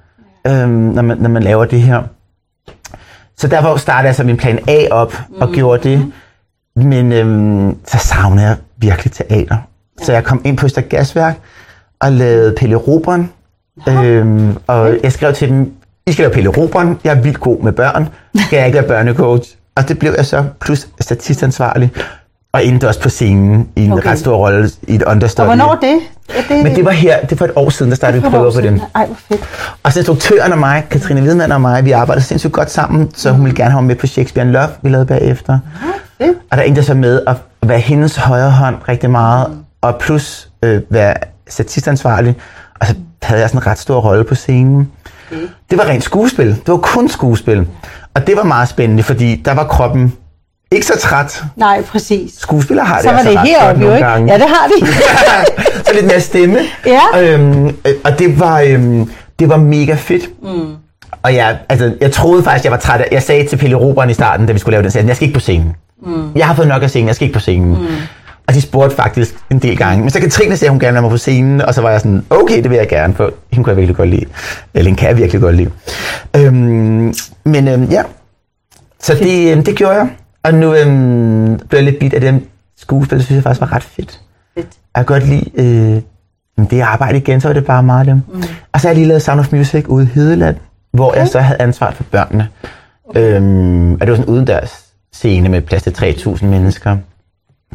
øhm, 0.46 0.68
når, 0.68 1.02
man, 1.02 1.18
når 1.18 1.28
man 1.28 1.42
laver 1.42 1.64
det 1.64 1.82
her. 1.82 2.02
Så 3.38 3.48
derfor 3.48 3.76
startede 3.76 4.06
jeg 4.06 4.14
så 4.14 4.24
min 4.24 4.36
plan 4.36 4.58
A 4.68 4.86
op 4.90 5.14
og 5.40 5.48
Mm. 5.48 5.54
gjorde 5.54 5.88
det. 5.88 6.12
Men 6.76 7.12
øhm, 7.12 7.76
så 7.86 7.98
savnede 7.98 8.46
jeg 8.46 8.56
virkelig 8.76 9.12
teater. 9.12 9.56
Ja. 10.00 10.04
Så 10.04 10.12
jeg 10.12 10.24
kom 10.24 10.40
ind 10.44 10.56
på 10.56 10.66
Øster 10.66 10.80
Gasværk 10.80 11.38
og 12.00 12.12
lavede 12.12 12.54
Pelle 12.58 12.76
Robren. 12.76 13.30
Øhm, 13.88 14.56
og 14.66 14.94
jeg 15.02 15.12
skrev 15.12 15.34
til 15.34 15.48
dem, 15.48 15.72
I 16.06 16.12
skal 16.12 16.22
lave 16.22 16.34
Pelle 16.34 16.50
Robren, 16.50 16.98
jeg 17.04 17.16
er 17.16 17.20
vildt 17.20 17.40
god 17.40 17.60
med 17.62 17.72
børn, 17.72 18.08
skal 18.46 18.56
jeg 18.56 18.66
ikke 18.66 18.78
være 18.78 18.88
børnecoach? 18.88 19.56
Og 19.76 19.88
det 19.88 19.98
blev 19.98 20.14
jeg 20.16 20.26
så, 20.26 20.44
plus 20.60 20.88
statistansvarlig, 21.00 21.90
og 22.52 22.66
endte 22.66 22.88
også 22.88 23.00
på 23.02 23.08
scenen 23.08 23.68
i 23.76 23.84
en 23.84 23.92
Okay. 23.92 24.10
ret 24.10 24.18
stor 24.18 24.36
rolle 24.36 24.70
i 24.82 24.94
et 24.94 25.02
understudy. 25.02 25.40
Og 25.40 25.46
hvornår 25.46 25.74
det? 25.82 25.98
Det 26.28 26.62
Men 26.62 26.76
det 26.76 26.84
var 26.84 26.90
her, 26.90 27.20
det 27.20 27.40
var 27.40 27.46
et 27.46 27.52
år 27.56 27.70
siden, 27.70 27.90
der 27.90 27.96
startede 27.96 28.22
vi 28.22 28.30
prøver 28.30 28.52
på 28.52 28.60
dem. 28.60 28.80
Ej, 28.94 29.06
hvor 29.06 29.16
fedt. 29.28 29.40
Og 29.82 29.92
så 29.92 29.98
instruktøren 29.98 30.52
og 30.52 30.58
mig, 30.58 30.86
Katrine 30.90 31.20
Hvidmann 31.20 31.52
og 31.52 31.60
mig, 31.60 31.84
vi 31.84 31.90
arbejdede 31.90 32.24
sindssygt 32.24 32.52
godt 32.52 32.70
sammen, 32.70 33.10
så 33.14 33.30
hun 33.30 33.44
ville 33.44 33.56
gerne 33.56 33.70
have 33.70 33.82
mig 33.82 33.88
med 33.88 33.96
på 33.96 34.06
Shakespeare 34.06 34.46
in 34.46 34.52
Love, 34.52 34.68
vi 34.82 34.88
lavede 34.88 35.06
bagefter. 35.06 35.58
fedt. 36.20 36.34
Og 36.50 36.56
der 36.56 36.62
endte 36.62 36.82
så 36.82 36.94
med 36.94 37.22
at 37.26 37.36
være 37.62 37.78
hendes 37.78 38.16
højre 38.16 38.50
hånd 38.50 38.76
rigtig 38.88 39.10
meget, 39.10 39.46
og 39.80 39.96
plus 40.00 40.48
øh, 40.62 40.82
være 40.90 41.14
statistansvarlig. 41.48 42.36
Og 42.80 42.86
så 42.86 42.94
havde 43.22 43.40
jeg 43.40 43.50
sådan 43.50 43.62
en 43.62 43.66
ret 43.66 43.78
stor 43.78 44.00
rolle 44.00 44.24
på 44.24 44.34
scenen. 44.34 44.90
Det 45.70 45.78
var 45.78 45.84
rent 45.84 46.04
skuespil. 46.04 46.48
Det 46.48 46.68
var 46.68 46.76
kun 46.76 47.08
skuespil. 47.08 47.66
Og 48.14 48.26
det 48.26 48.36
var 48.36 48.42
meget 48.42 48.68
spændende, 48.68 49.02
fordi 49.02 49.42
der 49.44 49.54
var 49.54 49.66
kroppen 49.66 50.12
ikke 50.74 50.86
så 50.86 50.98
træt. 50.98 51.42
Nej, 51.56 51.82
præcis. 51.82 52.30
Skuespillere 52.38 52.86
har 52.86 52.94
det 52.94 53.04
Så 53.04 53.10
var 53.10 53.18
altså 53.18 53.30
det 53.30 53.40
heroppe 53.40 53.82
jo, 53.82 53.94
ikke? 53.94 54.06
gange. 54.06 54.32
Ja, 54.32 54.38
det 54.38 54.48
har 54.48 54.68
de. 54.68 54.86
så 55.86 55.92
lidt 55.94 56.06
mere 56.06 56.20
stemme. 56.20 56.58
Ja. 56.86 57.00
Øhm, 57.22 57.66
øh, 57.66 57.94
og 58.04 58.18
det 58.18 58.40
var, 58.40 58.60
øhm, 58.60 59.10
det 59.38 59.48
var 59.48 59.56
mega 59.56 59.94
fedt. 59.94 60.30
Mm. 60.42 60.74
Og 61.22 61.34
jeg, 61.34 61.58
altså, 61.68 61.94
jeg 62.00 62.12
troede 62.12 62.42
faktisk, 62.42 62.64
jeg 62.64 62.72
var 62.72 62.78
træt. 62.78 63.04
Jeg 63.12 63.22
sagde 63.22 63.46
til 63.46 63.56
Pelle 63.56 63.76
Roberen 63.76 64.10
i 64.10 64.14
starten, 64.14 64.46
da 64.46 64.52
vi 64.52 64.58
skulle 64.58 64.72
lave 64.72 64.82
den, 64.82 64.90
sagde, 64.90 65.08
jeg, 65.08 65.16
skal 65.16 65.26
ikke 65.28 65.34
på 65.34 65.40
scenen. 65.40 65.72
Mm. 66.06 66.30
Jeg 66.34 66.46
har 66.46 66.54
fået 66.54 66.68
nok 66.68 66.82
af 66.82 66.88
scenen, 66.90 67.06
jeg 67.08 67.14
skal 67.14 67.24
ikke 67.24 67.34
på 67.34 67.40
scenen. 67.40 67.68
Mm. 67.70 67.86
Og 68.48 68.54
de 68.54 68.60
spurgte 68.60 68.96
faktisk 68.96 69.34
en 69.50 69.58
del 69.58 69.76
gange. 69.76 70.00
Men 70.00 70.10
så 70.10 70.20
Katrine 70.20 70.56
sagde, 70.56 70.68
at 70.68 70.72
hun 70.72 70.80
gerne 70.80 70.92
ville 70.92 71.00
mig 71.02 71.10
på 71.10 71.16
scenen, 71.16 71.60
og 71.60 71.74
så 71.74 71.80
var 71.82 71.90
jeg 71.90 72.00
sådan, 72.00 72.24
okay, 72.30 72.62
det 72.62 72.70
vil 72.70 72.76
jeg 72.76 72.88
gerne, 72.88 73.14
for 73.14 73.32
hende 73.52 73.64
kunne 73.64 73.70
jeg 73.70 73.76
virkelig 73.76 73.96
godt 73.96 74.08
lide. 74.08 74.24
Eller 74.74 74.88
hende 74.88 75.00
kan 75.00 75.08
jeg 75.08 75.18
virkelig 75.18 75.40
godt 75.40 75.56
lide. 75.56 75.70
Øhm, 76.36 77.14
men 77.44 77.68
øhm, 77.68 77.84
ja, 77.84 78.02
så 79.00 79.14
det, 79.14 79.52
øhm, 79.52 79.64
det 79.64 79.76
gjorde 79.76 79.94
jeg. 79.94 80.08
Og 80.44 80.54
nu 80.54 80.74
øhm, 80.74 81.58
blev 81.68 81.78
jeg 81.78 81.84
lidt 81.84 81.98
bit 81.98 82.14
af 82.14 82.20
den 82.20 82.46
skuespil, 82.76 83.18
det 83.18 83.26
synes 83.26 83.36
jeg 83.36 83.42
faktisk 83.42 83.60
var 83.60 83.72
ret 83.72 83.82
fedt. 83.82 84.20
Fedt. 84.54 84.68
Jeg 84.96 85.06
kan 85.06 85.20
godt 85.20 85.28
lide 85.28 85.50
øh, 85.54 86.02
det 86.70 86.80
arbejde 86.80 87.18
igen, 87.18 87.40
så 87.40 87.48
var 87.48 87.52
det 87.52 87.64
bare 87.64 87.82
meget 87.82 88.06
dem. 88.06 88.22
Mm. 88.32 88.42
Og 88.72 88.80
så 88.80 88.88
har 88.88 88.88
jeg 88.88 88.96
lige 88.96 89.08
lavet 89.08 89.22
Sound 89.22 89.40
of 89.40 89.52
Music 89.52 89.88
ude 89.88 90.04
i 90.04 90.08
Hedeland, 90.14 90.56
hvor 90.92 91.08
okay. 91.08 91.18
jeg 91.18 91.28
så 91.28 91.40
havde 91.40 91.62
ansvar 91.62 91.90
for 91.90 92.04
børnene. 92.04 92.48
Okay. 93.08 93.36
Øhm, 93.36 93.92
og 93.92 94.00
det 94.00 94.08
var 94.08 94.16
sådan 94.16 94.28
en 94.28 94.34
udendørs 94.34 94.84
scene 95.12 95.48
med 95.48 95.62
plads 95.62 95.82
til 95.82 95.90
3.000 95.90 96.44
mennesker. 96.44 96.96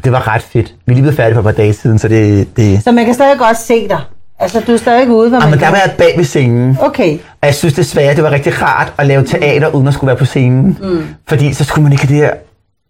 Det 0.04 0.12
var 0.12 0.28
ret 0.28 0.42
fedt. 0.42 0.74
Vi 0.86 0.92
er 0.92 0.94
lige 0.94 1.02
blevet 1.02 1.16
færdige 1.16 1.34
for 1.34 1.40
et 1.40 1.44
par 1.44 1.62
dage 1.62 1.72
siden, 1.72 1.98
så 1.98 2.08
det... 2.08 2.56
det 2.56 2.84
Så 2.84 2.92
man 2.92 3.04
kan 3.04 3.14
stadig 3.14 3.38
godt 3.38 3.56
se 3.56 3.88
dig. 3.88 4.00
Altså, 4.40 4.60
du 4.66 4.72
er 4.72 4.76
stadig 4.76 5.10
ude, 5.10 5.28
hvor 5.28 5.40
man 5.40 5.50
men 5.50 5.58
der 5.58 5.64
kan... 5.64 5.72
var 5.72 5.80
jeg 5.86 5.94
bag 5.98 6.14
ved 6.16 6.24
scenen. 6.24 6.78
Okay. 6.80 7.14
Og 7.14 7.46
jeg 7.46 7.54
synes 7.54 7.74
desværre, 7.74 8.14
det 8.14 8.24
var 8.24 8.30
rigtig 8.30 8.62
rart 8.62 8.92
at 8.98 9.06
lave 9.06 9.24
teater, 9.24 9.68
uden 9.68 9.88
at 9.88 9.94
skulle 9.94 10.08
være 10.08 10.16
på 10.16 10.24
scenen. 10.24 10.78
Mm. 10.82 11.06
Fordi 11.28 11.54
så 11.54 11.64
skulle 11.64 11.82
man 11.82 11.92
ikke 11.92 12.06
det 12.06 12.16
her 12.16 12.30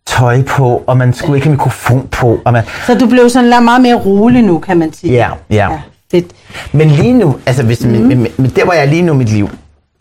tøj 0.08 0.42
på, 0.42 0.82
og 0.86 0.96
man 0.96 1.12
skulle 1.14 1.36
ikke 1.36 1.46
have 1.46 1.52
mikrofon 1.56 2.08
på. 2.10 2.38
Og 2.44 2.52
man, 2.52 2.62
Så 2.86 2.94
du 2.94 3.06
blev 3.06 3.30
sådan 3.30 3.64
meget 3.64 3.82
mere 3.82 3.94
rolig 3.94 4.42
nu, 4.42 4.58
kan 4.58 4.78
man 4.78 4.92
sige. 4.92 5.12
ja, 5.12 5.28
ja. 5.50 5.56
ja 5.56 5.78
fedt. 6.10 6.26
Men 6.72 6.88
lige 6.90 7.12
nu, 7.12 7.36
altså 7.46 7.62
hvis, 7.62 7.84
mm. 7.84 7.90
men, 7.90 8.26
men, 8.36 8.52
der 8.56 8.64
hvor 8.64 8.72
jeg 8.72 8.88
lige 8.88 9.02
nu 9.02 9.12
i 9.12 9.16
mit 9.16 9.28
liv, 9.28 9.48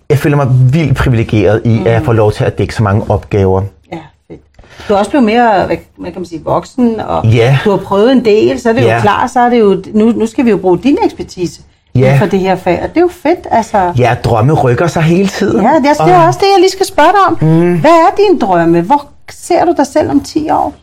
jeg 0.10 0.18
føler 0.18 0.38
mig 0.38 0.48
vildt 0.74 0.98
privilegeret 0.98 1.62
i, 1.66 1.70
mm. 1.80 1.88
at 1.88 1.94
jeg 1.94 2.02
får 2.06 2.14
lov 2.14 2.32
til 2.32 2.44
at 2.44 2.58
dække 2.58 2.76
så 2.76 2.84
mange 2.84 3.04
opgaver. 3.10 3.62
Ja, 3.92 3.98
fedt. 4.28 4.42
Du 4.90 4.94
er 4.94 4.98
også 4.98 5.12
blevet 5.12 5.26
mere, 5.26 5.66
hvad, 5.66 5.78
kan 6.12 6.14
man 6.16 6.26
sige, 6.26 6.42
voksen, 6.44 7.00
og 7.00 7.26
Ja. 7.26 7.58
du 7.66 7.70
har 7.70 7.78
prøvet 7.78 8.12
en 8.12 8.26
del, 8.26 8.60
så 8.62 8.70
er 8.70 8.74
det 8.74 8.82
Ja. 8.82 8.96
jo 8.96 9.02
klart, 9.02 9.32
så 9.32 9.40
er 9.40 9.50
det 9.50 9.60
jo, 9.60 9.84
nu, 9.94 10.06
nu 10.06 10.26
skal 10.26 10.46
vi 10.46 10.50
jo 10.50 10.58
bruge 10.58 10.78
din 10.84 10.98
ekspertise 11.06 11.62
Ja. 11.96 12.18
for 12.20 12.26
det 12.26 12.40
her 12.40 12.56
fag, 12.56 12.80
og 12.84 12.90
det 12.90 12.98
er 12.98 13.02
jo 13.02 13.10
fedt, 13.12 13.48
altså. 13.52 13.94
Ja, 13.98 14.16
drømme 14.24 14.54
rykker 14.54 14.88
sig 14.88 15.04
hele 15.04 15.28
tiden. 15.28 15.62
Ja, 15.62 15.70
det 15.70 16.00
er, 16.00 16.06
det 16.06 16.14
er 16.14 16.28
også 16.28 16.40
det, 16.40 16.48
jeg 16.54 16.60
lige 16.60 16.72
skal 16.72 16.86
spørge 16.86 17.10
dig 17.10 17.20
om. 17.28 17.38
Mm. 17.42 17.80
Hvad 17.80 17.92
er 17.92 18.16
dine 18.18 18.40
drømme? 18.40 18.82
Hvor 18.82 19.06
ser 19.32 19.66
du 19.66 19.74
dig 19.78 19.88
selv 19.88 20.10
om 20.10 20.24
10 20.24 20.50
år? 20.50 20.76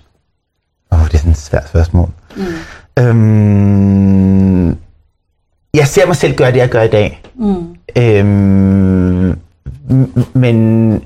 Åh, 0.92 1.00
oh, 1.00 1.06
det 1.06 1.14
er 1.14 1.18
sådan 1.18 1.32
et 1.32 1.38
svært 1.38 1.68
spørgsmål. 1.68 2.08
Mm. 2.36 2.44
Øhm, 2.98 4.68
jeg 5.74 5.86
ser 5.86 6.06
mig 6.06 6.16
selv 6.16 6.36
gøre 6.36 6.52
det, 6.52 6.56
jeg 6.58 6.68
gør 6.68 6.82
i 6.82 6.88
dag. 6.88 7.22
Mm. 7.34 7.76
Øhm, 7.98 9.38
men 10.32 11.02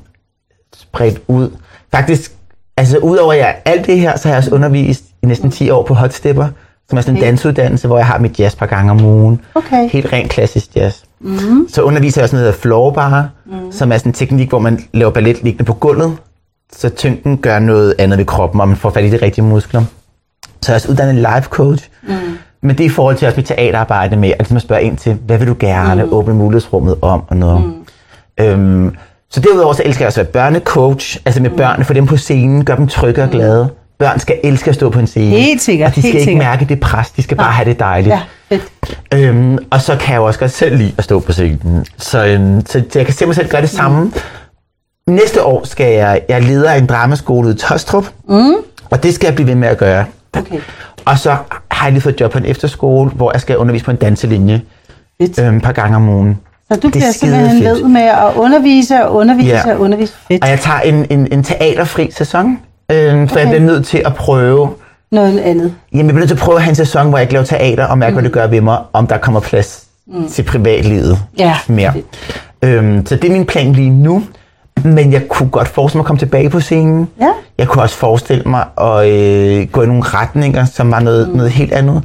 spredt 0.76 1.20
ud. 1.28 1.50
Faktisk, 1.92 2.32
altså 2.76 2.98
udover 2.98 3.32
jeg, 3.32 3.56
alt 3.64 3.86
det 3.86 4.00
her, 4.00 4.16
så 4.16 4.28
har 4.28 4.34
jeg 4.34 4.38
også 4.38 4.54
undervist 4.54 5.04
i 5.22 5.26
næsten 5.26 5.50
10 5.50 5.70
år 5.70 5.82
på 5.84 5.94
Hot 5.94 6.12
Stepper, 6.12 6.48
som 6.88 6.98
er 6.98 7.02
sådan 7.02 7.14
en 7.14 7.18
Okay. 7.18 7.26
dansuddannelse, 7.26 7.86
hvor 7.86 7.96
jeg 7.96 8.06
har 8.06 8.18
mit 8.18 8.40
jazz 8.40 8.56
par 8.56 8.66
gange 8.66 8.90
om 8.90 9.04
ugen. 9.04 9.40
Okay. 9.54 9.88
Helt 9.88 10.12
rent 10.12 10.30
klassisk 10.30 10.76
jazz. 10.76 11.02
Mm. 11.20 11.68
Så 11.68 11.82
underviser 11.82 12.20
jeg 12.20 12.24
også 12.24 12.36
noget, 12.36 12.44
der 12.46 12.50
hedder 12.50 12.62
floor 12.62 12.90
bar, 12.90 13.28
mm. 13.46 13.72
som 13.72 13.92
er 13.92 13.98
sådan 13.98 14.10
en 14.10 14.14
teknik, 14.14 14.48
hvor 14.48 14.58
man 14.58 14.84
laver 14.92 15.10
ballet 15.10 15.42
liggende 15.42 15.64
på 15.64 15.74
gulvet, 15.74 16.16
så 16.76 16.88
tyngden 16.88 17.38
gør 17.38 17.58
noget 17.58 17.94
andet 17.98 18.18
ved 18.18 18.26
kroppen, 18.26 18.60
og 18.60 18.68
man 18.68 18.76
får 18.76 18.90
fat 18.90 19.04
i 19.04 19.10
de 19.10 19.16
rigtige 19.16 19.44
muskler. 19.44 19.82
Så 20.62 20.72
jeg 20.72 20.72
er 20.72 20.74
også 20.74 20.88
uddannet 20.88 21.14
life 21.14 21.48
coach. 21.50 21.88
Mm. 22.02 22.14
Men 22.62 22.78
det 22.78 22.80
er 22.80 22.88
i 22.88 22.92
forhold 22.92 23.16
til 23.16 23.26
også 23.26 23.36
mit 23.36 23.46
teaterarbejde 23.46 24.16
med, 24.16 24.30
at 24.30 24.38
ligesom 24.38 24.60
spørge 24.60 24.82
ind 24.82 24.96
til, 24.96 25.16
hvad 25.26 25.38
vil 25.38 25.48
du 25.48 25.56
gerne 25.60 26.04
mm. 26.04 26.12
åbne 26.12 26.34
mulighedsrummet 26.34 26.96
om 27.02 27.22
og 27.28 27.36
noget. 27.36 27.64
Mm. 27.64 28.44
Øhm, 28.44 28.96
så 29.30 29.40
derudover 29.40 29.72
så 29.72 29.82
elsker 29.84 30.04
jeg 30.04 30.06
også 30.06 30.20
at 30.20 30.26
være 30.26 30.32
børnecoach, 30.32 31.18
altså 31.24 31.42
med 31.42 31.50
mm. 31.50 31.56
børnene, 31.56 31.84
få 31.84 31.92
dem 31.92 32.06
på 32.06 32.16
scenen, 32.16 32.64
gør 32.64 32.76
dem 32.76 32.86
trygge 32.88 33.22
og 33.22 33.30
glade. 33.30 33.68
Børn 33.98 34.18
skal 34.20 34.36
elske 34.44 34.68
at 34.68 34.74
stå 34.74 34.90
på 34.90 34.98
en 34.98 35.06
scene. 35.06 35.26
Helt 35.26 35.62
sikkert, 35.62 35.88
Og 35.90 35.94
de 35.94 36.00
skal 36.00 36.08
ikke 36.14 36.24
sikkert. 36.24 36.44
mærke 36.44 36.64
det 36.64 36.80
pres, 36.80 37.10
de 37.10 37.22
skal 37.22 37.36
bare 37.36 37.52
have 37.52 37.68
det 37.68 37.78
dejligt. 37.80 38.14
Ja, 38.14 38.20
fedt. 38.48 38.98
Øhm, 39.14 39.58
og 39.70 39.80
så 39.80 39.96
kan 40.00 40.12
jeg 40.12 40.20
også 40.20 40.38
godt 40.40 40.50
selv 40.50 40.76
lide 40.76 40.92
at 40.98 41.04
stå 41.04 41.20
på 41.20 41.32
scenen. 41.32 41.86
Så, 41.96 42.26
øhm, 42.26 42.66
så 42.66 42.82
jeg 42.94 43.04
kan 43.04 43.14
se 43.14 43.26
mig 43.26 43.34
selv 43.34 43.48
gøre 43.48 43.60
det 43.60 43.70
samme. 43.70 44.12
Næste 45.08 45.42
år 45.44 45.66
skal 45.66 45.92
jeg, 45.92 46.20
jeg 46.28 46.42
leder 46.42 46.72
en 46.72 46.86
dramaskole 46.86 47.50
i 47.50 47.54
Tostrup. 47.54 48.04
Mm. 48.28 48.52
Og 48.90 49.02
det 49.02 49.14
skal 49.14 49.26
jeg 49.26 49.34
blive 49.34 49.46
ved 49.48 49.54
med 49.54 49.68
at 49.68 49.78
gøre. 49.78 50.04
Okay. 50.36 50.58
Og 51.04 51.18
så 51.18 51.36
har 51.70 51.86
jeg 51.86 51.92
lige 51.92 52.02
fået 52.02 52.20
job 52.20 52.30
på 52.32 52.38
en 52.38 52.44
efterskole, 52.44 53.10
hvor 53.10 53.32
jeg 53.32 53.40
skal 53.40 53.56
undervise 53.56 53.84
på 53.84 53.90
en 53.90 53.96
danselinje 53.96 54.62
Fedt. 55.22 55.38
øhm, 55.40 55.56
et 55.56 55.62
par 55.62 55.72
gange 55.72 55.96
om 55.96 56.08
ugen. 56.08 56.38
Så 56.72 56.74
du 56.74 56.80
det 56.80 56.84
er 56.86 56.90
bliver 56.90 57.12
simpelthen 57.12 57.62
fedt. 57.62 57.82
ved 57.82 57.88
med 57.88 58.00
at 58.02 58.32
undervise 58.36 59.04
og 59.04 59.14
undervise 59.14 59.48
Ja. 59.68 59.74
og 59.74 59.80
undervise. 59.80 60.12
Fedt. 60.28 60.42
Og 60.44 60.50
jeg 60.50 60.60
tager 60.60 60.80
en, 60.80 61.06
en, 61.10 61.28
en 61.32 61.44
teaterfri 61.44 62.10
sæson, 62.10 62.58
øhm, 62.92 63.28
for 63.28 63.34
okay. 63.34 63.40
jeg 63.42 63.48
bliver 63.48 63.62
nødt 63.72 63.86
til 63.86 64.02
at 64.04 64.14
prøve 64.14 64.68
Noget 65.12 65.38
andet. 65.38 65.74
Jamen, 65.92 66.06
jeg 66.06 66.14
bliver 66.14 66.18
nødt 66.18 66.28
til 66.28 66.34
at 66.34 66.40
prøve 66.40 66.56
at 66.56 66.62
have 66.62 66.70
en 66.70 66.74
sæson, 66.76 67.08
hvor 67.08 67.18
jeg 67.18 67.22
ikke 67.22 67.32
laver 67.32 67.44
teater, 67.46 67.84
og 67.84 67.98
mærke, 67.98 68.10
mm. 68.10 68.14
hvad 68.14 68.24
det 68.24 68.32
gør 68.32 68.46
ved 68.46 68.60
mig, 68.60 68.78
om 68.92 69.06
der 69.06 69.18
kommer 69.18 69.40
plads 69.40 69.84
mm. 70.06 70.28
til 70.28 70.42
privatlivet 70.42 71.18
Ja, 71.38 71.54
mere. 71.68 71.92
Øhm, 72.62 73.06
så 73.06 73.16
det 73.16 73.24
er 73.24 73.32
min 73.32 73.46
plan 73.46 73.72
lige 73.72 73.90
nu. 73.90 74.22
Men 74.84 75.12
jeg 75.12 75.28
kunne 75.28 75.48
godt 75.48 75.68
forestille 75.68 75.98
mig 75.98 76.02
at 76.02 76.06
komme 76.06 76.18
tilbage 76.18 76.50
på 76.50 76.60
scenen. 76.60 77.08
Ja. 77.20 77.28
Jeg 77.58 77.68
kunne 77.68 77.82
også 77.82 77.96
forestille 77.96 78.44
mig 78.46 78.64
at 78.80 79.08
øh, 79.08 79.68
gå 79.72 79.82
i 79.82 79.86
nogle 79.86 80.02
retninger, 80.02 80.64
som 80.64 80.90
var 80.90 81.00
noget, 81.00 81.28
mm. 81.28 81.36
noget 81.36 81.50
helt 81.52 81.72
andet. 81.72 82.02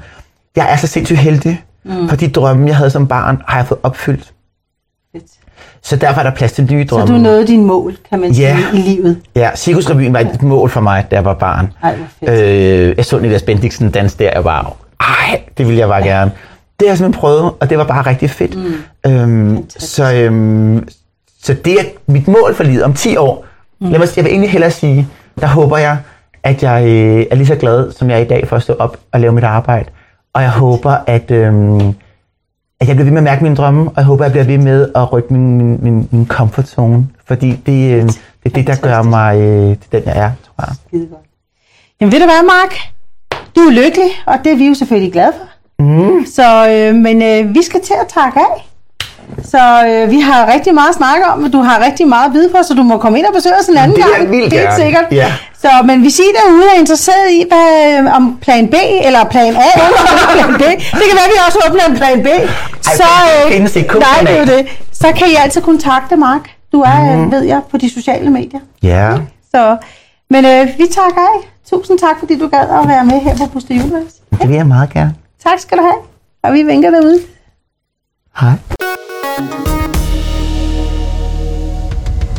Jeg 0.55 0.71
er 0.71 0.75
så 0.75 0.87
sindssygt 0.87 1.19
heldig, 1.19 1.63
mm. 1.85 2.09
for 2.09 2.15
de 2.15 2.27
drømme, 2.29 2.67
jeg 2.67 2.75
havde 2.77 2.89
som 2.89 3.07
barn, 3.07 3.41
har 3.47 3.57
jeg 3.57 3.67
fået 3.67 3.79
opfyldt. 3.83 4.33
Fedt. 5.11 5.23
Så 5.81 5.95
derfor 5.95 6.19
er 6.19 6.23
der 6.23 6.31
plads 6.35 6.51
til 6.51 6.67
nye 6.71 6.87
Så 6.87 6.95
drømme. 6.95 7.15
du 7.15 7.19
nåede 7.21 7.47
din 7.47 7.65
mål, 7.65 7.95
kan 8.09 8.19
man 8.19 8.33
sige, 8.33 8.47
Ja. 8.47 8.57
i 8.73 8.77
livet. 8.77 9.17
Ja, 9.35 9.49
Cirkusrevyen 9.55 10.13
var 10.13 10.19
et 10.19 10.41
mål 10.43 10.69
for 10.69 10.81
mig, 10.81 11.05
da 11.11 11.15
jeg 11.15 11.25
var 11.25 11.33
barn. 11.33 11.73
Ej, 11.83 11.95
hvor 11.95 12.05
fedt. 12.19 12.41
Øh, 12.89 12.93
jeg 12.97 13.05
så 13.05 13.19
Niklas 13.19 13.43
Bendiksen 13.43 13.91
dans 13.91 14.13
der, 14.15 14.29
jeg 14.33 14.43
var, 14.43 14.75
ej, 14.99 15.41
det 15.57 15.65
ville 15.67 15.79
jeg 15.79 15.87
bare 15.87 16.03
gerne. 16.03 16.31
Det 16.79 16.87
har 16.87 16.91
jeg 16.91 16.97
simpelthen 16.97 17.19
prøvet, 17.21 17.51
og 17.59 17.69
det 17.69 17.77
var 17.77 17.83
bare 17.83 18.01
rigtig 18.05 18.29
fedt. 18.29 18.55
Mm. 19.05 19.11
Øhm, 19.11 19.69
så, 19.69 20.13
øhm, 20.13 20.87
så 21.43 21.53
det 21.53 21.79
er 21.79 21.83
mit 22.07 22.27
mål 22.27 22.55
for 22.55 22.63
livet 22.63 22.83
om 22.83 22.93
10 22.93 23.17
år. 23.17 23.45
Mm. 23.81 23.89
Lad 23.89 23.99
mig, 23.99 24.07
jeg 24.15 24.23
vil 24.23 24.31
egentlig 24.31 24.51
hellere 24.51 24.71
sige, 24.71 25.07
der 25.39 25.47
håber 25.47 25.77
jeg, 25.77 25.97
at 26.43 26.63
jeg 26.63 26.83
øh, 26.85 27.25
er 27.31 27.35
lige 27.35 27.47
så 27.47 27.55
glad, 27.55 27.91
som 27.91 28.09
jeg 28.09 28.19
er 28.19 28.25
i 28.25 28.27
dag 28.27 28.47
for 28.47 28.55
at 28.55 28.63
stå 28.63 28.73
op 28.73 28.97
og 29.11 29.19
lave 29.19 29.33
mit 29.33 29.43
arbejde. 29.43 29.89
Og 30.33 30.41
jeg 30.41 30.51
håber, 30.51 30.97
at, 31.07 31.31
øhm, 31.31 31.87
at 32.79 32.87
jeg 32.87 32.95
bliver 32.95 33.03
ved 33.03 33.11
med 33.11 33.17
at 33.17 33.23
mærke 33.23 33.43
mine 33.43 33.55
drømme, 33.55 33.89
og 33.89 33.93
jeg 33.97 34.05
håber, 34.05 34.25
at 34.25 34.35
jeg 34.35 34.45
bliver 34.45 34.57
ved 34.57 34.65
med 34.65 34.89
at 34.95 35.13
rykke 35.13 35.33
min, 35.33 35.57
min, 35.57 35.79
min, 35.83 36.09
min 36.11 36.27
comfort 36.27 36.67
zone. 36.67 37.07
Fordi 37.25 37.51
det, 37.65 37.93
øh, 37.93 38.03
det 38.03 38.15
er 38.45 38.49
det, 38.49 38.67
der 38.67 38.75
gør 38.75 39.01
mig 39.01 39.37
øh, 39.39 39.77
til 39.77 39.91
den, 39.91 40.03
jeg 40.05 40.17
er, 40.17 40.31
tror 40.45 40.65
jeg. 40.67 40.75
Skide 40.87 41.07
godt. 41.07 41.21
Jamen 42.01 42.11
ved 42.11 42.19
du 42.19 42.25
hvad, 42.25 42.43
Mark? 42.43 42.75
Du 43.55 43.61
er 43.61 43.71
lykkelig, 43.71 44.09
og 44.25 44.35
det 44.43 44.51
er 44.51 44.55
vi 44.55 44.67
jo 44.67 44.73
selvfølgelig 44.73 45.13
glade 45.13 45.33
for. 45.37 45.47
Mm. 45.83 46.25
Så, 46.25 46.69
øh, 46.69 46.95
men 46.95 47.21
øh, 47.21 47.55
vi 47.55 47.61
skal 47.63 47.81
til 47.81 47.93
at 48.01 48.07
takke 48.07 48.39
af. 48.39 48.72
Så 49.43 49.61
øh, 49.87 50.11
vi 50.11 50.19
har 50.19 50.53
rigtig 50.53 50.73
meget 50.73 50.89
at 50.89 50.95
snakke 50.95 51.25
om, 51.25 51.43
og 51.43 51.53
du 51.53 51.59
har 51.61 51.85
rigtig 51.85 52.07
meget 52.07 52.27
at 52.27 52.33
vide 52.33 52.49
på, 52.49 52.57
så 52.67 52.73
du 52.73 52.83
må 52.83 52.97
komme 52.97 53.17
ind 53.19 53.25
og 53.25 53.33
besøge 53.33 53.55
os 53.61 53.67
en 53.67 53.77
anden 53.77 53.97
Det 53.97 54.05
gang. 54.15 54.31
vildt 54.31 54.53
Helt 54.53 54.63
gerne. 54.63 54.83
sikkert. 54.83 55.05
Ja. 55.11 55.33
Så, 55.61 55.69
men 55.85 56.01
hvis 56.01 56.19
I 56.19 56.23
derude 56.39 56.63
er 56.75 56.79
interesseret 56.79 57.31
i, 57.31 57.43
hvad, 57.47 57.99
øh, 57.99 58.15
om 58.15 58.37
plan 58.41 58.67
B, 58.67 58.73
eller 59.07 59.23
plan 59.23 59.55
A, 59.55 59.69
eller 59.75 59.97
plan 60.35 60.53
B, 60.53 60.63
det 60.99 61.05
kan 61.09 61.15
være, 61.19 61.27
at 61.29 61.33
vi 61.35 61.39
også 61.47 61.59
åbner 61.69 61.85
en 61.91 61.95
plan 61.97 62.23
B. 62.23 62.27
så, 62.81 62.91
plan 62.97 63.49
B 63.49 63.51
findes 63.53 63.75
ikke, 63.75 63.99
nej, 63.99 64.19
det 64.21 64.31
er 64.31 64.39
jo 64.39 64.45
det. 64.57 64.67
Så 64.91 65.07
kan 65.17 65.27
I 65.27 65.35
altid 65.43 65.61
kontakte 65.61 66.15
Mark. 66.15 66.49
Du 66.71 66.81
er, 66.81 67.15
mm. 67.17 67.31
ved 67.31 67.41
jeg, 67.41 67.61
på 67.71 67.77
de 67.77 67.93
sociale 67.93 68.29
medier. 68.29 68.59
Ja. 68.83 69.11
Så, 69.51 69.77
men 70.29 70.45
øh, 70.45 70.67
vi 70.77 70.85
takker 70.91 71.21
af. 71.21 71.49
Tusind 71.69 71.99
tak, 71.99 72.19
fordi 72.19 72.39
du 72.39 72.47
gad 72.47 72.59
at 72.81 72.87
være 72.87 73.05
med 73.05 73.19
her 73.21 73.37
på 73.37 73.45
Buster 73.45 73.73
Universe. 73.75 74.15
Det 74.41 74.49
vil 74.49 74.55
jeg 74.55 74.67
meget 74.67 74.89
gerne. 74.93 75.15
Tak 75.47 75.59
skal 75.59 75.77
du 75.77 75.83
have. 75.83 75.95
Og 76.43 76.53
vi 76.53 76.63
vinker 76.63 76.89
derude. 76.89 77.19
Hej. 78.41 78.51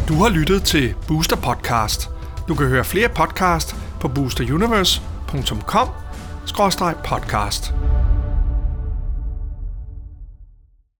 Du 0.08 0.14
har 0.14 0.28
lyttet 0.28 0.62
til 0.62 0.94
Booster 1.08 1.36
Podcast. 1.36 2.10
Du 2.48 2.54
kan 2.54 2.66
høre 2.66 2.84
flere 2.84 3.08
podcast 3.08 3.76
på 4.00 4.08
boosteruniverse.com 4.08 5.88
podcast. 7.04 7.72